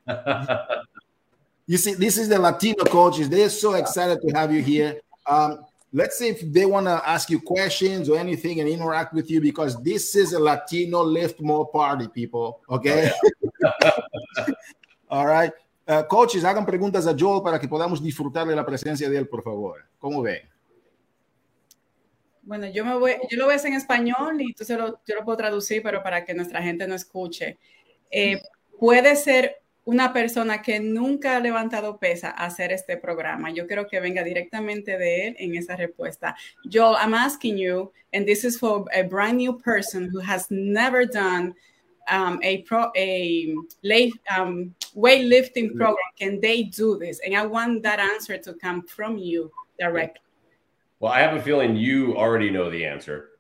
you 1.67 1.79
see, 1.79 1.95
this 1.95 2.19
is 2.19 2.29
the 2.29 2.39
Latino 2.39 2.85
coaches. 2.85 3.29
They're 3.29 3.51
so 3.51 3.75
excited 3.75 4.21
to 4.23 4.35
have 4.35 4.53
you 4.53 4.63
here. 4.63 5.01
Um, 5.27 5.65
let's 5.93 6.19
see 6.19 6.29
if 6.29 6.41
they 6.53 6.65
want 6.65 6.87
to 6.87 7.03
ask 7.07 7.31
you 7.31 7.41
questions 7.41 8.09
or 8.09 8.19
anything 8.19 8.61
and 8.61 8.69
interact 8.69 9.13
with 9.13 9.31
you 9.31 9.41
because 9.41 9.81
this 9.83 10.15
is 10.15 10.33
a 10.33 10.39
Latino 10.39 11.03
lift 11.03 11.41
more 11.41 11.69
party, 11.71 12.09
people. 12.09 12.61
Okay. 12.69 13.11
All 15.11 15.27
right. 15.27 15.53
Uh, 15.87 16.03
coaches, 16.05 16.45
hagan 16.45 16.65
preguntas 16.65 17.07
a 17.07 17.15
Joel 17.15 17.43
para 17.43 17.59
que 17.59 17.69
podamos 17.69 18.03
disfrutar 18.03 18.47
de 18.47 18.57
la 18.57 18.65
presencia 18.65 19.11
de 19.11 19.19
él, 19.19 19.29
por 19.29 19.43
favor. 19.43 19.85
¿Cómo 19.99 20.23
ven? 20.23 20.41
Bueno, 22.43 22.67
yo, 22.69 22.85
me 22.85 22.97
voy, 22.97 23.17
yo 23.31 23.39
lo 23.39 23.45
voy 23.45 23.55
a 23.55 23.57
hacer 23.57 23.71
en 23.71 23.77
español 23.77 24.41
y 24.41 24.53
se 24.57 24.77
lo, 24.77 25.01
yo 25.07 25.15
lo 25.15 25.25
puedo 25.25 25.37
traducir, 25.37 25.83
pero 25.83 26.03
para 26.03 26.25
que 26.25 26.35
nuestra 26.35 26.63
gente 26.63 26.87
no 26.89 26.95
escuche. 26.95 27.59
Eh, 28.11 28.41
puede 28.79 29.15
ser 29.17 29.62
una 29.85 30.13
persona 30.13 30.63
que 30.63 30.79
nunca 30.81 31.37
ha 31.37 31.41
levantado 31.41 31.99
pesa 31.99 32.31
a 32.31 32.47
hacer 32.47 32.73
este 32.73 32.97
programa. 32.97 33.51
Yo 33.51 33.67
quiero 33.67 33.87
que 33.87 34.01
venga 34.01 34.23
directamente 34.23 34.97
de 34.97 35.29
él 35.29 35.37
en 35.39 35.57
esa 35.57 35.77
respuesta. 35.77 36.37
Joel, 36.71 36.97
I'm 37.03 37.15
asking 37.15 37.59
you, 37.59 37.93
and 38.13 38.27
this 38.27 38.45
is 38.45 38.59
for 38.59 38.85
a 38.95 39.03
brand 39.03 39.39
new 39.39 39.59
person 39.59 40.09
who 40.09 40.21
has 40.21 40.47
never 40.51 41.05
done 41.05 41.55
um, 42.09 42.39
a 42.43 42.63
pro 42.63 42.91
a 42.97 43.55
late, 43.83 44.13
um, 44.37 44.75
weightlifting 44.97 45.77
program. 45.77 45.97
Can 46.19 46.41
they 46.41 46.65
do 46.65 46.99
this? 46.99 47.21
And 47.25 47.37
I 47.37 47.47
want 47.47 47.83
that 47.83 47.99
answer 47.99 48.39
to 48.39 48.55
come 48.55 48.83
from 48.83 49.19
you 49.19 49.51
directly. 49.79 50.21
Well, 51.01 51.13
I 51.13 51.21
have 51.21 51.35
a 51.35 51.43
feeling 51.43 51.75
you 51.75 52.17
already 52.17 52.51
know 52.51 52.71
the 52.71 52.85
answer. 52.85 53.31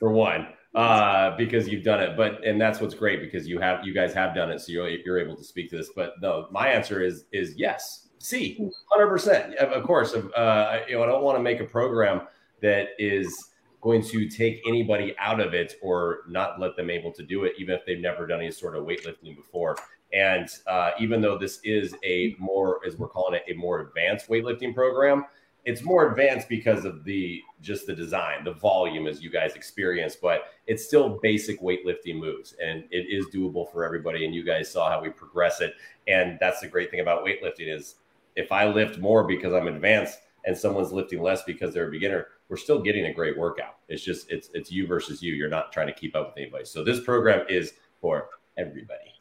For 0.00 0.10
one, 0.10 0.48
uh, 0.74 1.36
because 1.36 1.68
you've 1.68 1.84
done 1.84 2.00
it. 2.00 2.16
But 2.16 2.44
and 2.44 2.60
that's 2.60 2.80
what's 2.80 2.94
great 2.94 3.20
because 3.20 3.46
you 3.46 3.58
have 3.60 3.86
you 3.86 3.94
guys 3.94 4.12
have 4.14 4.34
done 4.34 4.50
it, 4.50 4.60
so 4.60 4.72
you're 4.72 4.88
you're 4.88 5.18
able 5.18 5.36
to 5.36 5.44
speak 5.44 5.70
to 5.70 5.76
this. 5.76 5.90
But 5.94 6.14
no, 6.20 6.48
my 6.50 6.68
answer 6.68 7.02
is 7.02 7.24
is 7.32 7.54
yes. 7.56 8.08
C, 8.18 8.70
hundred 8.90 9.08
percent. 9.08 9.54
Of 9.56 9.82
course, 9.84 10.14
uh, 10.14 10.80
you 10.88 10.94
know, 10.94 11.02
I 11.02 11.06
don't 11.06 11.22
want 11.22 11.36
to 11.36 11.42
make 11.42 11.60
a 11.60 11.64
program 11.64 12.22
that 12.62 12.88
is 12.98 13.50
going 13.82 14.02
to 14.02 14.26
take 14.30 14.62
anybody 14.66 15.14
out 15.18 15.40
of 15.40 15.52
it 15.52 15.74
or 15.82 16.20
not 16.26 16.58
let 16.58 16.74
them 16.74 16.88
able 16.88 17.12
to 17.12 17.22
do 17.22 17.44
it, 17.44 17.52
even 17.58 17.74
if 17.74 17.84
they've 17.84 18.00
never 18.00 18.26
done 18.26 18.40
any 18.40 18.50
sort 18.50 18.74
of 18.74 18.84
weightlifting 18.84 19.36
before. 19.36 19.76
And 20.14 20.48
uh, 20.66 20.92
even 20.98 21.20
though 21.20 21.36
this 21.36 21.60
is 21.64 21.94
a 22.02 22.34
more, 22.38 22.80
as 22.86 22.96
we're 22.96 23.08
calling 23.08 23.34
it, 23.34 23.42
a 23.52 23.54
more 23.54 23.80
advanced 23.80 24.30
weightlifting 24.30 24.74
program, 24.74 25.26
it's 25.64 25.82
more 25.82 26.10
advanced 26.10 26.48
because 26.48 26.84
of 26.84 27.04
the 27.04 27.42
just 27.62 27.86
the 27.86 27.94
design, 27.94 28.44
the 28.44 28.52
volume 28.52 29.06
as 29.06 29.22
you 29.22 29.30
guys 29.30 29.54
experience, 29.54 30.14
but 30.14 30.48
it's 30.66 30.84
still 30.84 31.18
basic 31.22 31.60
weightlifting 31.60 32.16
moves 32.16 32.54
and 32.62 32.84
it 32.90 33.06
is 33.08 33.26
doable 33.34 33.70
for 33.72 33.84
everybody. 33.84 34.24
And 34.24 34.34
you 34.34 34.44
guys 34.44 34.70
saw 34.70 34.90
how 34.90 35.02
we 35.02 35.08
progress 35.08 35.60
it. 35.60 35.74
And 36.06 36.38
that's 36.38 36.60
the 36.60 36.68
great 36.68 36.90
thing 36.90 37.00
about 37.00 37.24
weightlifting 37.24 37.74
is 37.74 37.96
if 38.36 38.52
I 38.52 38.68
lift 38.68 38.98
more 38.98 39.24
because 39.24 39.54
I'm 39.54 39.68
advanced 39.68 40.18
and 40.44 40.56
someone's 40.56 40.92
lifting 40.92 41.22
less 41.22 41.42
because 41.44 41.72
they're 41.72 41.88
a 41.88 41.90
beginner, 41.90 42.28
we're 42.48 42.58
still 42.58 42.80
getting 42.80 43.06
a 43.06 43.14
great 43.14 43.38
workout. 43.38 43.76
It's 43.88 44.04
just 44.04 44.30
it's 44.30 44.50
it's 44.52 44.70
you 44.70 44.86
versus 44.86 45.22
you. 45.22 45.32
You're 45.32 45.48
not 45.48 45.72
trying 45.72 45.86
to 45.86 45.94
keep 45.94 46.14
up 46.14 46.28
with 46.28 46.38
anybody. 46.42 46.66
So 46.66 46.84
this 46.84 47.00
program 47.00 47.46
is 47.48 47.72
for 48.00 48.28
everybody. 48.58 49.14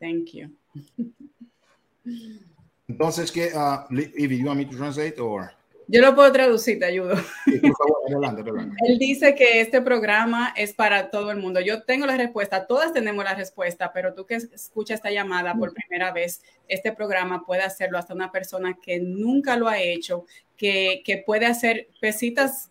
Thank 0.00 0.34
you. 0.34 0.50
Entonces, 2.88 3.30
¿qué, 3.30 3.52
uh, 3.54 3.84
Ivy, 3.92 4.38
you 4.38 4.46
want 4.46 4.58
me 4.58 4.64
to 4.64 4.76
translate 4.76 5.20
or? 5.20 5.50
Yo 5.90 6.02
lo 6.02 6.14
puedo 6.14 6.30
traducir, 6.30 6.78
te 6.78 6.84
ayudo. 6.84 7.16
Sí, 7.46 7.58
por 7.60 7.76
favor, 7.76 7.96
adelante, 8.08 8.42
adelante. 8.42 8.76
Él 8.86 8.98
dice 8.98 9.34
que 9.34 9.60
este 9.60 9.80
programa 9.80 10.52
es 10.54 10.74
para 10.74 11.10
todo 11.10 11.30
el 11.30 11.38
mundo. 11.38 11.60
Yo 11.60 11.82
tengo 11.82 12.04
la 12.04 12.16
respuesta, 12.16 12.66
todas 12.66 12.92
tenemos 12.92 13.24
la 13.24 13.34
respuesta, 13.34 13.90
pero 13.92 14.12
tú 14.12 14.26
que 14.26 14.34
escuchas 14.34 14.96
esta 14.96 15.10
llamada 15.10 15.54
por 15.54 15.72
primera 15.72 16.12
vez, 16.12 16.42
este 16.66 16.92
programa 16.92 17.44
puede 17.46 17.62
hacerlo 17.62 17.98
hasta 17.98 18.12
una 18.12 18.30
persona 18.30 18.76
que 18.82 19.00
nunca 19.00 19.56
lo 19.56 19.66
ha 19.66 19.80
hecho, 19.80 20.26
que, 20.58 21.02
que 21.04 21.22
puede 21.24 21.46
hacer 21.46 21.88
pesitas 22.02 22.70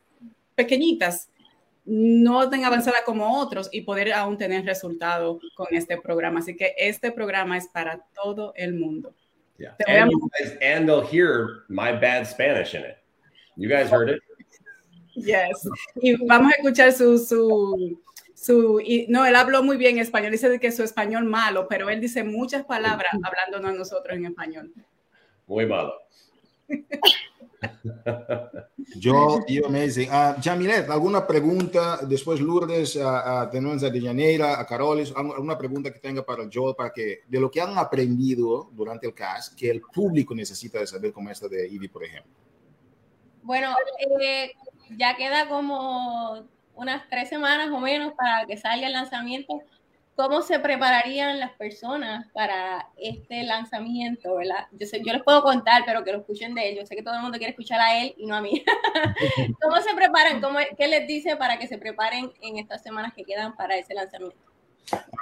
pequeñitas, 0.54 1.30
no 1.86 2.48
tan 2.50 2.66
avanzada 2.66 2.98
como 3.04 3.40
otros 3.40 3.70
y 3.72 3.82
poder 3.82 4.14
aún 4.14 4.38
tener 4.38 4.64
resultado 4.64 5.40
con 5.56 5.68
este 5.72 5.98
programa. 6.00 6.40
Así 6.40 6.56
que 6.56 6.76
este 6.78 7.12
programa 7.12 7.58
es 7.58 7.68
para 7.68 8.06
todo 8.14 8.54
el 8.56 8.76
mundo. 8.76 9.16
Yeah. 9.58 9.74
And, 9.88 10.12
guys, 10.40 10.58
and 10.62 10.88
they'll 10.88 11.06
hear 11.06 11.64
my 11.68 11.92
bad 11.92 12.28
Spanish 12.28 12.76
in 12.76 12.84
it. 12.84 12.98
You 13.56 13.68
guys 13.70 13.90
heard 13.90 14.10
it. 14.10 14.22
Yes. 15.16 15.68
Y 16.02 16.16
vamos 16.28 16.54
a 16.54 16.58
escuchar 16.58 16.94
su, 16.94 17.18
su, 17.18 18.00
su 18.36 18.80
y, 18.80 19.08
no, 19.10 19.26
él 19.26 19.36
habló 19.36 19.64
muy 19.64 19.78
bien 19.78 19.98
español, 19.98 20.32
dice 20.32 20.60
que 20.60 20.72
su 20.72 20.84
español 20.84 21.26
malo, 21.26 21.68
pero 21.68 21.90
él 21.90 22.00
dice 22.00 22.24
muchas 22.24 22.64
palabras 22.66 23.12
hablándonos 23.24 23.72
a 23.72 23.78
nosotros 23.78 24.16
en 24.16 24.26
español. 24.26 24.72
Muy 25.48 25.66
malo. 25.66 25.94
Yo, 28.98 29.46
you 29.48 29.66
amazing. 29.66 30.10
Uh, 30.10 30.36
Jamilet, 30.42 30.90
¿alguna 30.90 31.26
pregunta? 31.26 32.00
Después 32.04 32.40
Lourdes, 32.40 32.98
a, 32.98 33.42
a 33.42 33.50
Tenuenza 33.50 33.90
de 33.90 34.02
Janeira, 34.02 34.60
a 34.60 34.66
Carolis, 34.66 35.14
¿alguna 35.16 35.58
pregunta 35.58 35.92
que 35.92 36.00
tenga 36.00 36.24
para 36.24 36.48
Joel, 36.52 36.76
para 36.76 36.92
que 36.92 37.22
de 37.28 37.40
lo 37.40 37.50
que 37.50 37.62
han 37.62 37.78
aprendido 37.78 38.70
durante 38.74 39.08
el 39.08 39.14
cast, 39.14 39.56
que 39.58 39.70
el 39.70 39.82
público 39.82 40.34
necesita 40.36 40.80
de 40.80 40.88
saber 40.88 41.12
como 41.12 41.30
esta 41.30 41.48
de 41.48 41.68
Ivy, 41.68 41.88
por 41.88 42.04
ejemplo? 42.04 42.32
Bueno, 43.44 43.76
eh, 44.22 44.52
ya 44.98 45.16
queda 45.16 45.48
como 45.48 46.46
unas 46.76 47.10
tres 47.10 47.30
semanas 47.30 47.70
o 47.72 47.80
menos 47.80 48.14
para 48.14 48.46
que 48.46 48.58
salga 48.58 48.88
el 48.88 48.94
lanzamiento. 48.94 49.62
¿Cómo 50.18 50.42
se 50.42 50.58
prepararían 50.58 51.40
las 51.40 51.52
personas 51.52 52.26
para 52.34 52.90
este 52.98 53.44
lanzamiento, 53.44 54.34
verdad? 54.34 54.66
Yo, 54.72 54.88
sé, 54.88 55.00
yo 55.06 55.14
les 55.14 55.22
puedo 55.22 55.44
contar, 55.44 55.84
pero 55.86 56.04
que 56.04 56.12
lo 56.12 56.18
escuchen 56.18 56.56
de 56.56 56.70
ellos. 56.72 56.90
Sé 56.90 56.96
que 56.96 57.04
todo 57.04 57.14
el 57.14 57.22
mundo 57.22 57.38
quiere 57.38 57.52
escuchar 57.52 57.80
a 57.80 58.02
él 58.02 58.16
y 58.18 58.26
no 58.26 58.36
a 58.36 58.42
mí. 58.42 58.66
¿Cómo 59.62 59.76
se 59.78 59.94
preparan? 59.96 60.42
¿Cómo, 60.42 60.58
¿Qué 60.76 60.88
les 60.88 61.08
dice 61.08 61.36
para 61.36 61.60
que 61.60 61.68
se 61.68 61.78
preparen 61.78 62.34
en 62.42 62.58
estas 62.58 62.82
semanas 62.82 63.14
que 63.16 63.24
quedan 63.26 63.56
para 63.56 63.78
ese 63.78 63.94
lanzamiento? 63.94 64.36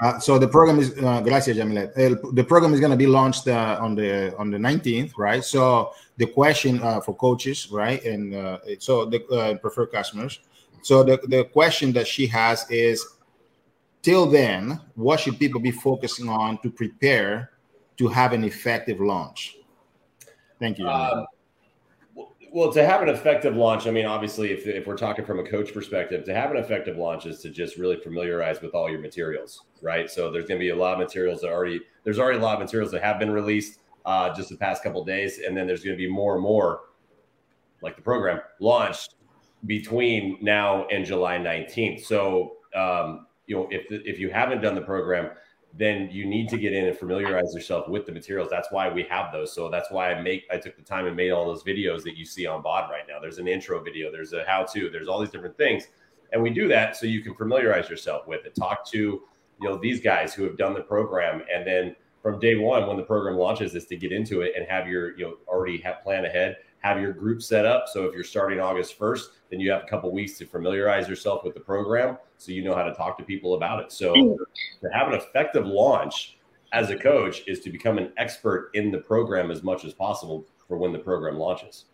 Uh, 0.02 0.18
so 0.20 0.40
the 0.40 0.48
program 0.48 0.80
is 0.80 0.92
uh, 1.00 1.20
gracias 1.22 1.58
Jamilet. 1.58 1.92
El, 1.98 2.16
the 2.34 2.44
program 2.44 2.74
is 2.74 2.80
going 2.80 2.92
to 2.92 2.98
be 2.98 3.08
launched 3.08 3.50
uh, 3.50 3.78
on 3.82 3.96
the 3.96 4.34
on 4.38 4.50
the 4.50 4.58
19th, 4.58 5.18
right? 5.18 5.44
So 5.44 5.92
the 6.16 6.28
question 6.28 6.82
uh, 6.82 7.02
for 7.02 7.16
coaches, 7.16 7.70
right, 7.70 8.02
and 8.06 8.34
uh, 8.34 8.60
so 8.80 9.06
the 9.06 9.26
uh, 9.28 9.56
preferred 9.56 9.92
customers. 9.92 10.40
So 10.84 11.04
the 11.04 11.20
the 11.28 11.44
question 11.46 11.92
that 11.94 12.08
she 12.08 12.28
has 12.28 12.66
is, 12.70 13.04
till 14.06 14.28
then, 14.28 14.80
what 14.94 15.20
should 15.20 15.40
people 15.40 15.60
be 15.60 15.72
focusing 15.72 16.30
on 16.30 16.60
to 16.62 16.70
prepare 16.70 17.50
to 17.98 18.08
have 18.08 18.34
an 18.34 18.44
effective 18.44 19.00
launch? 19.00 19.58
Thank 20.60 20.78
you. 20.78 20.86
Well, 22.52 22.72
to 22.72 22.86
have 22.86 23.02
an 23.02 23.10
effective 23.10 23.58
launch, 23.58 23.88
I 23.88 23.92
mean, 23.92 24.06
obviously, 24.06 24.52
if, 24.52 24.68
if 24.68 24.86
we're 24.86 24.96
talking 24.96 25.26
from 25.26 25.40
a 25.40 25.44
coach 25.44 25.74
perspective, 25.74 26.24
to 26.26 26.34
have 26.34 26.52
an 26.52 26.58
effective 26.58 26.98
launch 26.98 27.26
is 27.26 27.42
to 27.42 27.50
just 27.50 27.78
really 27.78 27.98
familiarize 27.98 28.62
with 28.62 28.76
all 28.76 28.90
your 28.90 29.02
materials, 29.02 29.66
right? 29.82 30.10
So 30.10 30.32
there's 30.32 30.46
going 30.46 30.60
to 30.60 30.64
be 30.64 30.70
a 30.70 30.76
lot 30.76 30.94
of 30.94 31.00
materials 31.00 31.42
that 31.42 31.50
already 31.50 31.82
there's 32.04 32.20
already 32.20 32.38
a 32.38 32.42
lot 32.42 32.54
of 32.54 32.60
materials 32.60 32.92
that 32.92 33.04
have 33.04 33.20
been 33.20 33.32
released 33.32 33.80
uh, 34.06 34.34
just 34.34 34.50
the 34.50 34.56
past 34.56 34.84
couple 34.84 35.04
days, 35.04 35.40
and 35.40 35.58
then 35.58 35.66
there's 35.68 35.84
going 35.84 35.98
to 35.98 36.02
be 36.02 36.10
more 36.10 36.36
and 36.36 36.44
more, 36.44 36.82
like 37.82 37.96
the 37.96 38.04
program 38.04 38.40
launched 38.60 39.16
between 39.66 40.38
now 40.42 40.86
and 40.88 41.06
July 41.06 41.38
19th. 41.38 42.06
So 42.06 42.58
um, 42.74 43.26
you 43.48 43.56
know, 43.56 43.68
if 43.72 43.86
if 43.90 44.20
you 44.20 44.30
haven't 44.30 44.62
done 44.62 44.76
the 44.76 44.82
program, 44.82 45.32
then 45.74 46.10
you 46.12 46.26
need 46.26 46.50
to 46.50 46.58
get 46.58 46.74
in 46.74 46.86
and 46.86 46.98
familiarize 46.98 47.54
yourself 47.54 47.88
with 47.88 48.06
the 48.06 48.12
materials. 48.12 48.50
That's 48.50 48.72
why 48.72 48.90
we 48.90 49.04
have 49.04 49.32
those. 49.32 49.54
So 49.54 49.70
that's 49.70 49.92
why 49.92 50.12
I 50.12 50.22
make 50.22 50.46
I 50.52 50.58
took 50.58 50.76
the 50.78 50.84
time 50.84 51.06
and 51.06 51.16
made 51.16 51.32
all 51.32 51.46
those 51.46 51.64
videos 51.64 52.04
that 52.04 52.18
you 52.18 52.26
see 52.26 52.46
on 52.46 52.62
BOD 52.62 52.90
right 52.90 53.04
now. 53.08 53.20
There's 53.20 53.38
an 53.38 53.48
intro 53.48 53.84
video, 53.84 54.12
there's 54.12 54.34
a 54.34 54.44
how 54.46 54.64
to, 54.74 54.90
there's 54.90 55.08
all 55.08 55.20
these 55.20 55.32
different 55.32 55.58
things. 55.58 55.88
And 56.32 56.42
we 56.42 56.50
do 56.50 56.68
that 56.70 56.96
so 56.98 57.06
you 57.06 57.22
can 57.22 57.36
familiarize 57.36 57.90
yourself 57.90 58.28
with 58.28 58.46
it. 58.46 58.56
Talk 58.56 58.86
to, 58.92 58.98
you 58.98 59.70
know, 59.70 59.78
these 59.78 60.02
guys 60.02 60.34
who 60.34 60.44
have 60.44 60.58
done 60.58 60.74
the 60.74 60.82
program 60.82 61.44
and 61.54 61.66
then 61.66 61.96
from 62.22 62.40
day 62.40 62.56
one 62.56 62.88
when 62.88 62.98
the 62.98 63.04
program 63.04 63.38
launches 63.38 63.76
is 63.76 63.86
to 63.86 63.96
get 63.96 64.12
into 64.12 64.42
it 64.42 64.54
and 64.58 64.66
have 64.68 64.88
your, 64.88 65.16
you 65.18 65.26
know, 65.26 65.36
already 65.48 65.78
have 65.78 66.02
plan 66.04 66.26
ahead 66.26 66.58
have 66.86 67.02
your 67.02 67.12
group 67.12 67.42
set 67.42 67.66
up. 67.66 67.88
So 67.88 68.06
if 68.06 68.14
you're 68.14 68.24
starting 68.24 68.60
August 68.60 69.00
1st, 69.00 69.24
then 69.50 69.60
you 69.60 69.72
have 69.72 69.84
a 69.84 69.88
couple 69.88 70.12
weeks 70.12 70.38
to 70.40 70.46
familiarize 70.46 71.08
yourself 71.08 71.44
with 71.44 71.54
the 71.54 71.60
program 71.60 72.18
so 72.38 72.52
you 72.52 72.64
know 72.64 72.76
how 72.76 72.84
to 72.84 72.94
talk 72.94 73.18
to 73.18 73.24
people 73.24 73.56
about 73.56 73.84
it. 73.84 73.92
So 73.92 74.14
to 74.14 74.90
have 74.94 75.08
an 75.08 75.14
effective 75.14 75.66
launch 75.66 76.38
as 76.74 76.90
a 76.90 76.98
coach 76.98 77.44
is 77.48 77.60
to 77.62 77.70
become 77.70 77.98
an 77.98 78.12
expert 78.18 78.72
in 78.74 78.92
the 78.92 78.98
program 78.98 79.52
as 79.52 79.64
much 79.64 79.86
as 79.86 79.94
possible 79.94 80.46
for 80.68 80.78
when 80.78 80.92
the 80.92 81.00
program 81.00 81.38
launches. 81.38 81.86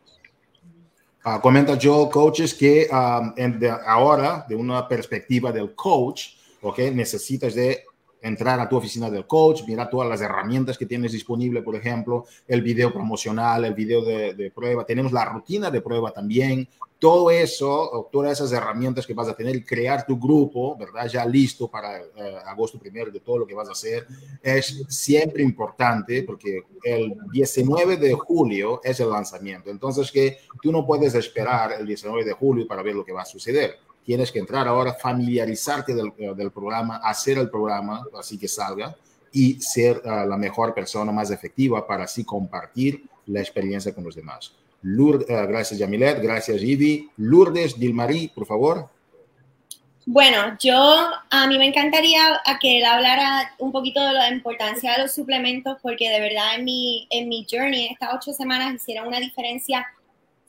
Uh, 1.24 1.40
comenta 1.40 1.78
Joe, 1.78 2.10
coaches, 2.10 2.52
que 2.52 2.88
um, 2.92 3.34
en 3.38 3.60
de 3.60 3.70
ahora, 3.70 4.44
de 4.50 4.56
una 4.56 4.88
perspectiva 4.88 5.52
del 5.52 5.76
coach, 5.76 6.36
okay, 6.64 6.90
necesitas 6.90 7.54
de 7.54 7.84
entrar 8.22 8.60
a 8.60 8.70
tu 8.70 8.78
oficina 8.78 9.10
del 9.10 9.26
coach, 9.26 9.64
mirar 9.68 9.90
todas 9.90 10.08
las 10.08 10.22
herramientas 10.22 10.78
que 10.78 10.86
tienes 10.86 11.12
disponible, 11.12 11.62
por 11.62 11.76
ejemplo, 11.76 12.26
el 12.48 12.62
video 12.62 12.94
promocional, 12.94 13.66
el 13.66 13.74
video 13.74 14.04
de, 14.04 14.52
prueba, 14.54 14.86
tenemos 14.86 15.12
la 15.12 15.26
rutina 15.26 15.72
de 15.72 15.82
prueba 15.82 16.12
también, 16.12 16.68
todo 17.00 17.32
eso, 17.32 18.10
todas 18.12 18.34
esas 18.34 18.52
herramientas 18.52 19.08
que 19.08 19.16
vas 19.16 19.28
a 19.28 19.34
tener, 19.34 19.66
crear 19.66 20.06
tu 20.06 20.20
grupo, 20.20 20.78
¿verdad? 20.78 21.08
Ya 21.08 21.26
listo 21.26 21.68
para 21.68 21.98
eh, 21.98 22.06
agosto 22.46 22.78
primero 22.78 23.10
de 23.10 23.20
todo 23.20 23.40
lo 23.40 23.48
que 23.48 23.56
vas 23.56 23.70
a 23.70 23.72
hacer, 23.72 24.06
es 24.44 24.84
siempre 24.88 25.42
importante 25.42 26.22
porque 26.22 26.64
el 26.84 27.16
19 27.32 27.98
de 27.98 28.14
julio 28.14 28.82
es 28.84 29.00
el 29.00 29.10
lanzamiento, 29.10 29.72
entonces 29.72 30.12
que 30.12 30.38
tú 30.62 30.72
no 30.72 30.86
puedes 30.86 31.16
esperar 31.16 31.72
el 31.80 31.88
19 31.88 32.24
de 32.24 32.34
julio 32.34 32.68
para 32.68 32.84
ver 32.84 32.94
lo 32.94 33.04
que 33.04 33.14
va 33.14 33.24
a 33.24 33.26
suceder 33.26 33.80
tienes 34.06 34.32
que 34.32 34.40
entrar 34.40 34.68
ahora, 34.68 34.94
familiarizarte 34.94 35.94
del, 35.94 36.14
eh, 36.18 36.34
del 36.36 36.52
programa, 36.52 36.98
hacer 36.98 37.38
el 37.38 37.50
programa 37.50 38.04
así 38.18 38.38
que 38.38 38.48
salga 38.48 38.96
y 39.32 39.60
ser 39.62 40.02
uh, 40.04 40.28
la 40.28 40.38
mejor 40.38 40.74
persona 40.74 41.12
más 41.12 41.32
efectiva 41.32 41.86
para 41.88 42.04
así 42.04 42.24
compartir 42.24 43.04
la 43.28 43.40
experiencia 43.40 43.94
con 43.94 44.04
los 44.04 44.16
demás. 44.16 44.54
Lourdes, 44.82 45.30
uh, 45.30 45.48
gracias 45.48 45.80
Yamilet, 45.80 46.22
gracias 46.22 46.62
Ivy. 46.62 47.10
Lourdes 47.18 47.80
Dilmarí, 47.80 48.28
por 48.30 48.46
favor. 48.46 48.90
Bueno, 50.06 50.58
yo 50.60 50.74
a 51.30 51.48
mí 51.48 51.60
me 51.60 51.68
encantaría 51.68 52.42
a 52.44 52.58
que 52.60 52.80
él 52.80 52.86
hablara 52.86 53.54
un 53.60 53.72
poquito 53.72 54.04
de 54.04 54.14
la 54.14 54.30
importancia 54.30 54.94
de 54.94 55.04
los 55.04 55.14
suplementos 55.14 55.78
porque 55.82 56.10
de 56.10 56.20
verdad 56.20 56.56
en 56.56 56.66
mi, 56.66 57.08
en 57.12 57.30
mi 57.30 57.46
journey, 57.50 57.88
estas 57.92 58.10
ocho 58.16 58.34
semanas 58.34 58.74
hicieron 58.74 59.08
una 59.08 59.20
diferencia 59.20 59.86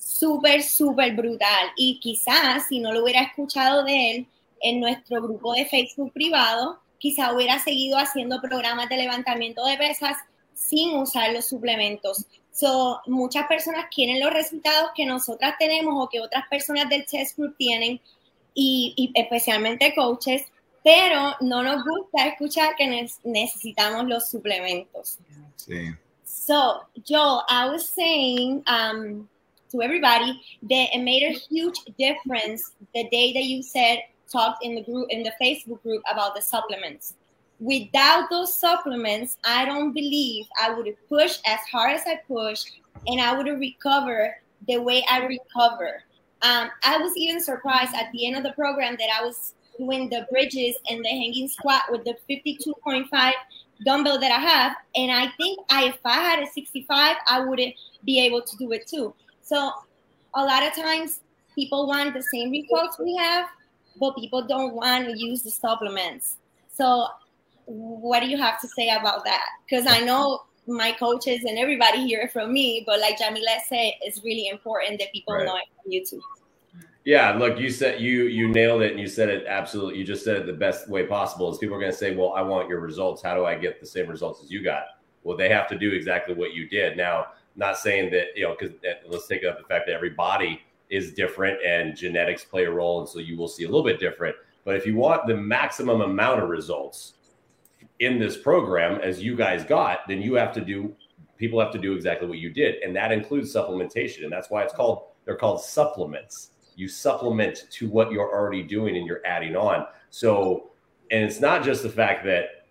súper, 0.03 0.63
súper 0.63 1.15
brutal. 1.15 1.71
Y 1.77 2.01
quizás 2.01 2.67
si 2.69 2.81
no 2.81 2.93
lo 2.93 3.05
hubiera 3.05 3.23
escuchado 3.23 3.85
de 3.85 4.11
él 4.11 4.27
en 4.61 4.81
nuestro 4.81 5.23
grupo 5.23 5.53
de 5.55 5.67
Facebook 5.67 6.13
privado, 6.13 6.81
quizás 6.99 7.33
hubiera 7.33 7.59
seguido 7.59 7.99
haciendo 7.99 8.41
programas 8.41 8.89
de 8.89 8.97
levantamiento 8.97 9.65
de 9.65 9.77
pesas 9.77 10.17
sin 10.55 10.97
usar 10.97 11.33
los 11.33 11.47
suplementos. 11.47 12.27
So, 12.53 13.01
muchas 13.07 13.47
personas 13.47 13.87
quieren 13.93 14.21
los 14.21 14.33
resultados 14.33 14.91
que 14.95 15.07
nosotras 15.07 15.55
tenemos 15.59 15.95
o 15.97 16.09
que 16.09 16.21
otras 16.21 16.47
personas 16.49 16.89
del 16.89 17.07
test 17.07 17.37
group 17.39 17.57
tienen, 17.57 18.01
y, 18.55 18.93
y 18.97 19.11
especialmente 19.19 19.95
coaches, 19.95 20.45
pero 20.85 21.35
no 21.41 21.63
nos 21.63 21.85
gusta 21.85 22.27
escuchar 22.27 22.75
que 22.77 23.09
necesitamos 23.25 24.07
los 24.07 24.29
suplementos. 24.29 25.19
Sí. 25.57 25.91
So, 26.25 26.83
Joel, 27.07 27.43
I 27.49 27.69
was 27.71 27.87
saying, 27.87 28.65
um, 28.67 29.29
to 29.73 29.83
everybody 29.83 30.41
that 30.63 30.89
it 30.95 31.03
made 31.03 31.23
a 31.23 31.39
huge 31.39 31.79
difference 31.99 32.73
the 32.95 33.09
day 33.11 33.33
that 33.33 33.45
you 33.45 33.63
said 33.63 33.99
talked 34.31 34.65
in 34.65 34.75
the 34.75 34.83
group 34.83 35.09
in 35.11 35.23
the 35.23 35.33
Facebook 35.41 35.83
group 35.83 36.03
about 36.11 36.35
the 36.35 36.43
supplements. 36.43 37.15
Without 37.59 38.29
those 38.31 38.57
supplements, 38.57 39.37
I 39.45 39.65
don't 39.65 39.93
believe 39.93 40.47
I 40.61 40.71
would 40.71 40.87
have 40.87 41.09
pushed 41.09 41.43
as 41.47 41.61
hard 41.71 41.95
as 41.95 42.03
I 42.07 42.19
pushed 42.27 42.73
and 43.07 43.21
I 43.21 43.37
would 43.37 43.47
have 43.47 43.59
recovered 43.59 44.35
the 44.67 44.79
way 44.79 45.05
I 45.11 45.27
recover. 45.27 46.03
Um, 46.43 46.71
I 46.83 46.99
was 46.99 47.17
even 47.17 47.41
surprised 47.41 47.95
at 47.95 48.11
the 48.13 48.27
end 48.27 48.37
of 48.37 48.43
the 48.43 48.53
program 48.53 48.97
that 48.99 49.09
I 49.17 49.25
was 49.25 49.55
doing 49.79 50.09
the 50.09 50.27
bridges 50.31 50.77
and 50.91 51.05
the 51.05 51.09
hanging 51.09 51.49
squat 51.49 51.83
with 51.91 52.05
the 52.05 52.17
52.5 52.29 53.33
dumbbell 53.85 54.19
that 54.21 54.33
I 54.33 54.39
have. 54.41 54.77
And 54.97 55.11
I 55.11 55.29
think 55.37 55.61
I, 55.71 55.87
if 55.87 55.99
I 56.05 56.15
had 56.15 56.43
a 56.43 56.47
65, 56.47 57.17
I 57.29 57.41
wouldn't 57.41 57.75
be 58.05 58.21
able 58.21 58.43
to 58.43 58.57
do 58.57 58.73
it 58.73 58.87
too. 58.87 59.15
So 59.43 59.73
a 60.35 60.45
lot 60.45 60.63
of 60.63 60.75
times 60.75 61.21
people 61.55 61.87
want 61.87 62.15
the 62.15 62.23
same 62.23 62.51
results 62.51 62.99
we 62.99 63.17
have, 63.17 63.49
but 64.01 64.17
people 64.17 64.47
don't 64.47 64.75
want 64.75 65.07
to 65.07 65.19
use 65.19 65.43
the 65.43 65.51
supplements. 65.51 66.37
So 66.75 67.07
what 67.67 68.21
do 68.21 68.29
you 68.29 68.39
have 68.39 68.61
to 68.61 68.69
say 68.69 68.89
about 68.89 69.25
that? 69.25 69.45
Because 69.69 69.87
I 69.87 70.01
know 70.01 70.43
my 70.67 70.93
coaches 70.93 71.45
and 71.45 71.59
everybody 71.59 72.07
hear 72.07 72.23
it 72.23 72.33
from 72.33 72.53
me, 72.53 72.85
but 72.87 73.01
like 73.01 73.19
Jamila 73.19 73.59
said, 73.69 73.93
it's 74.01 74.23
really 74.25 74.49
important 74.49 75.01
that 75.01 75.13
people 75.13 75.35
right. 75.35 75.45
know 75.45 75.57
it 75.57 75.65
from 75.83 75.93
YouTube. 75.93 76.23
Yeah, 77.05 77.33
look, 77.33 77.59
you 77.59 77.69
said 77.69 78.01
you 78.01 78.27
you 78.27 78.47
nailed 78.47 78.83
it, 78.83 78.93
and 78.93 79.01
you 79.01 79.09
said 79.09 79.29
it 79.29 79.45
absolutely. 79.49 79.99
You 79.99 80.05
just 80.05 80.25
said 80.25 80.37
it 80.37 80.47
the 80.47 80.53
best 80.53 80.89
way 80.89 81.05
possible. 81.05 81.51
Is 81.51 81.59
people 81.59 81.75
are 81.75 81.81
going 81.81 81.91
to 81.91 81.99
say, 81.99 82.15
"Well, 82.15 82.33
I 82.33 82.43
want 82.43 82.69
your 82.69 82.79
results. 82.79 83.21
How 83.21 83.35
do 83.35 83.45
I 83.45 83.57
get 83.57 83.81
the 83.81 83.87
same 83.87 84.07
results 84.07 84.41
as 84.45 84.53
you 84.53 84.63
got?" 84.63 84.85
Well, 85.25 85.37
they 85.37 85.49
have 85.49 85.69
to 85.71 85.79
do 85.79 85.91
exactly 85.91 86.35
what 86.35 86.55
you 86.55 86.69
did. 86.69 86.97
Now, 86.97 87.27
not 87.57 87.79
saying 87.79 88.11
that 88.13 88.29
you 88.37 88.45
know 88.45 88.57
because 88.59 88.75
eh, 88.85 88.95
let's 89.09 89.27
take 89.27 89.45
up 89.45 89.59
the 89.59 89.65
fact 89.65 89.87
that 89.87 89.95
every 89.95 90.11
body 90.11 90.61
is 90.91 91.13
different 91.15 91.59
and 91.65 91.97
genetics 91.97 92.45
play 92.45 92.65
a 92.65 92.71
role 92.71 93.01
and 93.01 93.09
so 93.09 93.19
you 93.19 93.37
will 93.37 93.49
see 93.49 93.65
a 93.65 93.67
little 93.67 93.85
bit 93.85 93.99
different. 93.99 94.37
But 94.65 94.77
if 94.77 94.87
you 94.87 94.97
want 94.97 95.27
the 95.27 95.37
maximum 95.37 96.03
amount 96.03 96.43
of 96.43 96.49
results 96.49 97.15
in 97.99 98.19
this 98.19 98.37
program 98.37 99.01
as 99.01 99.23
you 99.23 99.37
guys 99.37 99.65
got 99.65 100.07
then 100.09 100.21
you 100.21 100.35
have 100.35 100.53
to 100.53 100.61
do 100.61 100.95
people 101.37 101.61
have 101.61 101.73
to 101.73 101.79
do 101.79 101.95
exactly 101.95 102.29
what 102.29 102.39
you 102.39 102.51
did 102.51 102.83
and 102.83 102.95
that 102.95 103.13
includes 103.13 103.53
supplementation 103.53 104.25
and 104.25 104.33
that's 104.33 104.51
why 104.51 104.63
it's 104.63 104.73
called 104.73 105.05
they're 105.25 105.37
called 105.37 105.63
supplements. 105.63 106.51
You 106.75 106.89
supplement 106.89 107.65
to 107.71 107.89
what 107.89 108.11
you're 108.11 108.33
already 108.33 108.63
doing 108.63 108.97
and 108.97 109.07
you're 109.07 109.25
adding 109.25 109.57
on. 109.57 109.87
So 110.11 110.71
and 111.11 111.25
it's 111.25 111.41
not 111.41 111.63
just 111.63 111.83
the 111.83 111.91
fact 111.91 112.25
that 112.25 112.62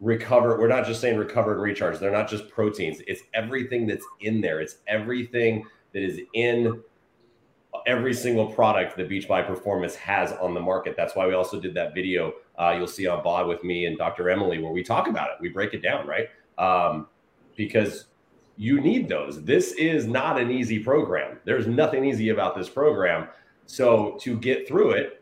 recover. 0.00 0.58
We're 0.58 0.68
not 0.68 0.86
just 0.86 1.00
saying 1.00 1.18
recover 1.18 1.52
and 1.52 1.62
recharge. 1.62 1.98
They're 1.98 2.10
not 2.10 2.28
just 2.28 2.48
proteins. 2.48 3.00
It's 3.06 3.22
everything 3.34 3.86
that's 3.86 4.04
in 4.20 4.40
there. 4.40 4.60
It's 4.60 4.76
everything 4.86 5.66
that 5.92 6.02
is 6.02 6.20
in 6.34 6.82
every 7.86 8.14
single 8.14 8.46
product 8.52 8.96
that 8.96 9.08
Beachbody 9.08 9.46
Performance 9.46 9.94
has 9.94 10.32
on 10.32 10.54
the 10.54 10.60
market. 10.60 10.96
That's 10.96 11.14
why 11.14 11.26
we 11.26 11.34
also 11.34 11.60
did 11.60 11.74
that 11.74 11.94
video 11.94 12.34
uh, 12.60 12.74
you'll 12.76 12.86
see 12.86 13.06
on 13.06 13.22
Bod 13.22 13.48
with 13.48 13.64
me 13.64 13.86
and 13.86 13.96
Dr. 13.96 14.28
Emily 14.28 14.58
where 14.58 14.70
we 14.70 14.82
talk 14.82 15.08
about 15.08 15.30
it. 15.30 15.36
We 15.40 15.48
break 15.48 15.72
it 15.72 15.82
down, 15.82 16.06
right? 16.06 16.28
Um, 16.58 17.08
because 17.56 18.06
you 18.58 18.80
need 18.80 19.08
those. 19.08 19.42
This 19.42 19.72
is 19.72 20.06
not 20.06 20.38
an 20.38 20.50
easy 20.50 20.78
program. 20.78 21.38
There's 21.44 21.66
nothing 21.66 22.04
easy 22.04 22.28
about 22.28 22.54
this 22.54 22.68
program. 22.68 23.28
So 23.64 24.18
to 24.20 24.36
get 24.38 24.68
through 24.68 24.90
it, 24.90 25.19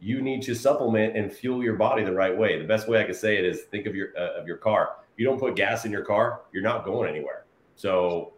you 0.00 0.20
need 0.22 0.42
to 0.42 0.54
supplement 0.54 1.16
and 1.16 1.32
fuel 1.32 1.62
your 1.62 1.76
body 1.76 2.04
the 2.04 2.12
right 2.12 2.36
way. 2.36 2.58
The 2.58 2.66
best 2.66 2.88
way 2.88 3.00
I 3.00 3.04
can 3.04 3.14
say 3.14 3.36
it 3.36 3.44
is 3.44 3.62
think 3.62 3.86
of 3.86 3.94
your 3.94 4.08
uh, 4.16 4.40
of 4.40 4.46
your 4.46 4.56
car. 4.56 4.96
If 5.12 5.18
you 5.18 5.26
don't 5.26 5.38
put 5.38 5.56
gas 5.56 5.84
in 5.84 5.92
your 5.92 6.04
car, 6.04 6.42
you're 6.52 6.62
not 6.62 6.84
going 6.84 7.08
anywhere. 7.08 7.44
So 7.76 8.32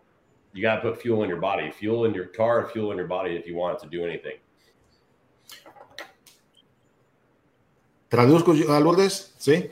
you 0.52 0.62
got 0.62 0.76
to 0.76 0.80
put 0.82 1.00
fuel 1.00 1.22
in 1.22 1.28
your 1.28 1.40
body, 1.40 1.70
fuel 1.70 2.04
in 2.06 2.14
your 2.14 2.26
car, 2.26 2.68
fuel 2.68 2.90
in 2.92 2.98
your 2.98 3.06
body 3.06 3.36
if 3.36 3.46
you 3.46 3.54
want 3.54 3.78
it 3.78 3.82
to 3.84 3.88
do 3.88 4.04
anything. 4.04 4.38
Traduzco, 8.08 8.52
a 8.52 8.80
Lourdes, 8.80 9.34
¿sí? 9.38 9.70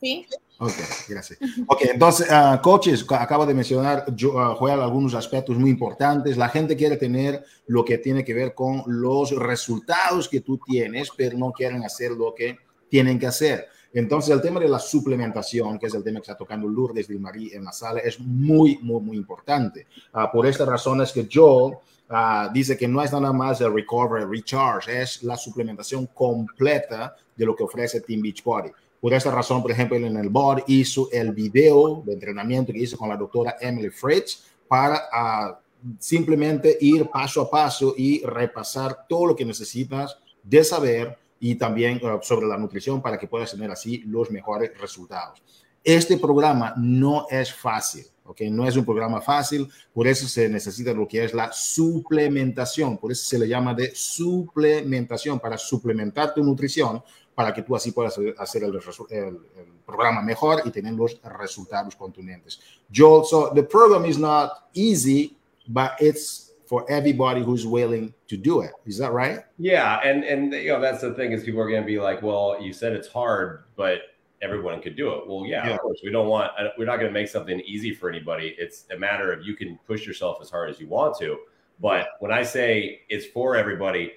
Sí. 0.00 0.26
Ok, 0.58 0.72
gracias. 1.08 1.38
Ok, 1.66 1.82
entonces, 1.82 2.28
uh, 2.30 2.60
coaches, 2.62 3.04
acabo 3.10 3.44
de 3.44 3.52
mencionar, 3.52 4.06
yo, 4.14 4.32
uh, 4.34 4.66
algunos 4.66 5.14
aspectos 5.14 5.58
muy 5.58 5.68
importantes. 5.68 6.36
La 6.38 6.48
gente 6.48 6.76
quiere 6.76 6.96
tener 6.96 7.44
lo 7.66 7.84
que 7.84 7.98
tiene 7.98 8.24
que 8.24 8.32
ver 8.32 8.54
con 8.54 8.82
los 8.86 9.32
resultados 9.32 10.28
que 10.28 10.40
tú 10.40 10.58
tienes, 10.64 11.10
pero 11.14 11.36
no 11.36 11.52
quieren 11.52 11.84
hacer 11.84 12.12
lo 12.12 12.34
que 12.34 12.56
tienen 12.88 13.18
que 13.18 13.26
hacer. 13.26 13.66
Entonces, 13.92 14.30
el 14.30 14.40
tema 14.40 14.58
de 14.60 14.68
la 14.68 14.78
suplementación, 14.78 15.78
que 15.78 15.86
es 15.86 15.94
el 15.94 16.02
tema 16.02 16.20
que 16.20 16.24
está 16.30 16.36
tocando 16.36 16.66
Lourdes 16.68 17.08
de 17.08 17.18
Marí 17.18 17.52
en 17.52 17.64
la 17.64 17.72
sala, 17.72 18.00
es 18.00 18.18
muy, 18.18 18.78
muy, 18.80 19.00
muy 19.00 19.16
importante. 19.18 19.86
Uh, 20.14 20.32
por 20.32 20.46
esta 20.46 20.64
razón 20.64 21.02
es 21.02 21.12
que 21.12 21.28
Joel 21.30 21.74
uh, 22.10 22.52
dice 22.52 22.78
que 22.78 22.88
no 22.88 23.02
es 23.02 23.12
nada 23.12 23.32
más 23.32 23.60
el 23.60 23.74
recovery, 23.74 24.24
recharge, 24.24 25.02
es 25.02 25.22
la 25.22 25.36
suplementación 25.36 26.06
completa 26.06 27.14
de 27.36 27.44
lo 27.44 27.54
que 27.54 27.64
ofrece 27.64 28.00
Team 28.00 28.22
Beachbody. 28.22 28.70
Por 29.00 29.12
esta 29.12 29.30
razón, 29.30 29.62
por 29.62 29.70
ejemplo, 29.70 29.96
en 29.96 30.16
el 30.16 30.28
board 30.28 30.64
hizo 30.66 31.08
el 31.12 31.32
video 31.32 32.02
de 32.04 32.14
entrenamiento 32.14 32.72
que 32.72 32.80
hizo 32.80 32.96
con 32.96 33.08
la 33.08 33.16
doctora 33.16 33.56
Emily 33.60 33.90
Fritz 33.90 34.44
para 34.66 34.96
uh, 34.96 35.54
simplemente 35.98 36.76
ir 36.80 37.08
paso 37.08 37.42
a 37.42 37.50
paso 37.50 37.94
y 37.96 38.24
repasar 38.24 39.06
todo 39.08 39.26
lo 39.26 39.36
que 39.36 39.44
necesitas 39.44 40.18
de 40.42 40.64
saber 40.64 41.18
y 41.38 41.54
también 41.54 42.00
uh, 42.04 42.18
sobre 42.22 42.46
la 42.46 42.56
nutrición 42.56 43.02
para 43.02 43.18
que 43.18 43.28
puedas 43.28 43.50
tener 43.50 43.70
así 43.70 43.98
los 44.06 44.30
mejores 44.30 44.76
resultados. 44.78 45.42
Este 45.84 46.18
programa 46.18 46.74
no 46.76 47.28
es 47.30 47.54
fácil, 47.54 48.04
¿ok? 48.24 48.40
No 48.50 48.66
es 48.66 48.76
un 48.76 48.84
programa 48.84 49.20
fácil, 49.20 49.68
por 49.94 50.08
eso 50.08 50.26
se 50.26 50.48
necesita 50.48 50.92
lo 50.92 51.06
que 51.06 51.22
es 51.22 51.32
la 51.32 51.52
suplementación, 51.52 52.98
por 52.98 53.12
eso 53.12 53.24
se 53.24 53.38
le 53.38 53.46
llama 53.46 53.72
de 53.72 53.92
suplementación, 53.94 55.38
para 55.38 55.56
suplementar 55.56 56.34
tu 56.34 56.42
nutrición, 56.42 57.04
para 57.36 57.52
que 57.52 57.62
tú 57.62 57.76
así 57.76 57.92
puedas 57.92 58.18
hacer 58.38 58.64
el, 58.64 58.74
el, 58.74 59.24
el 59.58 59.66
programa 59.84 60.22
mejor 60.22 60.62
y 60.64 60.70
tener 60.70 60.94
los 60.94 61.20
resultados 61.38 61.94
contundentes. 61.94 62.58
Joel, 62.90 63.24
so 63.24 63.52
the 63.54 63.62
program 63.62 64.06
is 64.06 64.18
not 64.18 64.70
easy, 64.72 65.36
but 65.68 65.92
it's 66.00 66.54
for 66.66 66.90
everybody 66.90 67.42
who's 67.42 67.66
willing 67.66 68.12
to 68.26 68.38
do 68.38 68.62
it. 68.62 68.72
Is 68.86 68.96
that 68.98 69.12
right? 69.12 69.44
Yeah, 69.58 70.00
and 70.02 70.24
and 70.24 70.52
you 70.52 70.72
know 70.72 70.80
that's 70.80 71.02
the 71.02 71.12
thing 71.12 71.32
is 71.32 71.44
people 71.44 71.60
are 71.60 71.68
going 71.68 71.82
to 71.82 71.86
be 71.86 72.00
like, 72.00 72.22
well, 72.22 72.56
you 72.60 72.72
said 72.72 72.94
it's 72.94 73.06
hard, 73.06 73.64
but 73.76 73.98
everyone 74.40 74.80
could 74.80 74.96
do 74.96 75.12
it. 75.12 75.26
Well, 75.26 75.44
yeah, 75.46 75.66
yeah. 75.66 75.74
of 75.74 75.80
course. 75.80 76.00
We 76.02 76.10
don't 76.10 76.28
want 76.28 76.52
uh, 76.58 76.68
we're 76.78 76.86
not 76.86 76.96
going 76.96 77.08
to 77.08 77.14
make 77.20 77.28
something 77.28 77.60
easy 77.60 77.92
for 77.92 78.08
anybody. 78.08 78.56
It's 78.58 78.86
a 78.90 78.98
matter 78.98 79.30
of 79.30 79.44
you 79.44 79.54
can 79.54 79.78
push 79.86 80.06
yourself 80.06 80.38
as 80.40 80.48
hard 80.48 80.70
as 80.70 80.80
you 80.80 80.88
want 80.88 81.18
to. 81.18 81.38
But 81.80 82.08
when 82.20 82.32
I 82.32 82.42
say 82.42 83.02
it's 83.10 83.26
for 83.26 83.56
everybody, 83.56 84.12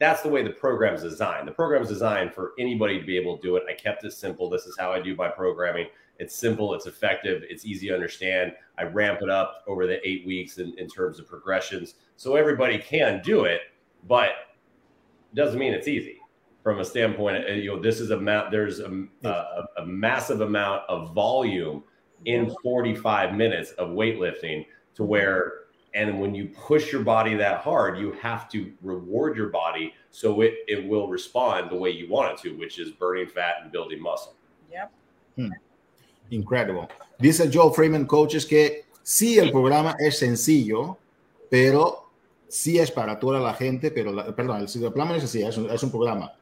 that's 0.00 0.22
the 0.22 0.28
way 0.28 0.42
the 0.42 0.50
program 0.50 0.94
is 0.94 1.02
designed. 1.02 1.46
The 1.46 1.52
program 1.52 1.82
is 1.82 1.88
designed 1.88 2.32
for 2.32 2.52
anybody 2.58 2.98
to 2.98 3.04
be 3.04 3.18
able 3.18 3.36
to 3.36 3.42
do 3.42 3.56
it. 3.56 3.64
I 3.68 3.74
kept 3.74 4.02
it 4.04 4.12
simple. 4.12 4.48
This 4.48 4.64
is 4.64 4.76
how 4.78 4.90
I 4.92 5.00
do 5.00 5.14
my 5.14 5.28
programming. 5.28 5.86
It's 6.18 6.34
simple, 6.34 6.74
it's 6.74 6.86
effective, 6.86 7.42
it's 7.48 7.64
easy 7.64 7.88
to 7.88 7.94
understand. 7.94 8.52
I 8.78 8.84
ramp 8.84 9.20
it 9.22 9.30
up 9.30 9.62
over 9.66 9.86
the 9.86 10.06
eight 10.06 10.26
weeks 10.26 10.58
in, 10.58 10.74
in 10.78 10.88
terms 10.88 11.18
of 11.18 11.28
progressions. 11.28 11.94
So 12.16 12.34
everybody 12.36 12.78
can 12.78 13.22
do 13.22 13.44
it, 13.44 13.60
but 14.08 14.30
it 15.32 15.36
doesn't 15.36 15.58
mean 15.58 15.72
it's 15.72 15.88
easy 15.88 16.18
from 16.62 16.80
a 16.80 16.84
standpoint. 16.84 17.44
Uh, 17.48 17.52
you 17.52 17.74
know, 17.74 17.80
this 17.80 18.00
is 18.00 18.10
a 18.10 18.18
map, 18.18 18.50
there's 18.50 18.80
a, 18.80 19.06
a, 19.24 19.64
a 19.78 19.86
massive 19.86 20.40
amount 20.40 20.82
of 20.88 21.14
volume 21.14 21.82
in 22.24 22.54
45 22.62 23.34
minutes 23.34 23.72
of 23.72 23.90
weightlifting 23.90 24.66
to 24.94 25.04
where 25.04 25.59
and 25.94 26.20
when 26.20 26.34
you 26.34 26.46
push 26.46 26.92
your 26.92 27.02
body 27.02 27.34
that 27.34 27.60
hard 27.60 27.98
you 27.98 28.12
have 28.12 28.48
to 28.48 28.72
reward 28.82 29.36
your 29.36 29.48
body 29.48 29.92
so 30.10 30.40
it, 30.40 30.54
it 30.68 30.86
will 30.88 31.08
respond 31.08 31.70
the 31.70 31.76
way 31.76 31.90
you 31.90 32.08
want 32.08 32.32
it 32.32 32.38
to 32.42 32.56
which 32.56 32.78
is 32.78 32.90
burning 32.92 33.26
fat 33.26 33.56
and 33.62 33.72
building 33.72 34.00
muscle 34.00 34.34
yep 34.70 34.92
hmm. 35.36 35.50
Incredible. 36.30 36.88
Dice 37.18 37.50
Joe 37.50 37.72
Freeman, 37.72 38.06
coaches, 38.06 38.46
que 38.46 38.84
sí, 39.02 39.38
el 39.38 39.50
programa 39.50 39.96
es 39.98 40.18
sencillo, 40.18 40.96
pero 41.50 42.10
sí 42.48 42.78
es 42.78 42.90
para 42.90 43.18
toda 43.18 43.40
la 43.40 43.54
gente, 43.54 43.90
pero, 43.90 44.12
la, 44.12 44.34
perdón, 44.34 44.60
el, 44.60 44.64
el 44.64 44.92
programa 44.92 45.16
es 45.16 45.24
así, 45.24 45.42
es 45.42 45.56
un, 45.56 45.70
es 45.70 45.82
un 45.82 45.90
programa 45.90 46.32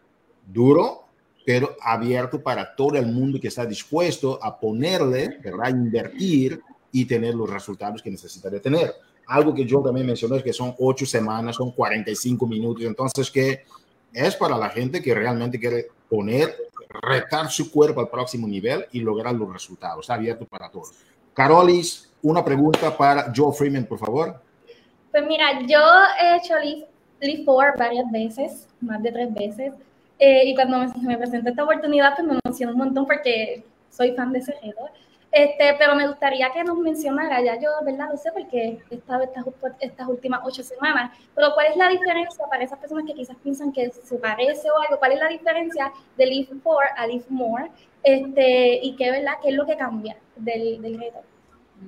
duro, 0.47 1.05
pero 1.45 1.75
abierto 1.81 2.43
para 2.43 2.75
todo 2.77 2.97
el 2.97 3.07
mundo 3.07 3.41
que 3.41 3.49
está 3.49 3.65
dispuesto 3.65 4.39
a 4.43 4.59
ponerle, 4.59 5.39
¿verdad? 5.43 5.71
invertir 5.71 6.61
y 6.93 7.07
tener 7.07 7.35
los 7.35 7.49
resultados 7.49 8.03
que 8.03 8.11
necesita 8.11 8.51
de 8.51 8.61
tener. 8.61 8.95
Algo 9.29 9.55
que 9.55 9.65
yo 9.65 9.81
también 9.81 10.07
mencioné 10.07 10.39
es 10.39 10.43
que 10.43 10.53
son 10.53 10.75
ocho 10.79 11.07
semanas, 11.07 11.57
son 11.57 11.71
45 11.71 12.47
minutos, 12.47 12.85
entonces 12.85 13.31
que 13.31 13.65
es 14.13 14.35
para 14.37 14.57
la 14.57 14.71
gente 14.71 15.03
que 15.03 15.15
realmente 15.15 15.59
quiere 15.59 15.87
poner 16.09 16.57
retar 16.89 17.51
su 17.51 17.71
cuerpo 17.71 18.01
al 18.01 18.09
próximo 18.09 18.47
nivel 18.47 18.87
y 18.93 19.01
lograr 19.01 19.35
los 19.35 19.53
resultados. 19.53 20.01
Está 20.01 20.15
abierto 20.15 20.47
para 20.47 20.71
todos. 20.71 20.93
Carolis, 21.35 22.11
una 22.23 22.45
pregunta 22.45 22.97
para 22.97 23.33
Joe 23.35 23.53
Freeman, 23.53 23.85
por 23.85 23.99
favor. 23.99 24.41
Pues 25.11 25.25
mira, 25.27 25.61
yo 25.67 25.79
he 26.21 26.37
hecho 26.37 26.55
Leaf 27.21 27.45
4 27.45 27.75
varias 27.79 28.11
veces, 28.11 28.69
más 28.81 29.03
de 29.03 29.13
tres 29.13 29.35
veces, 29.35 29.73
eh, 30.19 30.43
y 30.47 30.55
cuando 30.55 30.79
me, 30.79 31.17
me 31.17 31.25
esta 31.25 31.65
oportunidad, 31.65 32.15
pues 32.17 32.27
me 32.27 32.39
emocionó 32.45 32.73
un 32.73 32.79
montón 32.79 33.07
porque 33.07 33.65
soy 33.91 34.13
fan 34.13 34.33
de 34.33 34.41
ese 34.41 34.53
reto. 34.63 34.89
Este, 35.31 35.75
pero 35.79 35.95
me 35.95 36.09
gustaría 36.09 36.51
que 36.51 36.65
nos 36.65 36.79
mencionara, 36.79 37.43
ya 37.43 37.61
yo, 37.61 37.69
¿verdad? 37.85 38.09
Lo 38.11 38.17
sé 38.17 38.31
porque 38.33 38.79
he 38.91 38.95
estado 38.95 39.25
estas, 39.25 39.45
estas 39.81 40.09
últimas 40.09 40.41
ocho 40.43 40.63
semanas, 40.63 41.17
pero 41.35 41.53
¿cuál 41.53 41.67
es 41.67 41.77
la 41.77 41.89
diferencia 41.89 42.47
para 42.49 42.65
esas 42.65 42.79
personas 42.79 43.05
que 43.07 43.15
quizás 43.15 43.37
piensan 43.43 43.71
que 43.73 43.91
se 43.91 44.17
parece 44.17 44.71
o 44.71 44.81
algo? 44.81 44.99
¿Cuál 44.99 45.13
es 45.13 45.19
la 45.19 45.29
diferencia 45.29 45.93
de 46.17 46.27
Live 46.27 46.49
4 46.63 46.89
a 46.97 47.07
Live 47.07 47.27
More? 47.29 47.71
Este, 48.03 48.81
y 48.83 48.97
qué, 48.97 49.11
¿verdad? 49.11 49.35
¿Qué 49.43 49.51
es 49.51 49.55
lo 49.55 49.67
que 49.67 49.77
cambia 49.77 50.17
del, 50.37 50.81
del 50.81 50.99
reto? 50.99 51.21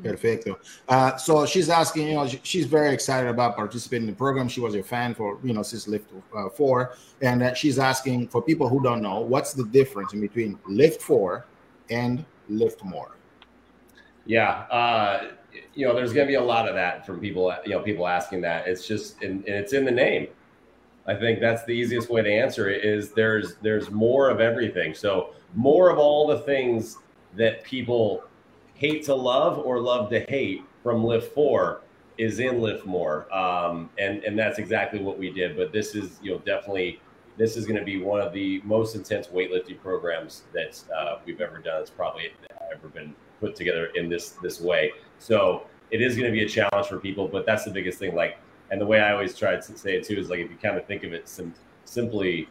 Perfecto. 0.02 0.58
Uh, 0.88 1.16
so 1.16 1.44
she's 1.44 1.68
asking, 1.68 2.08
you 2.08 2.14
know, 2.14 2.26
she's 2.26 2.66
very 2.66 2.94
excited 2.94 3.28
about 3.28 3.56
participating 3.56 4.06
in 4.06 4.14
the 4.14 4.16
program. 4.16 4.48
She 4.48 4.60
was 4.60 4.74
a 4.74 4.82
fan 4.82 5.14
for, 5.14 5.38
you 5.42 5.52
know, 5.52 5.62
since 5.62 5.88
Lift 5.88 6.12
uh, 6.34 6.48
4. 6.48 6.92
And 7.22 7.42
uh, 7.42 7.54
she's 7.54 7.78
asking 7.78 8.28
for 8.28 8.40
people 8.40 8.68
who 8.68 8.82
don't 8.82 9.02
know, 9.02 9.20
what's 9.20 9.52
the 9.52 9.64
difference 9.64 10.12
in 10.12 10.20
between 10.20 10.58
Lift 10.66 11.02
4 11.02 11.44
and 11.90 12.24
Lift 12.48 12.84
More? 12.84 13.16
Yeah, 14.30 14.60
uh, 14.70 15.32
you 15.74 15.84
know, 15.84 15.92
there's 15.92 16.12
going 16.12 16.24
to 16.24 16.30
be 16.30 16.36
a 16.36 16.40
lot 16.40 16.68
of 16.68 16.76
that 16.76 17.04
from 17.04 17.18
people. 17.18 17.52
You 17.66 17.72
know, 17.72 17.80
people 17.80 18.06
asking 18.06 18.42
that. 18.42 18.68
It's 18.68 18.86
just, 18.86 19.20
and, 19.24 19.42
it's 19.44 19.72
in 19.72 19.84
the 19.84 19.90
name. 19.90 20.28
I 21.08 21.16
think 21.16 21.40
that's 21.40 21.64
the 21.64 21.72
easiest 21.72 22.08
way 22.08 22.22
to 22.22 22.30
answer 22.30 22.70
it. 22.70 22.84
Is 22.84 23.10
there's 23.10 23.56
there's 23.56 23.90
more 23.90 24.30
of 24.30 24.38
everything. 24.38 24.94
So 24.94 25.30
more 25.56 25.90
of 25.90 25.98
all 25.98 26.28
the 26.28 26.38
things 26.38 26.98
that 27.34 27.64
people 27.64 28.22
hate 28.74 29.04
to 29.06 29.16
love 29.16 29.58
or 29.58 29.80
love 29.80 30.08
to 30.10 30.20
hate 30.28 30.62
from 30.84 31.02
Lift 31.02 31.34
Four 31.34 31.80
is 32.16 32.38
in 32.38 32.60
Lift 32.60 32.86
More, 32.86 33.26
um, 33.34 33.90
and 33.98 34.22
and 34.22 34.38
that's 34.38 34.60
exactly 34.60 35.00
what 35.02 35.18
we 35.18 35.32
did. 35.32 35.56
But 35.56 35.72
this 35.72 35.96
is 35.96 36.20
you 36.22 36.30
know 36.30 36.38
definitely 36.38 37.00
this 37.36 37.56
is 37.56 37.66
going 37.66 37.80
to 37.80 37.84
be 37.84 38.00
one 38.00 38.20
of 38.20 38.32
the 38.32 38.60
most 38.62 38.94
intense 38.94 39.26
weightlifting 39.26 39.80
programs 39.80 40.44
that 40.52 40.80
uh, 40.96 41.18
we've 41.26 41.40
ever 41.40 41.58
done. 41.58 41.80
It's 41.80 41.90
probably 41.90 42.32
ever 42.72 42.86
been 42.86 43.12
put 43.40 43.56
together 43.56 43.86
in 43.94 44.08
this 44.08 44.30
this 44.42 44.60
way. 44.60 44.92
So 45.18 45.66
it 45.90 46.00
is 46.00 46.14
going 46.14 46.26
to 46.26 46.32
be 46.32 46.44
a 46.44 46.48
challenge 46.48 46.86
for 46.86 46.98
people, 46.98 47.26
but 47.26 47.44
that's 47.46 47.64
the 47.64 47.70
biggest 47.70 47.98
thing. 47.98 48.14
Like, 48.14 48.38
and 48.70 48.80
the 48.80 48.86
way 48.86 49.00
I 49.00 49.12
always 49.12 49.36
try 49.36 49.56
to 49.56 49.62
say 49.62 49.96
it 49.96 50.04
too 50.04 50.16
is 50.16 50.30
like 50.30 50.38
if 50.40 50.50
you 50.50 50.56
kind 50.56 50.76
of 50.76 50.86
think 50.86 51.02
of 51.02 51.12
it 51.12 51.28
sim- 51.28 51.54
simply, 51.84 52.48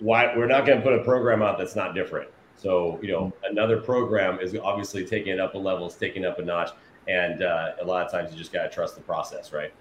why 0.00 0.34
we're 0.36 0.46
not 0.46 0.66
going 0.66 0.78
to 0.78 0.84
put 0.84 0.94
a 0.94 1.04
program 1.04 1.42
out 1.42 1.58
that's 1.58 1.76
not 1.76 1.94
different. 1.94 2.28
So 2.56 2.98
you 3.02 3.08
know, 3.08 3.32
another 3.44 3.80
program 3.80 4.40
is 4.40 4.56
obviously 4.56 5.06
taking 5.06 5.32
it 5.32 5.40
up 5.40 5.54
a 5.54 5.58
level, 5.58 5.86
it's 5.86 5.96
taking 5.96 6.24
up 6.24 6.38
a 6.38 6.42
notch, 6.42 6.70
and 7.08 7.42
uh, 7.42 7.72
a 7.80 7.84
lot 7.84 8.04
of 8.04 8.12
times 8.12 8.32
you 8.32 8.38
just 8.38 8.52
got 8.52 8.64
to 8.64 8.68
trust 8.68 8.96
the 8.96 9.02
process, 9.02 9.52
right? 9.52 9.72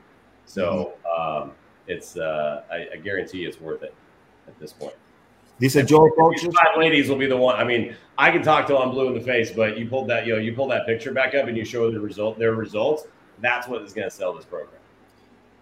So 0.46 0.94
um, 1.18 1.52
it's 1.88 2.18
uh, 2.18 2.64
I, 2.72 2.88
I 2.94 2.98
guarantee 2.98 3.46
it's 3.46 3.60
worth 3.60 3.84
it 3.84 3.94
at 4.48 4.58
this 4.60 4.72
point. 4.72 4.96
Dice 5.60 5.86
Joe 5.86 6.10
Coaches. 6.12 6.54
Five 6.56 6.78
ladies 6.78 7.10
will 7.10 7.18
be 7.18 7.28
the 7.28 7.36
one. 7.36 7.56
I 7.56 7.66
mean, 7.66 7.96
I 8.18 8.32
can 8.32 8.42
talk 8.42 8.68
till 8.68 8.78
I'm 8.78 8.92
blue 8.92 9.08
in 9.08 9.14
the 9.14 9.22
face, 9.22 9.52
but 9.52 9.78
you 9.78 9.88
pulled 9.88 10.10
that, 10.10 10.26
you 10.26 10.34
know, 10.34 10.40
you 10.40 10.54
pull 10.54 10.68
that 10.68 10.86
picture 10.86 11.12
back 11.12 11.36
up 11.36 11.48
and 11.48 11.58
you 11.58 11.66
show 11.66 11.92
the 11.92 12.00
result, 12.00 12.40
their 12.40 12.54
results. 12.54 13.06
That's 13.42 13.68
what 13.68 13.82
is 13.82 13.94
going 13.94 14.10
to 14.10 14.16
sell 14.16 14.34
this 14.34 14.46
program. 14.46 14.80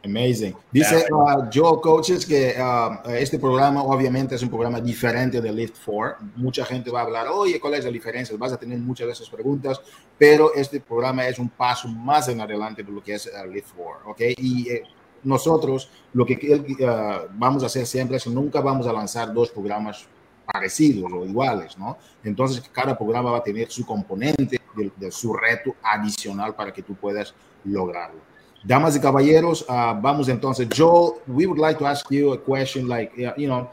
Amazing. 0.04 0.56
Dice 0.72 1.06
uh, 1.12 1.50
Joe 1.50 1.82
Coaches 1.82 2.26
que 2.26 2.54
uh, 2.58 3.10
este 3.10 3.40
programa 3.40 3.84
obviamente 3.84 4.36
es 4.36 4.44
un 4.44 4.50
programa 4.50 4.80
diferente 4.80 5.42
de 5.42 5.52
Lift 5.52 5.78
4. 5.84 6.18
Mucha 6.36 6.64
gente 6.64 6.92
va 6.92 7.02
a 7.02 7.04
hablar, 7.04 7.28
oye, 7.28 7.60
¿cuál 7.60 7.74
es 7.74 7.84
la 7.84 7.92
diferencia? 7.92 8.38
Vas 8.38 8.54
a 8.54 8.58
tener 8.58 8.78
muchas 8.78 9.08
de 9.08 9.14
esas 9.14 9.30
preguntas, 9.30 9.82
pero 10.18 10.54
este 10.54 10.80
programa 10.80 11.28
es 11.28 11.40
un 11.40 11.50
paso 11.50 11.88
más 11.88 12.30
en 12.30 12.40
adelante 12.40 12.84
de 12.84 12.92
lo 12.92 13.04
que 13.04 13.16
es 13.16 13.28
uh, 13.28 13.52
Lift 13.52 13.74
4, 13.76 14.12
¿ok? 14.12 14.22
Y 14.38 14.70
eh, 14.70 14.84
nosotros 15.24 15.90
lo 16.14 16.26
que 16.26 16.36
uh, 16.36 17.32
vamos 17.34 17.64
a 17.64 17.68
hacer 17.68 17.86
siempre 17.86 18.18
es 18.18 18.28
nunca 18.28 18.62
vamos 18.62 18.88
a 18.88 18.94
lanzar 18.94 19.34
dos 19.34 19.50
programas 19.50 20.06
parecidos 20.46 21.12
o 21.12 21.26
iguales, 21.26 21.78
¿no? 21.78 21.98
Entonces 22.24 22.64
cada 22.72 22.98
programa 22.98 23.32
va 23.32 23.40
a 23.40 23.44
tener 23.44 23.70
su 23.70 23.86
componente 23.86 24.60
de, 24.76 24.92
de 24.96 25.12
su 25.12 25.34
reto 25.34 25.76
adicional 25.84 26.56
para 26.56 26.72
que 26.72 26.82
tú 26.82 26.96
puedas 26.96 27.34
lograrlo. 27.66 28.22
Damas 28.64 28.96
y 28.96 29.00
caballeros, 29.00 29.66
uh, 29.70 30.00
vamos 30.02 30.28
entonces. 30.30 30.68
Joel, 30.76 31.22
we 31.28 31.46
would 31.46 31.60
like 31.60 31.78
to 31.78 31.86
ask 31.86 32.10
you 32.10 32.34
a 32.34 32.38
question 32.38 32.88
like, 32.88 33.14
you 33.16 33.48
know, 33.48 33.70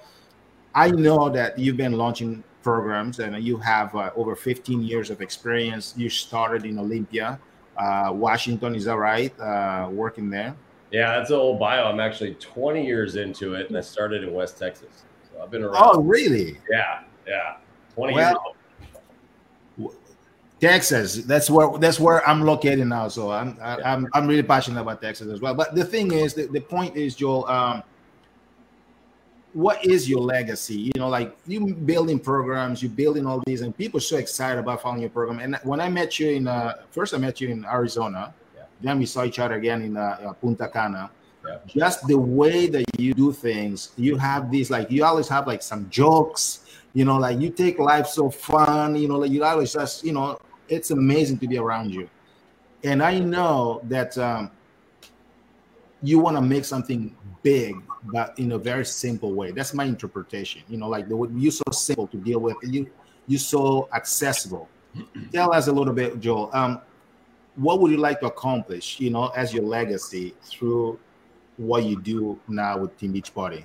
I 0.74 0.90
know 0.90 1.30
that 1.30 1.58
you've 1.58 1.76
been 1.76 1.96
launching 1.96 2.42
programs 2.62 3.18
and 3.18 3.36
you 3.42 3.56
have 3.58 3.94
uh, 3.94 4.10
over 4.16 4.36
15 4.36 4.82
years 4.82 5.10
of 5.10 5.20
experience. 5.20 5.94
You 5.96 6.08
started 6.08 6.64
in 6.64 6.78
Olympia, 6.78 7.38
uh, 7.76 8.10
Washington, 8.12 8.74
is 8.74 8.84
that 8.84 8.96
right? 8.96 9.32
Uh, 9.40 9.88
working 9.90 10.30
there? 10.30 10.54
Yeah, 10.94 11.18
that's 11.18 11.30
an 11.30 11.36
old 11.36 11.58
bio. 11.58 11.86
I'm 11.86 11.98
actually 11.98 12.34
20 12.34 12.86
years 12.86 13.16
into 13.16 13.54
it, 13.54 13.66
and 13.66 13.76
I 13.76 13.80
started 13.80 14.22
in 14.22 14.32
West 14.32 14.60
Texas. 14.60 15.02
So 15.24 15.42
I've 15.42 15.50
been 15.50 15.64
around. 15.64 15.76
Oh, 15.76 16.00
really? 16.00 16.60
Yeah, 16.70 17.02
yeah. 17.26 17.56
20 17.96 18.14
Well, 18.14 18.30
years 18.30 18.38
old. 19.80 19.96
Texas. 20.60 21.16
That's 21.24 21.50
where 21.50 21.76
that's 21.78 21.98
where 21.98 22.26
I'm 22.28 22.42
located 22.42 22.86
now. 22.86 23.08
So 23.08 23.32
I'm 23.32 23.58
I, 23.60 23.82
I'm 23.82 24.06
I'm 24.14 24.28
really 24.28 24.44
passionate 24.44 24.80
about 24.80 25.02
Texas 25.02 25.26
as 25.26 25.40
well. 25.40 25.52
But 25.52 25.74
the 25.74 25.84
thing 25.84 26.12
is, 26.12 26.32
the, 26.32 26.46
the 26.46 26.60
point 26.60 26.96
is, 26.96 27.16
Joel. 27.16 27.44
Um, 27.46 27.82
what 29.52 29.84
is 29.84 30.08
your 30.08 30.20
legacy? 30.20 30.76
You 30.76 30.92
know, 30.96 31.08
like 31.08 31.36
you 31.46 31.74
building 31.74 32.20
programs, 32.20 32.84
you 32.84 32.88
building 32.88 33.26
all 33.26 33.42
these, 33.46 33.62
and 33.62 33.76
people 33.76 33.98
are 33.98 34.00
so 34.00 34.16
excited 34.16 34.60
about 34.60 34.80
following 34.80 35.00
your 35.00 35.10
program. 35.10 35.40
And 35.40 35.58
when 35.64 35.80
I 35.80 35.88
met 35.88 36.20
you 36.20 36.30
in 36.30 36.46
uh, 36.46 36.74
first, 36.90 37.14
I 37.14 37.18
met 37.18 37.40
you 37.40 37.48
in 37.48 37.64
Arizona. 37.64 38.32
Then 38.84 38.98
we 38.98 39.06
saw 39.06 39.24
each 39.24 39.38
other 39.38 39.54
again 39.54 39.80
in 39.82 39.96
uh, 39.96 40.18
uh, 40.28 40.32
Punta 40.34 40.68
Cana. 40.68 41.10
Yeah. 41.46 41.58
Just 41.66 42.06
the 42.06 42.18
way 42.18 42.66
that 42.66 42.84
you 42.98 43.14
do 43.14 43.32
things, 43.32 43.92
you 43.96 44.16
have 44.16 44.50
these 44.50 44.70
like 44.70 44.90
you 44.90 45.04
always 45.04 45.28
have 45.28 45.46
like 45.46 45.62
some 45.62 45.88
jokes. 45.88 46.60
You 46.92 47.04
know, 47.04 47.16
like 47.16 47.40
you 47.40 47.50
take 47.50 47.78
life 47.78 48.06
so 48.06 48.30
fun. 48.30 48.94
You 48.96 49.08
know, 49.08 49.16
like 49.16 49.30
you 49.30 49.42
always 49.42 49.72
just 49.72 50.04
you 50.04 50.12
know, 50.12 50.38
it's 50.68 50.90
amazing 50.90 51.38
to 51.38 51.48
be 51.48 51.58
around 51.58 51.90
you. 51.92 52.08
And 52.84 53.02
I 53.02 53.18
know 53.18 53.80
that 53.84 54.16
um, 54.18 54.50
you 56.02 56.18
want 56.18 56.36
to 56.36 56.42
make 56.42 56.66
something 56.66 57.16
big, 57.42 57.76
but 58.04 58.38
in 58.38 58.52
a 58.52 58.58
very 58.58 58.84
simple 58.84 59.32
way. 59.32 59.50
That's 59.50 59.72
my 59.72 59.84
interpretation. 59.84 60.62
You 60.68 60.76
know, 60.76 60.88
like 60.88 61.08
the 61.08 61.16
you're 61.34 61.52
so 61.52 61.64
simple 61.72 62.06
to 62.08 62.18
deal 62.18 62.40
with. 62.40 62.56
You 62.62 62.90
you're 63.26 63.40
so 63.40 63.88
accessible. 63.94 64.68
Tell 65.32 65.52
us 65.52 65.66
a 65.68 65.72
little 65.72 65.94
bit, 65.94 66.20
Joel. 66.20 66.50
Um, 66.52 66.80
what 67.56 67.80
would 67.80 67.90
you 67.90 67.98
like 67.98 68.20
to 68.20 68.26
accomplish? 68.26 69.00
You 69.00 69.10
know, 69.10 69.28
as 69.28 69.52
your 69.52 69.64
legacy 69.64 70.34
through 70.42 70.98
what 71.56 71.84
you 71.84 72.00
do 72.00 72.38
now 72.48 72.78
with 72.78 72.96
Team 72.98 73.12
Beach 73.12 73.32
Party. 73.34 73.64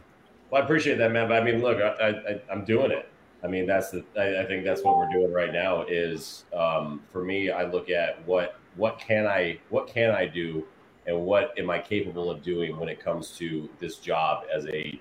Well, 0.50 0.62
I 0.62 0.66
appreciate 0.66 0.98
that, 0.98 1.12
man. 1.12 1.28
But 1.28 1.42
I 1.42 1.46
mean, 1.46 1.62
look, 1.62 1.80
I, 1.80 2.10
I, 2.10 2.42
I'm 2.52 2.66
doing 2.66 2.92
it. 2.92 3.10
I 3.44 3.48
mean, 3.48 3.66
that's 3.66 3.92
the. 3.92 4.04
I, 4.18 4.42
I 4.42 4.46
think 4.46 4.64
that's 4.64 4.84
what 4.84 4.98
we're 4.98 5.12
doing 5.12 5.32
right 5.32 5.54
now. 5.54 5.84
Is 5.84 6.46
um, 6.54 7.02
for 7.12 7.24
me, 7.24 7.52
I 7.52 7.66
look 7.66 7.90
at 7.90 8.26
what 8.28 8.56
what 8.76 9.00
can 9.00 9.26
I 9.26 9.60
what 9.70 9.88
can 9.88 10.12
I 10.12 10.26
do, 10.26 10.66
and 11.08 11.26
what 11.26 11.58
am 11.58 11.70
I 11.70 11.80
capable 11.80 12.30
of 12.30 12.44
doing 12.44 12.78
when 12.78 12.90
it 12.90 13.00
comes 13.00 13.32
to 13.38 13.70
this 13.80 13.98
job 13.98 14.46
as 14.54 14.66
a 14.68 15.00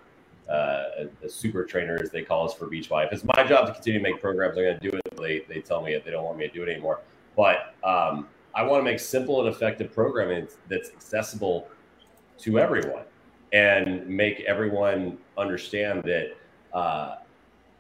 uh, 0.49 1.07
a, 1.23 1.27
a 1.27 1.29
super 1.29 1.65
trainer, 1.65 1.99
as 2.03 2.11
they 2.11 2.23
call 2.23 2.47
us 2.47 2.55
for 2.55 2.67
Beachbody. 2.67 3.07
If 3.07 3.13
it's 3.13 3.25
my 3.25 3.45
job 3.45 3.67
to 3.67 3.75
continue 3.75 4.01
to 4.01 4.03
make 4.03 4.21
programs, 4.21 4.57
I'm 4.57 4.65
going 4.65 4.79
to 4.79 4.91
do 4.91 4.97
it. 4.97 5.17
They 5.17 5.41
they 5.53 5.61
tell 5.61 5.83
me 5.83 5.95
if 5.95 6.05
they 6.05 6.11
don't 6.11 6.25
want 6.25 6.39
me 6.39 6.49
to 6.49 6.55
do 6.55 6.63
it 6.63 6.71
anymore. 6.71 7.01
But 7.37 7.75
um, 7.85 8.29
I 8.59 8.63
want 8.63 8.81
to 8.81 8.85
make 8.85 8.99
simple 8.99 9.39
and 9.39 9.55
effective 9.55 9.95
programming 9.95 10.49
that's 10.69 10.91
accessible 10.91 11.69
to 12.39 12.59
everyone 12.59 13.05
and 13.53 14.05
make 14.09 14.41
everyone 14.41 15.17
understand 15.37 16.03
that 16.03 16.37
uh, 16.73 17.19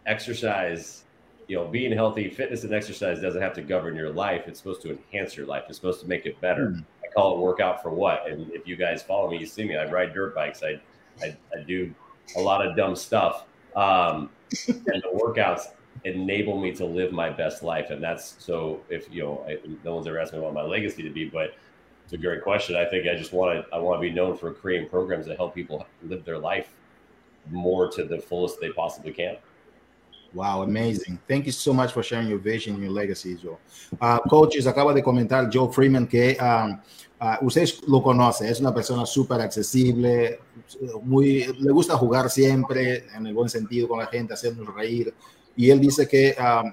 exercise, 0.07 1.03
you 1.49 1.57
know, 1.57 1.66
being 1.66 1.91
healthy, 1.91 2.31
fitness 2.31 2.62
and 2.62 2.72
exercise 2.72 3.20
doesn't 3.20 3.43
have 3.43 3.55
to 3.55 3.61
govern 3.61 3.97
your 3.97 4.11
life. 4.11 4.45
It's 4.47 4.61
supposed 4.61 4.81
to 4.83 4.91
enhance 4.91 5.37
your 5.37 5.47
life. 5.47 5.64
It's 5.66 5.76
supposed 5.76 6.01
to 6.03 6.07
make 6.07 6.26
it 6.26 6.41
better. 6.41 6.68
Mm. 6.68 6.85
I 7.03 7.09
call 7.12 7.37
it 7.37 7.41
workout 7.41 7.83
for 7.83 7.91
what. 7.91 8.31
And 8.31 8.49
if 8.53 8.64
you 8.64 8.76
guys 8.76 9.03
follow 9.03 9.29
me, 9.29 9.39
you 9.39 9.47
see 9.47 9.64
me. 9.64 9.76
I 9.76 9.91
ride 9.91 10.14
dirt 10.14 10.33
bikes. 10.33 10.62
I 10.62 10.81
I, 11.20 11.37
I 11.53 11.64
do 11.66 11.93
a 12.37 12.41
lot 12.41 12.64
of 12.64 12.76
dumb 12.76 12.95
stuff. 12.95 13.47
Um, 13.74 14.31
and 14.68 15.03
the 15.03 15.11
workouts 15.12 15.72
enable 16.05 16.61
me 16.61 16.73
to 16.73 16.85
live 16.85 17.13
my 17.13 17.31
best 17.31 17.63
life. 17.63 17.91
And 17.91 18.03
that's 18.03 18.37
so 18.39 18.81
if 18.89 19.13
you 19.13 19.23
know, 19.23 19.45
I, 19.49 19.59
no 19.85 19.97
one's 19.97 20.07
ever 20.07 20.19
asked 20.19 20.33
me 20.33 20.41
what 20.41 20.55
my 20.55 20.63
legacy 20.63 21.03
to 21.03 21.11
be, 21.11 21.29
but 21.29 21.55
it's 22.05 22.13
a 22.13 22.19
great 22.19 22.43
question. 22.43 22.77
I 22.77 22.85
think 22.85 23.07
I 23.07 23.17
just 23.17 23.33
want 23.33 23.67
to 23.67 23.75
I 23.75 23.79
want 23.79 24.01
to 24.01 24.09
be 24.09 24.15
known 24.15 24.37
for 24.37 24.53
creating 24.53 24.89
programs 24.89 25.27
that 25.27 25.37
help 25.37 25.55
people 25.55 25.87
live 26.03 26.25
their 26.25 26.39
life 26.39 26.75
more 27.51 27.91
to 27.91 28.05
the 28.05 28.19
fullest 28.19 28.61
they 28.61 28.71
possibly 28.71 29.13
can. 29.13 29.37
Wow, 30.35 30.63
amazing. 30.63 31.19
Thank 31.27 31.47
you 31.47 31.53
so 31.53 31.73
much 31.73 31.93
for 31.93 32.03
sharing 32.03 32.29
your 32.29 32.39
vision 32.39 32.75
and 32.75 32.83
your 32.83 32.93
legacy, 32.93 33.35
Joe. 33.35 33.59
Uh, 33.99 34.19
coaches, 34.21 34.67
acaba 34.67 34.95
de 34.95 35.03
comentar 35.03 35.51
Joe 35.51 35.73
Freeman 35.73 36.07
que 36.07 36.37
um, 36.39 36.79
uh, 37.21 37.37
usted 37.43 37.67
lo 37.87 38.03
conoce, 38.03 38.49
es 38.49 38.61
una 38.61 38.75
persona 38.75 39.07
súper 39.07 39.41
accesible, 39.41 40.41
muy, 41.03 41.47
le 41.59 41.73
gusta 41.73 41.97
jugar 41.97 42.29
siempre, 42.29 43.07
en 43.15 43.27
el 43.27 43.33
buen 43.33 43.49
sentido 43.49 43.89
con 43.89 43.99
la 43.99 44.07
gente, 44.07 44.35
hacernos 44.35 44.73
reír. 44.75 45.15
Y 45.59 45.73
él 45.73 45.81
dice 45.81 46.07
que 46.07 46.37
um, 46.39 46.73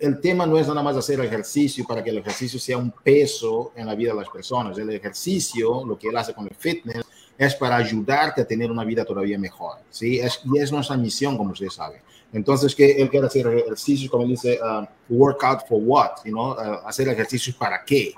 el 0.00 0.20
tema 0.20 0.44
no 0.44 0.58
es 0.58 0.66
nada 0.66 0.82
más 0.82 0.96
hacer 0.96 1.20
ejercicio 1.20 1.84
para 1.86 2.02
que 2.02 2.10
el 2.10 2.18
ejercicio 2.18 2.58
sea 2.58 2.76
un 2.76 2.90
peso 2.90 3.70
en 3.76 3.86
la 3.86 3.94
vida 3.94 4.10
de 4.12 4.18
las 4.18 4.28
personas. 4.28 4.76
El 4.76 4.90
ejercicio, 4.90 5.84
lo 5.84 5.96
que 5.96 6.08
él 6.08 6.16
hace 6.16 6.34
con 6.34 6.44
el 6.44 6.56
fitness, 6.56 7.04
es 7.38 7.54
para 7.54 7.76
ayudarte 7.76 8.42
a 8.42 8.44
tener 8.44 8.68
una 8.68 8.82
vida 8.82 9.04
todavía 9.04 9.38
mejor. 9.38 9.76
¿sí? 9.90 10.18
Es, 10.18 10.40
y 10.44 10.58
es 10.58 10.72
nuestra 10.72 10.96
misión, 10.96 11.38
como 11.38 11.52
usted 11.52 11.68
sabe. 11.68 12.02
Entonces, 12.32 12.74
que 12.74 13.00
él 13.00 13.08
quiere 13.08 13.28
hacer 13.28 13.46
ejercicios, 13.46 14.10
como 14.10 14.24
él 14.24 14.30
dice, 14.30 14.58
uh, 14.60 14.84
workout 15.08 15.68
for 15.68 15.80
what, 15.80 16.16
you 16.24 16.32
know? 16.32 16.50
uh, 16.50 16.84
hacer 16.88 17.06
ejercicios 17.06 17.54
para 17.54 17.84
qué. 17.84 18.12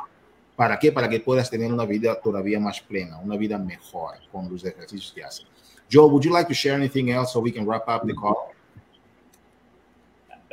¿Para 0.56 0.78
qué? 0.78 0.90
Para 0.90 1.06
que 1.06 1.20
puedas 1.20 1.50
tener 1.50 1.70
una 1.70 1.84
vida 1.84 2.18
todavía 2.18 2.58
más 2.58 2.80
plena, 2.80 3.18
una 3.18 3.36
vida 3.36 3.58
mejor 3.58 4.14
con 4.32 4.50
los 4.50 4.64
ejercicios 4.64 5.12
que 5.14 5.22
haces. 5.22 5.46
Joe, 5.92 6.08
would 6.08 6.24
you 6.24 6.32
like 6.32 6.48
to 6.48 6.54
share 6.54 6.76
anything 6.76 7.10
else 7.10 7.34
so 7.34 7.40
we 7.40 7.52
can 7.52 7.66
wrap 7.66 7.86
up 7.88 8.06
the 8.06 8.14
call? 8.14 8.55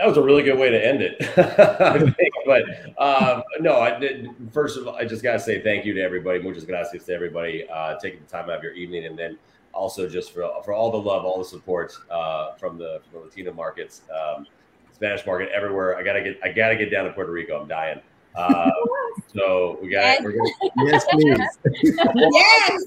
That 0.03 0.09
was 0.09 0.17
a 0.17 0.21
really 0.21 0.43
good 0.43 0.59
way 0.59 0.69
to 0.69 0.85
end 0.85 1.01
it. 1.01 1.15
But 2.45 2.63
um, 3.01 3.41
no, 3.61 3.79
I 3.79 3.97
did. 3.97 4.27
First 4.51 4.77
of 4.77 4.85
all, 4.85 4.97
I 4.97 5.05
just 5.05 5.23
got 5.23 5.31
to 5.31 5.39
say 5.39 5.61
thank 5.61 5.85
you 5.85 5.93
to 5.93 6.01
everybody. 6.01 6.39
Muchas 6.39 6.65
gracias 6.65 7.05
to 7.05 7.13
everybody 7.13 7.65
uh, 7.69 7.97
taking 7.99 8.19
the 8.19 8.25
time 8.25 8.49
out 8.49 8.57
of 8.57 8.63
your 8.63 8.73
evening, 8.73 9.05
and 9.05 9.17
then 9.17 9.37
also 9.71 10.09
just 10.09 10.33
for 10.33 10.51
for 10.65 10.73
all 10.73 10.91
the 10.91 10.97
love, 10.97 11.23
all 11.23 11.37
the 11.37 11.45
support 11.45 11.93
uh, 12.11 12.53
from 12.55 12.77
the 12.77 12.99
from 13.09 13.21
the 13.21 13.25
Latino 13.27 13.53
markets, 13.53 14.01
um, 14.13 14.45
Spanish 14.91 15.25
market, 15.25 15.51
everywhere. 15.55 15.95
I 15.97 16.03
gotta 16.03 16.21
get 16.21 16.37
I 16.43 16.51
gotta 16.51 16.75
get 16.75 16.91
down 16.91 17.05
to 17.05 17.13
Puerto 17.13 17.31
Rico. 17.31 17.61
I'm 17.61 17.67
dying. 17.69 18.01
Uh, 18.35 18.69
so 19.35 19.79
we 19.81 19.89
got. 19.89 20.23
We're 20.23 20.31
gonna, 20.31 20.49
Yes, 20.77 21.05
please. 21.09 21.37
Yes. 22.15 22.83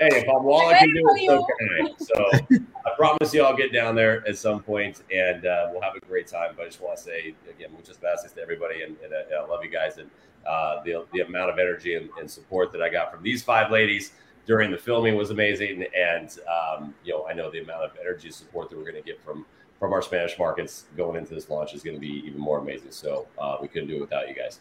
hey, 0.00 0.08
if 0.20 0.28
I'm 0.28 0.46
all 0.46 0.68
I 0.68 0.78
can 0.78 0.94
do 0.94 1.02
it, 1.14 1.26
so 1.26 1.46
can 1.58 1.68
I. 1.70 1.94
So 1.98 2.56
I 2.86 2.90
promise 2.96 3.32
you 3.34 3.42
I'll 3.42 3.56
get 3.56 3.72
down 3.72 3.94
there 3.94 4.26
at 4.26 4.36
some 4.36 4.62
point 4.62 5.02
and 5.12 5.46
uh, 5.46 5.68
we'll 5.70 5.82
have 5.82 5.94
a 5.94 6.06
great 6.06 6.26
time. 6.26 6.54
But 6.56 6.64
I 6.64 6.66
just 6.66 6.80
want 6.80 6.96
to 6.98 7.02
say 7.02 7.34
again, 7.48 7.70
muchas 7.72 7.96
gracias 7.98 8.32
to 8.32 8.40
everybody 8.40 8.82
and, 8.82 8.96
and, 9.02 9.12
uh, 9.12 9.42
I 9.42 9.46
love 9.46 9.64
you 9.64 9.70
guys 9.70 9.98
and 9.98 10.10
uh, 10.46 10.82
the, 10.84 11.04
the 11.12 11.20
amount 11.20 11.50
of 11.50 11.58
energy 11.58 11.94
and, 11.96 12.08
and, 12.18 12.30
support 12.30 12.72
that 12.72 12.82
I 12.82 12.88
got 12.88 13.12
from 13.12 13.22
these 13.22 13.42
five 13.42 13.70
ladies 13.70 14.12
during 14.46 14.70
the 14.70 14.78
filming 14.78 15.16
was 15.16 15.30
amazing. 15.30 15.84
And 15.96 16.30
um, 16.48 16.94
you 17.04 17.12
know, 17.12 17.26
I 17.26 17.34
know 17.34 17.50
the 17.50 17.62
amount 17.62 17.84
of 17.84 17.90
energy 18.00 18.28
and 18.28 18.34
support 18.34 18.70
that 18.70 18.76
we're 18.76 18.90
going 18.90 18.96
to 18.96 19.02
get 19.02 19.22
from 19.24 19.44
from 19.78 19.94
our 19.94 20.02
Spanish 20.02 20.38
markets 20.38 20.84
going 20.94 21.16
into 21.16 21.34
this 21.34 21.48
launch 21.48 21.72
is 21.72 21.82
going 21.82 21.96
to 21.96 22.00
be 22.00 22.22
even 22.26 22.38
more 22.38 22.58
amazing. 22.58 22.90
So 22.90 23.26
uh, 23.38 23.56
we 23.62 23.68
couldn't 23.68 23.88
do 23.88 23.96
it 23.96 24.00
without 24.02 24.28
you 24.28 24.34
guys. 24.34 24.60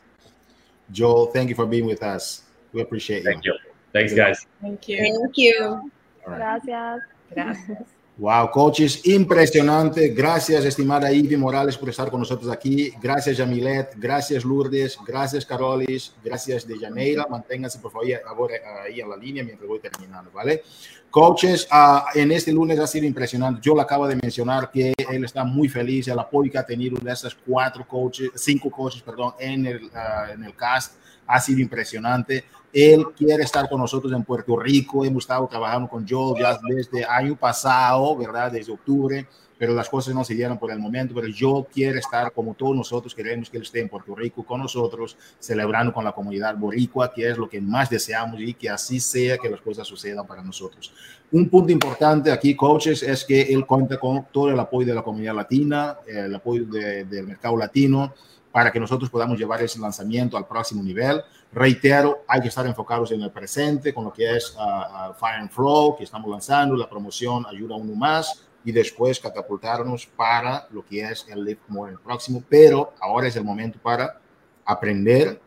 Joel, 0.91 1.27
thank 1.27 1.49
you 1.49 1.55
for 1.55 1.65
being 1.65 1.85
with 1.85 2.03
us. 2.03 2.43
We 2.73 2.81
appreciate 2.81 3.23
Thank 3.23 3.45
you. 3.45 3.53
you. 3.53 3.71
Thanks, 3.93 4.13
guys. 4.13 4.45
Thank 4.61 4.87
you. 4.87 4.97
Thank 4.97 5.37
you. 5.37 5.65
All 5.65 5.91
right. 6.27 6.37
Gracias. 6.37 7.01
Gracias. 7.33 7.89
Wow, 8.19 8.51
coaches, 8.51 9.07
impresionante. 9.07 10.09
Gracias, 10.09 10.65
estimada 10.65 11.09
Ivy 11.09 11.37
Morales, 11.37 11.77
por 11.77 11.87
estar 11.87 12.11
con 12.11 12.19
nosotros 12.19 12.51
aquí. 12.51 12.91
Gracias, 13.01 13.37
Yamilet. 13.37 13.93
Gracias, 13.95 14.43
Lourdes. 14.43 14.97
Gracias, 15.07 15.45
Carolis. 15.45 16.13
Gracias, 16.21 16.67
de 16.67 16.77
Janeira. 16.77 17.25
Manténganse, 17.29 17.79
por 17.79 17.93
favor, 17.93 18.51
ahí 18.85 18.99
en 18.99 19.09
la 19.09 19.15
línea 19.15 19.41
mientras 19.41 19.65
voy 19.65 19.79
terminando, 19.79 20.31
¿vale? 20.33 20.63
Coaches, 21.09 21.65
uh, 21.71 22.19
en 22.19 22.33
este 22.33 22.51
lunes 22.51 22.77
ha 22.79 22.87
sido 22.87 23.05
impresionante. 23.05 23.61
Yo 23.63 23.73
le 23.73 23.83
acabo 23.83 24.05
de 24.05 24.17
mencionar 24.17 24.69
que 24.69 24.93
él 25.09 25.23
está 25.23 25.45
muy 25.45 25.69
feliz. 25.69 26.09
El 26.09 26.19
apoyo 26.19 26.51
que 26.51 26.57
ha 26.57 26.65
tenido 26.65 26.97
de 26.99 27.13
esas 27.13 27.33
cuatro 27.33 27.87
coaches, 27.87 28.31
cinco 28.35 28.69
coaches, 28.69 29.01
perdón, 29.01 29.35
en 29.39 29.65
el, 29.65 29.85
uh, 29.85 30.33
en 30.33 30.43
el 30.43 30.53
cast 30.57 30.95
ha 31.25 31.39
sido 31.39 31.61
impresionante. 31.61 32.43
Él 32.71 33.05
quiere 33.17 33.43
estar 33.43 33.67
con 33.67 33.79
nosotros 33.79 34.13
en 34.13 34.23
Puerto 34.23 34.55
Rico. 34.57 35.03
Hemos 35.03 35.23
estado 35.23 35.47
trabajando 35.47 35.89
con 35.89 36.07
Joel 36.07 36.41
ya 36.41 36.59
desde 36.61 37.03
año 37.05 37.35
pasado, 37.35 38.15
¿verdad? 38.15 38.51
Desde 38.51 38.71
octubre, 38.71 39.27
pero 39.57 39.73
las 39.73 39.89
cosas 39.89 40.13
no 40.13 40.23
se 40.23 40.35
dieron 40.35 40.59
por 40.59 40.71
el 40.71 40.77
momento. 40.77 41.15
Pero 41.15 41.27
Joel 41.37 41.65
quiere 41.65 41.99
estar, 41.99 42.31
como 42.31 42.53
todos 42.53 42.75
nosotros 42.75 43.15
queremos 43.15 43.49
que 43.49 43.57
él 43.57 43.63
esté 43.63 43.79
en 43.79 43.89
Puerto 43.89 44.13
Rico 44.13 44.43
con 44.45 44.61
nosotros, 44.61 45.17
celebrando 45.39 45.91
con 45.91 46.05
la 46.05 46.11
comunidad 46.11 46.55
boricua, 46.55 47.11
que 47.11 47.29
es 47.29 47.37
lo 47.37 47.49
que 47.49 47.59
más 47.59 47.89
deseamos 47.89 48.39
y 48.39 48.53
que 48.53 48.69
así 48.69 48.99
sea 48.99 49.37
que 49.37 49.49
las 49.49 49.61
cosas 49.61 49.87
sucedan 49.87 50.27
para 50.27 50.43
nosotros. 50.43 50.93
Un 51.31 51.49
punto 51.49 51.71
importante 51.71 52.31
aquí, 52.31 52.55
coaches, 52.55 53.01
es 53.01 53.25
que 53.25 53.41
él 53.41 53.65
cuenta 53.65 53.99
con 53.99 54.27
todo 54.31 54.49
el 54.49 54.59
apoyo 54.59 54.87
de 54.87 54.95
la 54.95 55.03
comunidad 55.03 55.35
latina, 55.35 55.97
el 56.07 56.33
apoyo 56.33 56.65
de, 56.65 57.05
del 57.05 57.27
mercado 57.27 57.57
latino, 57.57 58.13
para 58.51 58.71
que 58.71 58.79
nosotros 58.79 59.09
podamos 59.09 59.37
llevar 59.37 59.61
ese 59.61 59.79
lanzamiento 59.79 60.37
al 60.37 60.47
próximo 60.47 60.81
nivel. 60.81 61.21
Reitero, 61.51 62.23
hay 62.27 62.41
que 62.41 62.47
estar 62.47 62.65
enfocados 62.65 63.11
en 63.11 63.21
el 63.21 63.31
presente 63.31 63.93
con 63.93 64.05
lo 64.05 64.13
que 64.13 64.35
es 64.35 64.55
uh, 64.55 65.11
uh, 65.11 65.13
Fire 65.13 65.39
and 65.39 65.49
Flow, 65.49 65.95
que 65.95 66.03
estamos 66.03 66.29
lanzando, 66.29 66.75
la 66.75 66.89
promoción 66.89 67.45
ayuda 67.47 67.75
uno 67.75 67.95
más 67.95 68.43
y 68.63 68.71
después 68.71 69.19
catapultarnos 69.19 70.05
para 70.07 70.67
lo 70.71 70.85
que 70.85 71.01
es 71.01 71.25
el 71.29 71.43
Lift 71.43 71.61
More 71.67 71.91
en 71.91 71.97
el 71.97 72.03
próximo. 72.03 72.43
Pero 72.49 72.93
ahora 72.99 73.27
es 73.27 73.35
el 73.35 73.43
momento 73.43 73.79
para 73.81 74.19
aprender, 74.65 75.39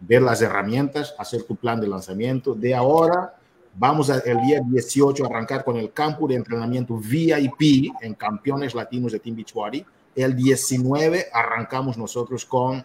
ver 0.00 0.22
las 0.22 0.42
herramientas, 0.42 1.14
hacer 1.18 1.44
tu 1.44 1.56
plan 1.56 1.80
de 1.80 1.88
lanzamiento. 1.88 2.54
De 2.54 2.74
ahora, 2.74 3.34
vamos 3.74 4.10
a, 4.10 4.18
el 4.18 4.40
día 4.42 4.60
18 4.64 5.24
a 5.24 5.28
arrancar 5.28 5.64
con 5.64 5.76
el 5.76 5.92
campo 5.92 6.26
de 6.26 6.34
entrenamiento 6.34 6.96
VIP 6.96 7.92
en 8.00 8.14
Campeones 8.14 8.74
Latinos 8.74 9.12
de 9.12 9.20
Team 9.20 9.36
Beachbody 9.36 9.84
El 10.18 10.34
19 10.34 11.26
arrancamos 11.32 11.96
nosotros 11.96 12.44
con 12.44 12.84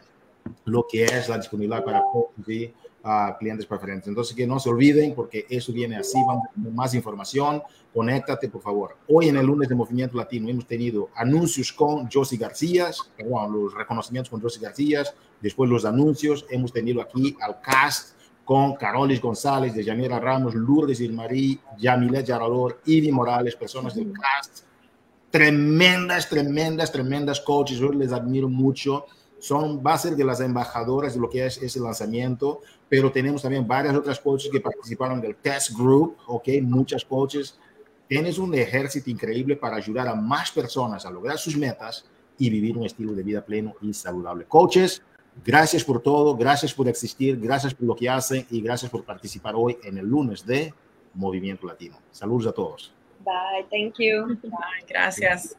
lo 0.65 0.85
que 0.87 1.03
es 1.05 1.27
la 1.27 1.37
disponibilidad 1.37 1.83
para 1.83 2.03
coaches 2.03 2.73
a 3.03 3.35
clientes 3.39 3.65
preferentes. 3.65 4.07
Entonces, 4.07 4.35
que 4.35 4.45
no 4.45 4.59
se 4.59 4.69
olviden 4.69 5.15
porque 5.15 5.47
eso 5.49 5.73
viene 5.73 5.95
así, 5.95 6.19
vamos 6.27 6.43
más 6.55 6.93
información, 6.93 7.63
conéctate 7.91 8.49
por 8.49 8.61
favor. 8.61 8.97
Hoy 9.07 9.29
en 9.29 9.37
el 9.37 9.47
lunes 9.47 9.67
de 9.67 9.73
Movimiento 9.73 10.15
Latino 10.15 10.47
hemos 10.47 10.67
tenido 10.67 11.09
anuncios 11.15 11.73
con 11.73 12.07
Josie 12.07 12.37
García, 12.37 12.91
perdón, 13.17 13.51
los 13.51 13.73
reconocimientos 13.73 14.29
con 14.29 14.39
Josie 14.39 14.61
García, 14.61 15.03
después 15.41 15.67
los 15.67 15.85
anuncios, 15.85 16.45
hemos 16.51 16.71
tenido 16.71 17.01
aquí 17.01 17.35
al 17.41 17.59
cast 17.61 18.15
con 18.45 18.75
Carolis 18.75 19.19
González, 19.19 19.73
de 19.73 19.83
Janira 19.83 20.19
Ramos, 20.19 20.53
Lourdes 20.53 21.01
Ilmarí, 21.01 21.59
Yamilet 21.79 22.27
Yarador, 22.27 22.79
Ivy 22.85 23.11
Morales, 23.11 23.55
personas 23.55 23.95
del 23.95 24.13
cast, 24.13 24.65
tremendas, 25.33 26.29
tremendas, 26.29 26.91
tremendas 26.91 27.41
coaches, 27.41 27.79
yo 27.79 27.91
les 27.91 28.11
admiro 28.11 28.47
mucho 28.47 29.05
son, 29.39 29.83
va 29.83 29.95
a 29.95 29.97
de 29.97 30.23
las 30.23 30.39
embajadoras 30.41 31.15
de 31.15 31.19
lo 31.19 31.27
que 31.27 31.43
es 31.43 31.61
ese 31.61 31.79
lanzamiento, 31.79 32.61
pero 32.87 33.11
tenemos 33.11 33.41
también 33.41 33.67
varias 33.67 33.95
otras 33.95 34.19
coaches 34.19 34.51
que 34.51 34.61
participaron 34.61 35.19
del 35.19 35.35
test 35.35 35.71
group, 35.75 36.17
ok, 36.27 36.47
muchas 36.61 37.03
coaches. 37.03 37.59
Tienes 38.07 38.37
un 38.37 38.53
ejército 38.53 39.09
increíble 39.09 39.55
para 39.57 39.75
ayudar 39.75 40.07
a 40.07 40.13
más 40.13 40.51
personas 40.51 41.03
a 41.05 41.11
lograr 41.11 41.39
sus 41.39 41.57
metas 41.57 42.05
y 42.37 42.51
vivir 42.51 42.77
un 42.77 42.85
estilo 42.85 43.13
de 43.13 43.23
vida 43.23 43.43
pleno 43.43 43.73
y 43.81 43.91
saludable. 43.91 44.45
Coaches, 44.45 45.01
gracias 45.43 45.83
por 45.83 46.01
todo, 46.01 46.37
gracias 46.37 46.73
por 46.73 46.87
existir, 46.87 47.37
gracias 47.37 47.73
por 47.73 47.87
lo 47.87 47.95
que 47.95 48.07
hacen 48.07 48.45
y 48.51 48.61
gracias 48.61 48.91
por 48.91 49.03
participar 49.03 49.55
hoy 49.57 49.77
en 49.83 49.97
el 49.97 50.05
lunes 50.05 50.45
de 50.45 50.73
Movimiento 51.15 51.65
Latino. 51.65 51.97
Saludos 52.11 52.47
a 52.47 52.53
todos. 52.53 52.93
Bye, 53.23 53.63
thank 53.69 53.99
you. 53.99 54.37
Bye, 54.43 54.83
gracias. 54.87 55.55